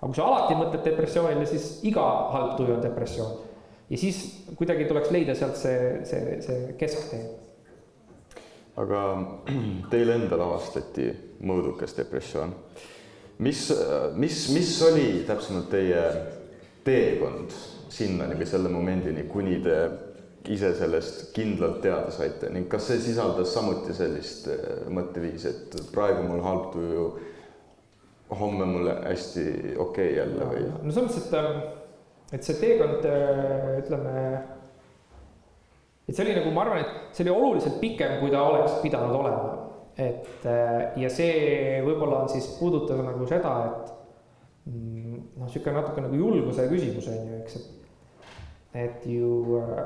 Aga 0.00 0.10
kui 0.10 0.18
sa 0.18 0.26
alati 0.28 0.58
mõtled 0.58 0.84
depressioonile, 0.84 1.46
siis 1.48 1.68
iga 1.88 2.04
halb 2.34 2.56
tuju 2.58 2.76
on 2.76 2.82
depressioon. 2.84 3.36
ja 3.90 3.98
siis 4.00 4.20
kuidagi 4.56 4.86
tuleks 4.88 5.10
leida 5.12 5.34
sealt 5.34 5.56
see, 5.60 6.00
see, 6.08 6.38
see 6.44 6.74
kesktee. 6.80 7.26
aga 8.76 9.02
teil 9.92 10.14
endal 10.16 10.46
avastati 10.48 11.10
mõõdukas 11.42 11.96
depressioon. 11.96 12.54
mis, 13.38 13.68
mis, 14.14 14.48
mis 14.54 14.74
oli 14.82 15.06
täpsemalt 15.26 15.70
teie 15.70 16.02
teekond 16.84 17.54
sinnani 17.94 18.36
või 18.36 18.46
selle 18.48 18.68
momendini, 18.68 19.28
kuni 19.30 19.60
te 19.64 19.78
ise 20.52 20.74
sellest 20.76 21.30
kindlalt 21.32 21.78
teada 21.80 22.10
saite 22.12 22.50
ning 22.52 22.68
kas 22.68 22.90
see 22.90 23.00
sisaldas 23.00 23.54
samuti 23.54 23.94
sellist 23.96 24.50
mõtteviisi, 24.92 25.48
et 25.48 25.78
praegu 25.94 26.26
mul 26.26 26.42
halb 26.44 26.66
tuju 26.74 27.06
homme 28.30 28.64
mulle 28.64 28.96
hästi 29.04 29.40
okei 29.78 29.78
okay 29.78 30.16
jälle 30.16 30.44
või? 30.48 30.66
no 30.82 30.92
selles 30.92 31.10
mõttes, 31.10 31.26
et, 31.26 31.34
ähm, 31.38 31.58
et 32.32 32.46
see 32.46 32.56
teekond, 32.60 33.04
äh, 33.08 33.66
ütleme, 33.82 34.14
et 36.08 36.14
see 36.14 36.24
oli 36.24 36.36
nagu, 36.38 36.54
ma 36.54 36.64
arvan, 36.64 36.84
et 36.84 37.16
see 37.16 37.26
oli 37.26 37.34
oluliselt 37.34 37.76
pikem, 37.82 38.16
kui 38.22 38.32
ta 38.32 38.42
oleks 38.48 38.78
pidanud 38.82 39.14
olema. 39.18 39.60
et 39.96 40.46
äh, 40.50 40.96
ja 40.98 41.10
see 41.12 41.82
võib-olla 41.84 42.24
on 42.24 42.32
siis 42.32 42.48
puudutas 42.58 42.98
nagu 42.98 43.28
seda, 43.30 43.52
et 43.68 43.92
mm, 44.72 45.20
noh, 45.36 45.46
niisugune 45.46 45.76
natuke 45.78 46.02
nagu 46.02 46.18
julguse 46.18 46.66
küsimus 46.72 47.12
on 47.12 47.20
ju, 47.20 47.42
eks, 47.44 47.60
et, 47.60 47.92
et 48.86 49.06
ju 49.06 49.60
äh, 49.60 49.84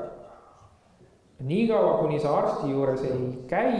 niikaua, 1.45 1.99
kuni 1.99 2.19
sa 2.19 2.33
arsti 2.39 2.71
juures 2.71 3.03
ei 3.05 3.29
käi 3.51 3.77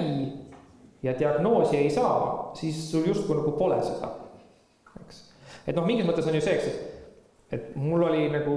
ja 1.02 1.16
diagnoosi 1.18 1.80
ei 1.80 1.90
saa, 1.90 2.52
siis 2.60 2.92
sul 2.92 3.08
justkui 3.08 3.40
nagu 3.40 3.56
pole 3.58 3.80
seda 3.82 4.12
et 5.70 5.76
noh, 5.78 5.86
mingis 5.86 6.08
mõttes 6.08 6.28
on 6.30 6.38
ju 6.38 6.44
see, 6.44 6.56
eks, 6.58 6.70
et, 6.70 7.58
et 7.58 7.68
mul 7.80 8.04
oli 8.08 8.28
nagu, 8.34 8.56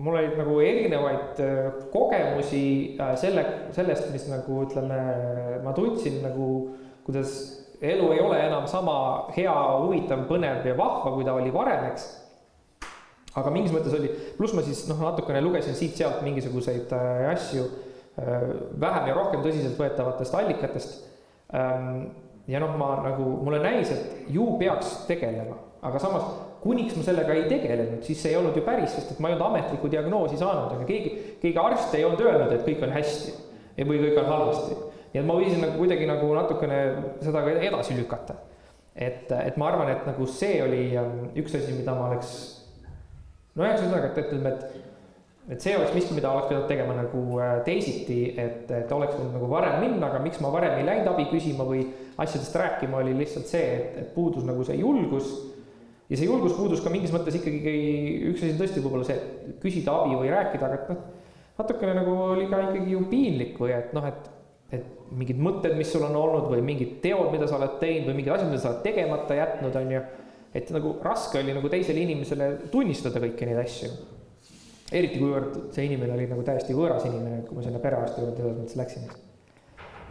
mul 0.00 0.18
olid 0.20 0.36
nagu 0.38 0.60
erinevaid 0.64 1.42
äh, 1.42 1.64
kogemusi 1.92 2.62
äh, 3.00 3.14
selle, 3.20 3.44
sellest, 3.76 4.10
mis 4.14 4.28
nagu 4.30 4.62
ütleme, 4.66 5.00
ma 5.64 5.74
tundsin 5.76 6.20
nagu, 6.24 6.70
kuidas 7.06 7.34
elu 7.80 8.08
ei 8.14 8.22
ole 8.22 8.40
enam 8.44 8.66
sama 8.70 8.96
hea, 9.34 9.52
huvitav, 9.82 10.26
põnev 10.28 10.66
ja 10.68 10.76
vahva, 10.78 11.14
kui 11.16 11.26
ta 11.26 11.34
oli 11.36 11.52
varem, 11.54 11.90
eks. 11.90 12.08
aga 13.40 13.52
mingis 13.54 13.74
mõttes 13.74 13.94
oli, 13.96 14.10
pluss 14.38 14.54
ma 14.56 14.64
siis 14.66 14.84
noh, 14.90 15.00
natukene 15.10 15.42
lugesin 15.44 15.78
siit-sealt 15.78 16.22
mingisuguseid 16.26 16.92
äh, 16.96 17.30
asju 17.34 17.70
vähem 18.20 19.06
ja 19.08 19.12
rohkem 19.16 19.40
tõsiseltvõetavatest 19.40 20.34
allikatest 20.36 20.96
ja 22.48 22.60
noh, 22.62 22.76
ma 22.78 22.94
nagu, 23.04 23.26
mulle 23.44 23.60
näis, 23.62 23.90
et 23.92 24.30
ju 24.32 24.46
peaks 24.60 25.02
tegelema, 25.08 25.56
aga 25.82 26.00
samas 26.02 26.24
kuniks 26.60 26.96
ma 26.98 27.04
sellega 27.04 27.34
ei 27.36 27.46
tegelenud, 27.48 28.02
siis 28.04 28.20
see 28.20 28.34
ei 28.34 28.38
olnud 28.40 28.56
ju 28.56 28.64
päris, 28.66 28.92
sest 28.94 29.14
et 29.14 29.20
ma 29.22 29.30
ei 29.30 29.36
olnud 29.36 29.46
ametlikku 29.48 29.90
diagnoosi 29.92 30.38
saanud, 30.40 30.74
aga 30.76 30.88
keegi, 30.88 31.12
keegi 31.40 31.62
arst 31.62 31.96
ei 31.96 32.04
olnud 32.04 32.20
öelnud, 32.24 32.52
et 32.52 32.66
kõik 32.66 32.84
on 32.84 32.94
hästi 32.94 33.36
või 33.88 34.00
kõik 34.02 34.18
on 34.20 34.28
halvasti. 34.28 34.78
nii 35.10 35.20
et 35.22 35.26
ma 35.26 35.36
võisin 35.38 35.62
nagu 35.64 35.78
kuidagi 35.80 36.06
nagu 36.06 36.28
natukene 36.36 36.80
seda 37.24 37.42
ka 37.46 37.54
edasi 37.70 37.96
lükata. 37.96 38.34
et, 38.94 39.32
et 39.32 39.56
ma 39.56 39.70
arvan, 39.70 39.88
et 39.88 40.06
nagu 40.06 40.26
see 40.26 40.60
oli 40.62 40.96
ähm, 40.98 41.30
üks 41.38 41.54
asi, 41.56 41.72
mida 41.72 41.94
ma 41.94 42.10
oleks, 42.10 42.32
nojah, 43.54 43.78
ühesõnaga, 43.78 44.10
et 44.10 44.18
ütleme, 44.24 44.52
et 44.52 44.89
et 45.50 45.62
see 45.62 45.74
oleks 45.74 45.94
miski, 45.96 46.14
mida 46.14 46.30
oleks 46.30 46.48
pidanud 46.50 46.68
tegema 46.70 46.94
nagu 46.94 47.20
äh, 47.42 47.54
teisiti, 47.66 48.18
et, 48.38 48.70
et 48.70 48.92
oleks 48.94 49.16
võinud 49.18 49.34
nagu 49.34 49.48
varem 49.50 49.80
minna, 49.82 50.06
aga 50.06 50.20
miks 50.22 50.38
ma 50.42 50.52
varem 50.54 50.76
ei 50.78 50.86
läinud 50.86 51.10
abi 51.10 51.26
küsima 51.32 51.66
või 51.66 51.82
asjadest 52.20 52.58
rääkima, 52.60 53.00
oli 53.00 53.16
lihtsalt 53.18 53.50
see, 53.50 53.64
et, 53.78 53.96
et 53.98 54.12
puudus 54.14 54.46
nagu 54.46 54.62
see 54.66 54.78
julgus. 54.78 55.32
ja 56.10 56.18
see 56.18 56.28
julgus 56.28 56.54
puudus 56.54 56.82
ka 56.84 56.92
mingis 56.94 57.14
mõttes 57.14 57.38
ikkagi, 57.40 57.72
üks 58.30 58.44
asi 58.44 58.52
on 58.54 58.60
tõesti 58.60 58.84
võib-olla 58.84 59.08
see, 59.08 59.16
et 59.16 59.56
küsida 59.62 59.96
abi 60.04 60.20
või 60.20 60.30
rääkida, 60.30 60.68
aga 60.68 60.78
et 60.78 60.92
noh, 60.92 61.02
natukene 61.58 61.98
nagu 61.98 62.14
oli 62.28 62.46
ka 62.50 62.62
ikkagi 62.68 62.94
ju 62.94 63.02
piinlik 63.10 63.58
või 63.58 63.74
et 63.74 63.90
noh, 63.96 64.06
et, 64.06 64.30
et 64.78 64.86
mingid 65.10 65.42
mõtted, 65.42 65.74
mis 65.78 65.90
sul 65.90 66.06
on 66.06 66.14
olnud 66.14 66.46
või 66.52 66.62
mingid 66.62 67.00
teod, 67.02 67.26
mida 67.34 67.50
sa 67.50 67.58
oled 67.58 67.74
teinud 67.82 68.06
või 68.12 68.20
mingid 68.20 68.36
asjad, 68.36 68.52
mida 68.52 68.62
sa 68.62 68.70
oled 68.70 68.86
tegemata 68.86 69.42
jätnud, 69.42 69.82
on 69.82 69.92
ju. 69.96 70.06
et 70.62 70.72
nagu 70.78 70.96
raske 71.02 71.42
oli 71.42 71.58
nagu 71.58 71.74
teisele 71.74 72.06
inimesele 72.06 72.52
tunnistada 72.70 73.22
kõiki 73.26 73.50
neid 73.50 73.62
asju 73.66 73.92
eriti 74.90 75.20
kuivõrd 75.20 75.58
see 75.74 75.86
inimene 75.86 76.16
oli 76.16 76.26
nagu 76.30 76.42
täiesti 76.46 76.74
võõras 76.76 77.06
inimene, 77.06 77.44
kui 77.46 77.58
ma 77.58 77.66
sinna 77.66 77.82
perearsti 77.82 78.24
juurde 78.24 78.42
selles 78.42 78.58
mõttes 78.58 78.80
läksin. 78.80 79.10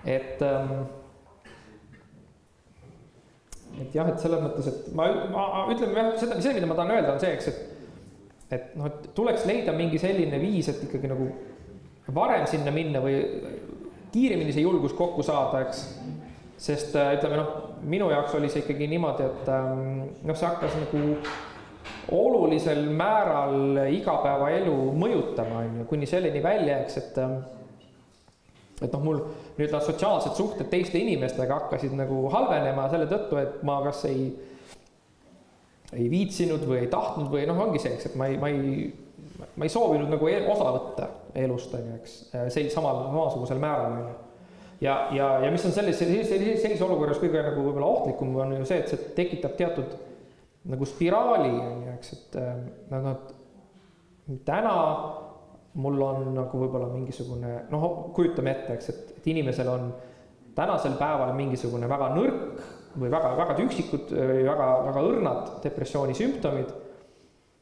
et 0.06 0.46
ähm, 0.46 0.78
et 3.80 3.96
jah, 3.96 4.08
et 4.10 4.20
selles 4.20 4.42
mõttes, 4.44 4.70
et 4.72 4.94
ma, 4.98 5.10
ma 5.34 5.66
ütleme 5.72 6.00
jah, 6.00 6.14
seda, 6.20 6.40
see, 6.42 6.56
mida 6.56 6.70
ma 6.70 6.78
tahan 6.80 6.96
öelda, 6.96 7.14
on 7.16 7.22
see, 7.22 7.36
eks, 7.36 7.52
et 7.52 7.76
et 8.50 8.72
noh, 8.80 8.88
et 8.90 9.10
tuleks 9.14 9.46
leida 9.46 9.74
mingi 9.78 10.00
selline 10.02 10.40
viis, 10.42 10.72
et 10.72 10.82
ikkagi 10.88 11.10
nagu 11.12 11.28
varem 12.16 12.48
sinna 12.50 12.74
minna 12.74 13.02
või 13.04 13.20
kiiremini 14.14 14.56
see 14.56 14.66
julgus 14.66 14.96
kokku 14.98 15.22
saada, 15.26 15.62
eks. 15.68 15.84
sest 16.60 16.96
äh, 16.98 17.14
ütleme 17.20 17.38
noh, 17.38 17.52
minu 17.86 18.10
jaoks 18.12 18.34
oli 18.40 18.50
see 18.50 18.64
ikkagi 18.64 18.90
niimoodi, 18.90 19.28
et 19.30 19.52
ähm, 19.54 19.84
noh, 20.26 20.36
see 20.36 20.50
hakkas 20.50 20.80
nagu 20.82 21.04
olulisel 22.12 22.84
määral 22.90 23.80
igapäevaelu 23.94 24.76
mõjutama, 24.98 25.64
on 25.64 25.80
ju, 25.82 25.88
kuni 25.90 26.10
selleni 26.10 26.44
välja, 26.44 26.82
eks, 26.84 27.00
et 27.02 27.20
et 28.80 28.94
noh, 28.94 29.02
mul 29.04 29.20
nii-öelda 29.58 29.82
sotsiaalsed 29.84 30.38
suhted 30.38 30.70
teiste 30.72 31.00
inimestega 31.00 31.58
hakkasid 31.58 31.94
nagu 32.00 32.22
halvenema 32.32 32.88
selle 32.92 33.10
tõttu, 33.12 33.40
et 33.42 33.60
ma 33.68 33.80
kas 33.84 34.06
ei, 34.08 34.30
ei 35.94 36.08
viitsinud 36.12 36.64
või 36.68 36.86
ei 36.86 36.92
tahtnud 36.92 37.28
või 37.34 37.46
noh, 37.50 37.60
ongi 37.68 37.82
see, 37.84 37.98
eks, 37.98 38.12
et 38.12 38.18
ma 38.20 38.30
ei, 38.32 38.40
ma 38.40 38.52
ei, 38.54 38.88
ma 39.56 39.68
ei 39.68 39.74
soovinud 39.74 40.12
nagu 40.12 40.32
e-, 40.32 40.46
osa 40.48 40.72
võtta 40.78 41.12
elust, 41.44 41.76
on 41.76 41.92
ju, 41.92 42.00
eks, 42.00 42.18
sel-, 42.56 42.72
samal, 42.74 43.06
samasugusel 43.10 43.60
määral, 43.62 43.98
on 43.98 44.06
ju. 44.06 44.16
ja, 44.88 45.00
ja, 45.18 45.32
ja 45.44 45.52
mis 45.52 45.66
on 45.68 45.76
selles, 45.76 46.00
sellises, 46.00 46.32
sellises 46.32 46.86
olukorras 46.88 47.20
kõige 47.22 47.44
nagu 47.44 47.66
võib-olla 47.66 47.92
ohtlikum 47.98 48.38
on 48.40 48.62
ju 48.62 48.70
see, 48.70 48.80
et 48.80 48.94
see 48.94 49.12
tekitab 49.20 49.60
teatud 49.60 49.98
nagu 50.68 50.86
spiraali, 50.86 51.54
on 51.56 51.84
ju, 51.86 51.94
eks, 51.96 52.14
et 52.18 52.38
noh, 52.92 53.10
et 53.14 54.44
täna 54.46 54.76
mul 55.80 56.02
on 56.02 56.34
nagu 56.34 56.60
võib-olla 56.60 56.90
mingisugune 56.92 57.54
noh, 57.72 57.86
kujutame 58.16 58.54
ette, 58.56 58.76
eks, 58.76 58.90
et, 58.92 59.14
et 59.20 59.30
inimesel 59.32 59.70
on 59.72 59.90
tänasel 60.58 60.98
päeval 61.00 61.32
mingisugune 61.38 61.88
väga 61.90 62.10
nõrk 62.16 62.98
või 63.00 63.12
väga, 63.12 63.34
väga 63.38 63.56
üksikud 63.64 64.12
või 64.12 64.44
väga, 64.48 64.70
väga 64.90 65.04
õrnad 65.12 65.52
depressiooni 65.64 66.18
sümptomid. 66.18 66.74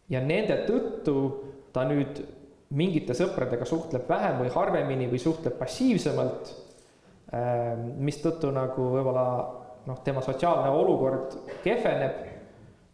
ja 0.09 0.21
nende 0.23 0.61
tõttu 0.67 1.17
ta 1.75 1.83
nüüd 1.85 2.21
mingite 2.77 3.15
sõpradega 3.15 3.65
suhtleb 3.67 4.07
vähem 4.09 4.41
või 4.41 4.49
harvemini 4.51 5.09
või 5.11 5.19
suhtleb 5.19 5.57
passiivsemalt. 5.59 6.55
mistõttu 7.99 8.51
nagu 8.55 8.89
võib-olla 8.93 9.27
noh, 9.87 9.99
tema 10.03 10.21
sotsiaalne 10.23 10.69
olukord 10.71 11.35
kehveneb 11.63 12.36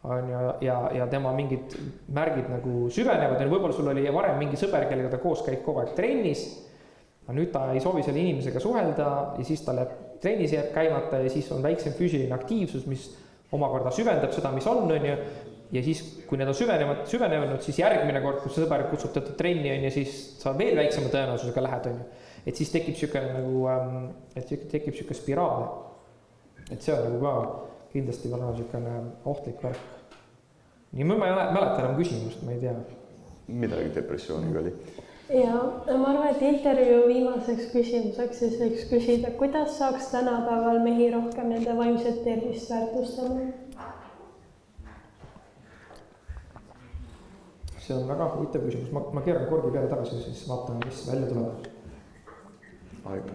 on 0.04 0.30
ju, 0.30 0.68
ja, 0.68 0.78
ja 0.94 1.08
tema 1.08 1.32
mingid 1.36 1.76
märgid 2.12 2.50
nagu 2.52 2.90
süvenevad 2.92 3.40
ja 3.40 3.48
võib-olla 3.48 3.76
sul 3.76 3.88
oli 3.88 4.04
varem 4.12 4.42
mingi 4.42 4.60
sõber, 4.60 4.90
kellega 4.90 5.14
ta 5.14 5.22
koos 5.24 5.46
käib 5.46 5.64
kogu 5.64 5.84
aeg 5.84 5.94
trennis. 5.96 6.44
aga 7.24 7.38
nüüd 7.38 7.54
ta 7.54 7.70
ei 7.72 7.80
soovi 7.80 8.04
selle 8.04 8.20
inimesega 8.20 8.60
suhelda 8.60 9.10
ja 9.38 9.46
siis 9.48 9.64
ta 9.64 9.76
läheb, 9.78 9.94
trennis 10.20 10.52
jääb 10.52 10.74
käimata 10.76 11.22
ja 11.24 11.30
siis 11.32 11.48
on 11.56 11.64
väiksem 11.64 11.96
füüsiline 11.96 12.36
aktiivsus, 12.36 12.86
mis 12.88 13.08
omakorda 13.56 13.94
süvendab 13.96 14.36
seda, 14.36 14.52
mis 14.52 14.68
on, 14.68 14.92
on 14.92 15.08
ju. 15.08 15.16
ja 15.72 15.84
siis, 15.84 16.04
kui 16.28 16.38
need 16.38 16.52
on 16.52 16.58
süvenevad, 16.58 17.06
süvenenud, 17.10 17.62
siis 17.64 17.80
järgmine 17.80 18.22
kord, 18.22 18.44
kui 18.44 18.52
sõber 18.54 18.84
kutsub 18.92 19.14
teda 19.16 19.38
trenni, 19.40 19.72
on 19.72 19.88
ju, 19.88 19.94
siis 20.02 20.18
sa 20.42 20.52
veel 20.58 20.76
väiksema 20.78 21.12
tõenäosusega 21.14 21.64
lähed, 21.64 21.92
on 21.94 22.02
ju. 22.02 22.24
et 22.44 22.60
siis 22.60 22.76
tekib 22.76 22.98
niisugune 22.98 23.38
nagu, 23.38 23.68
ähm, 23.72 24.02
et 24.36 24.52
tekib 24.52 24.92
niisugune 24.92 25.18
spiraal. 25.18 25.70
et 26.72 26.82
see 26.82 26.92
on 26.92 27.08
nagu 27.08 27.24
ka 27.24 27.73
kindlasti 27.94 28.32
väga 28.32 28.52
niisugune 28.52 28.96
ohtlik 29.30 29.64
värk 29.64 30.04
nii 30.94 31.04
ma 31.04 31.28
ei 31.28 31.34
mäleta 31.54 31.82
enam 31.82 31.96
küsimust, 31.98 32.44
ma 32.46 32.52
ei 32.52 32.60
tea. 32.60 32.76
midagi 33.48 33.90
depressiooniga 33.96 34.60
oli. 34.60 34.74
ja 35.30 35.54
ma 35.98 36.10
arvan, 36.10 36.28
et 36.30 36.42
intervjuu 36.42 37.08
viimaseks 37.08 37.72
küsimuseks 37.74 38.40
siis 38.40 38.60
võiks 38.62 38.86
küsida, 38.92 39.34
kuidas 39.40 39.78
saaks 39.78 40.12
tänapäeval 40.14 40.80
mehi 40.86 41.10
rohkem 41.12 41.50
nende 41.50 41.78
vaimset 41.78 42.24
tervist 42.24 42.70
väärtustama? 42.70 43.52
see 47.84 47.96
on 47.98 48.08
väga 48.08 48.30
huvitav 48.36 48.68
küsimus, 48.68 48.92
ma, 48.96 49.02
ma 49.18 49.26
keeran 49.26 49.50
korgi 49.50 49.74
peale 49.74 49.90
tagasi, 49.92 50.22
siis 50.24 50.46
vaatame, 50.50 50.86
mis 50.86 51.02
välja 51.10 51.34
tuleb. 51.34 51.66
aeg 53.04 53.34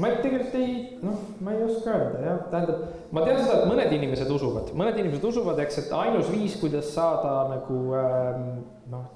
ma 0.00 0.08
tegelikult 0.22 0.54
ei, 0.56 0.76
noh, 1.04 1.18
ma 1.44 1.52
ei 1.52 1.64
oska 1.66 1.92
öelda 1.92 2.20
jah, 2.24 2.38
tähendab, 2.48 2.84
ma 3.12 3.24
tean 3.26 3.42
seda, 3.42 3.58
et 3.58 3.68
mõned 3.68 3.90
inimesed 3.98 4.30
usuvad, 4.32 4.70
mõned 4.78 5.00
inimesed 5.02 5.26
usuvad, 5.28 5.60
eks, 5.66 5.82
et 5.82 5.92
ainus 5.98 6.30
viis, 6.32 6.54
kuidas 6.60 6.88
saada 6.94 7.34
nagu 7.50 7.80
ähm, 7.98 8.46
noh, 8.92 9.10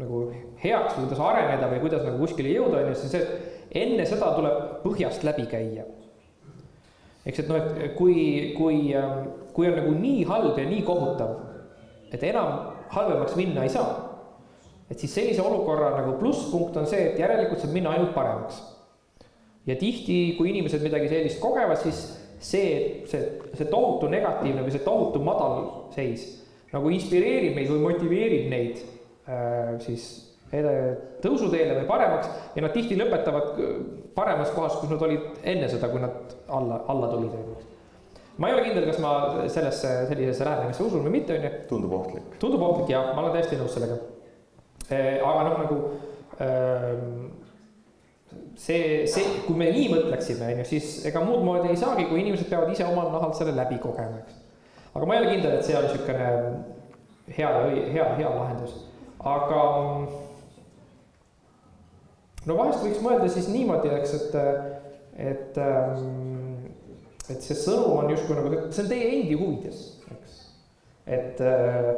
nagu 0.00 0.24
heaks 0.64 0.96
või 0.96 1.06
kuidas 1.06 1.22
areneda 1.28 1.70
või 1.70 1.78
kuidas 1.84 2.02
nagu 2.08 2.18
kuskile 2.24 2.50
jõuda, 2.56 2.82
on 2.82 2.90
ju, 2.90 2.98
see, 3.04 3.12
see 3.14 3.84
enne 3.84 4.08
seda 4.08 4.32
tuleb 4.34 4.82
põhjast 4.82 5.22
läbi 5.26 5.46
käia. 5.52 5.86
eks, 7.22 7.44
et 7.44 7.48
noh, 7.52 7.62
et 7.62 7.94
kui, 7.94 8.18
kui, 8.58 8.82
ähm, 8.98 9.28
kui 9.54 9.70
on 9.70 9.78
nagu 9.78 9.94
nii 9.94 10.26
halb 10.26 10.58
ja 10.58 10.66
nii 10.66 10.82
kohutav, 10.86 11.36
et 12.10 12.22
enam 12.26 12.72
halvemaks 12.90 13.38
minna 13.38 13.62
ei 13.62 13.70
saa, 13.70 13.94
et 14.90 14.98
siis 14.98 15.14
sellise 15.14 15.42
olukorra 15.42 15.94
nagu 16.00 16.18
plusspunkt 16.18 16.74
on 16.82 16.86
see, 16.90 17.12
et 17.12 17.22
järelikult 17.22 17.62
saab 17.62 17.78
minna 17.78 17.94
ainult 17.94 18.14
paremaks 18.14 18.58
ja 19.66 19.76
tihti, 19.78 20.36
kui 20.38 20.52
inimesed 20.52 20.84
midagi 20.84 21.10
sellist 21.10 21.40
kogevad, 21.42 21.80
siis 21.82 22.02
see, 22.38 23.02
see, 23.10 23.22
see 23.56 23.68
tohutu 23.70 24.10
negatiivne 24.12 24.64
või 24.64 24.74
see 24.74 24.84
tohutu 24.84 25.22
madalseis 25.24 26.28
nagu 26.74 26.92
inspireerib 26.92 27.56
neid 27.56 27.70
või 27.72 27.82
motiveerib 27.88 28.48
neid 28.52 28.80
äh, 29.30 29.76
siis 29.82 30.08
tõusuteele 31.22 31.80
või 31.80 31.86
paremaks 31.88 32.28
ja 32.54 32.62
nad 32.62 32.74
tihti 32.74 32.98
lõpetavad 32.98 33.56
paremas 34.14 34.52
kohas, 34.54 34.76
kus 34.80 34.92
nad 34.92 35.02
olid 35.02 35.40
enne 35.42 35.68
seda, 35.68 35.88
kui 35.90 36.00
nad 36.00 36.36
alla, 36.46 36.84
alla 36.92 37.08
tulid, 37.10 37.32
ma 38.38 38.50
ei 38.50 38.54
ole 38.54 38.66
kindel, 38.68 38.86
kas 38.86 39.00
ma 39.02 39.12
sellesse, 39.52 39.90
sellisesse 40.10 40.46
lähenemisse 40.46 40.84
usun 40.86 41.02
või 41.06 41.16
mitte, 41.18 41.36
on 41.36 41.48
ju. 41.48 41.52
tundub 41.72 41.96
ohtlik. 41.98 42.36
tundub 42.42 42.62
ohtlik 42.62 42.94
jah, 42.94 43.10
ma 43.14 43.24
olen 43.24 43.34
täiesti 43.34 43.58
nõus 43.58 43.74
sellega. 43.74 43.98
aga 44.92 45.42
noh, 45.48 45.58
nagu 45.64 45.80
ähm, 46.46 47.26
see, 48.56 49.06
see, 49.10 49.24
kui 49.46 49.56
me 49.58 49.68
nii 49.72 49.90
mõtleksime, 49.92 50.48
on 50.48 50.62
ju, 50.62 50.68
siis 50.70 50.90
ega 51.08 51.22
muud 51.24 51.44
moodi 51.44 51.70
ei 51.72 51.80
saagi, 51.80 52.08
kui 52.08 52.22
inimesed 52.22 52.48
peavad 52.50 52.72
ise 52.72 52.86
omal 52.88 53.12
nahal 53.12 53.34
selle 53.36 53.54
läbi 53.56 53.78
kogema, 53.82 54.22
eks. 54.22 54.38
aga 54.94 55.08
ma 55.08 55.16
ei 55.16 55.22
ole 55.22 55.34
kindel, 55.34 55.58
et 55.58 55.66
see 55.66 55.76
on 55.76 55.86
niisugune 55.86 56.30
hea 57.36 57.50
hea, 57.92 58.06
hea 58.20 58.30
lahendus, 58.32 58.78
aga 59.20 59.60
no 62.46 62.58
vahest 62.62 62.84
võiks 62.86 63.04
mõelda 63.04 63.28
siis 63.32 63.50
niimoodi, 63.52 63.92
eks, 63.98 64.16
et, 64.20 64.40
et, 65.32 65.60
ähm, 65.60 66.66
et 67.28 67.44
see 67.44 67.58
sõnum 67.58 68.00
on 68.00 68.12
justkui 68.14 68.38
nagu, 68.38 68.66
see 68.70 68.86
on 68.86 68.90
teie 68.92 69.12
endi 69.18 69.36
huvides, 69.36 69.84
eks. 70.16 70.40
et 71.18 71.44
äh, 71.44 71.92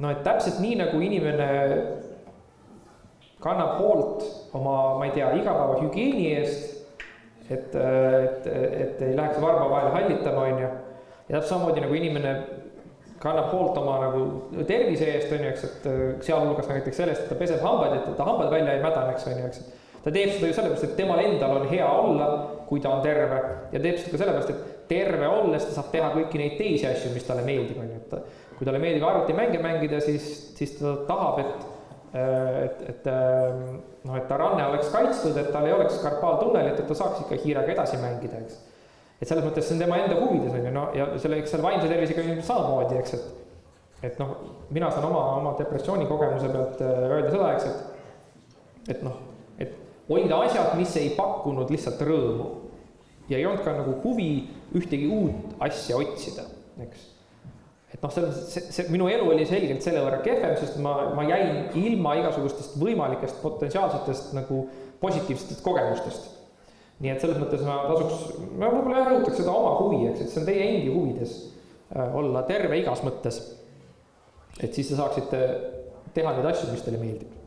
no 0.00 0.12
et 0.12 0.24
täpselt 0.26 0.60
nii, 0.60 0.76
nagu 0.82 1.00
inimene 1.08 1.50
kannab 3.40 3.78
hoolt 3.80 4.24
oma, 4.52 4.76
ma 4.98 5.08
ei 5.08 5.14
tea, 5.16 5.32
igapäevahügieeni 5.40 6.26
eest, 6.36 6.76
et, 7.50 7.74
et, 7.74 8.46
et 8.46 9.04
ei 9.06 9.16
läheks 9.16 9.40
varba 9.42 9.68
vahel 9.70 9.92
hallitama, 9.96 10.46
on 10.46 10.64
ju. 10.64 10.68
ja 11.28 11.38
täpselt 11.38 11.48
samamoodi 11.54 11.84
nagu 11.84 11.96
inimene 11.96 12.34
kannab 13.20 13.50
hoolt 13.52 13.78
oma 13.80 13.98
nagu 14.04 14.24
tervise 14.68 15.08
eest, 15.14 15.32
on 15.32 15.44
ju, 15.44 15.52
eks, 15.54 15.64
et 15.68 16.26
sealhulgas 16.26 16.68
näiteks 16.70 17.00
sellest, 17.02 17.24
et 17.24 17.32
ta 17.32 17.38
peseb 17.40 17.64
hambaid, 17.64 17.96
et 17.96 18.10
ta 18.18 18.28
hambad 18.28 18.52
välja 18.52 18.76
ei 18.76 18.84
mädaneks, 18.84 19.26
on 19.30 19.40
ju, 19.40 19.48
eks. 19.48 19.64
ta 20.04 20.12
teeb 20.12 20.36
seda 20.36 20.52
ju 20.52 20.58
sellepärast, 20.58 20.88
et 20.90 20.94
temal 21.00 21.24
endal 21.24 21.56
on 21.62 21.66
hea 21.72 21.88
olla, 21.88 22.28
kui 22.68 22.84
ta 22.84 22.92
on 22.92 23.02
terve 23.04 23.40
ja 23.72 23.80
teeb 23.80 23.98
seda 23.98 24.12
ka 24.12 24.22
sellepärast, 24.24 24.54
et 24.54 24.86
terve 24.90 25.32
olles 25.32 25.64
ta 25.64 25.74
saab 25.78 25.90
teha 25.94 26.12
kõiki 26.12 26.40
neid 26.40 26.56
teisi 26.60 26.86
asju, 26.90 27.16
mis 27.16 27.26
talle 27.26 27.46
meeldib, 27.46 27.80
on 27.80 27.88
ju, 27.88 28.04
et 28.04 28.56
kui 28.58 28.68
talle 28.68 28.82
meeldib 28.82 29.06
arvutimänge 29.08 29.60
mängida, 29.64 30.00
siis, 30.04 30.30
siis 30.58 30.76
ta 30.76 30.98
tahab, 31.08 31.44
et 31.44 31.69
Äh, 31.69 31.69
et, 32.14 32.82
et 32.88 33.06
ähm, 33.06 33.80
noh, 34.04 34.16
et 34.16 34.26
ta 34.28 34.38
ranne 34.40 34.64
oleks 34.66 34.88
kaitstud, 34.90 35.36
et 35.38 35.50
tal 35.54 35.66
ei 35.68 35.74
oleks 35.76 36.00
karpaaltunnelit, 36.02 36.80
et 36.80 36.88
ta 36.88 36.96
saaks 36.98 37.24
ikka 37.24 37.38
hiirega 37.44 37.74
edasi 37.76 38.00
mängida, 38.02 38.40
eks. 38.42 38.56
et 39.20 39.28
selles 39.28 39.44
mõttes 39.46 39.68
see 39.68 39.76
on 39.76 39.84
tema 39.84 40.00
enda 40.00 40.16
huvides 40.18 40.56
on 40.56 40.66
ju, 40.66 40.72
no 40.74 40.88
ja 40.96 41.06
selle, 41.22 41.38
eks 41.42 41.54
selle 41.54 41.66
vaimse 41.66 41.90
tervisega 41.90 42.24
on 42.24 42.42
samamoodi, 42.48 42.98
eks, 43.02 43.14
et. 43.18 43.28
et 44.10 44.18
noh, 44.22 44.34
mina 44.74 44.90
saan 44.90 45.06
oma, 45.10 45.22
oma 45.38 45.54
depressiooni 45.60 46.08
kogemuse 46.10 46.50
pealt 46.50 46.82
äh, 46.82 47.04
öelda 47.10 47.34
seda, 47.36 47.52
eks, 47.54 47.68
et. 47.70 48.90
et 48.96 49.06
noh, 49.06 49.22
et 49.60 49.76
hoida 50.08 50.42
asjad, 50.48 50.74
mis 50.80 50.96
ei 50.98 51.14
pakkunud 51.18 51.70
lihtsalt 51.70 52.02
rõõmu. 52.08 52.50
ja 53.30 53.38
ei 53.38 53.46
olnud 53.46 53.62
ka 53.62 53.76
nagu 53.76 53.94
huvi 54.02 54.32
ühtegi 54.74 55.06
uut 55.14 55.54
asja 55.62 56.00
otsida, 56.00 56.48
eks 56.82 57.09
et 57.90 58.02
noh, 58.02 58.12
selles 58.14 58.42
see, 58.52 58.66
see 58.70 58.90
minu 58.92 59.08
elu 59.10 59.26
oli 59.32 59.46
selgelt 59.48 59.82
selle 59.84 60.02
võrra 60.04 60.20
kehvem, 60.24 60.54
sest 60.60 60.78
ma, 60.82 60.94
ma 61.16 61.24
jäin 61.26 61.72
ilma 61.80 62.14
igasugustest 62.20 62.76
võimalikest 62.80 63.40
potentsiaalsetest 63.42 64.36
nagu 64.38 64.62
positiivsetest 65.02 65.64
kogemustest. 65.64 66.28
nii 67.00 67.14
et 67.14 67.22
selles 67.22 67.40
mõttes 67.40 67.64
ma 67.64 67.80
tasuks, 67.88 68.38
ma 68.60 68.68
võib-olla 68.68 69.02
jah 69.02 69.10
rõhutaks 69.14 69.40
seda 69.40 69.56
oma 69.56 69.74
huvi, 69.80 70.04
eks, 70.10 70.22
et 70.22 70.32
see 70.32 70.42
on 70.42 70.48
teie 70.50 70.68
endi 70.68 70.92
huvides 70.92 71.34
äh, 71.96 72.16
olla 72.22 72.44
terve 72.48 72.78
igas 72.78 73.02
mõttes. 73.06 73.42
et 74.60 74.72
siis 74.74 74.92
te 74.92 75.00
saaksite 75.00 75.44
teha 76.14 76.34
neid 76.36 76.50
asju, 76.52 76.70
mis 76.70 76.86
teile 76.86 77.02
meeldib 77.02 77.39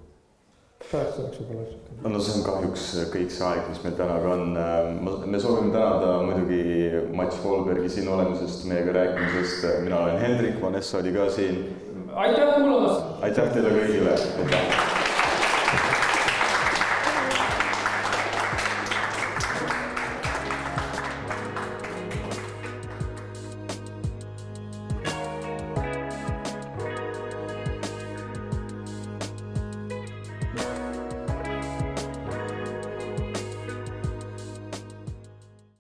oleks 0.99 1.39
võib-olla 1.39 1.67
sihuke. 1.69 2.09
no 2.13 2.23
see 2.23 2.35
on 2.39 2.45
kahjuks 2.47 2.87
kõik 3.13 3.35
see 3.35 3.45
aeg, 3.49 3.69
mis 3.71 3.83
meil 3.85 3.95
täna 3.99 4.17
ka 4.23 4.33
on. 4.37 4.57
me 5.35 5.43
soovime 5.43 5.71
tänada 5.75 6.17
muidugi 6.27 7.05
Mats 7.17 7.39
Volbergi 7.43 7.89
siin 7.89 8.09
olemisest, 8.15 8.65
meiega 8.71 8.97
rääkimisest. 8.99 9.69
mina 9.85 10.01
olen 10.05 10.19
Hendrik, 10.23 10.59
Vanessa 10.61 10.99
oli 11.03 11.15
ka 11.15 11.29
siin. 11.29 11.63
aitäh 12.13 12.53
kuulamast. 12.57 13.23
aitäh 13.29 13.55
teile 13.55 13.77
kõigile, 13.79 14.19
aitäh. 14.43 15.02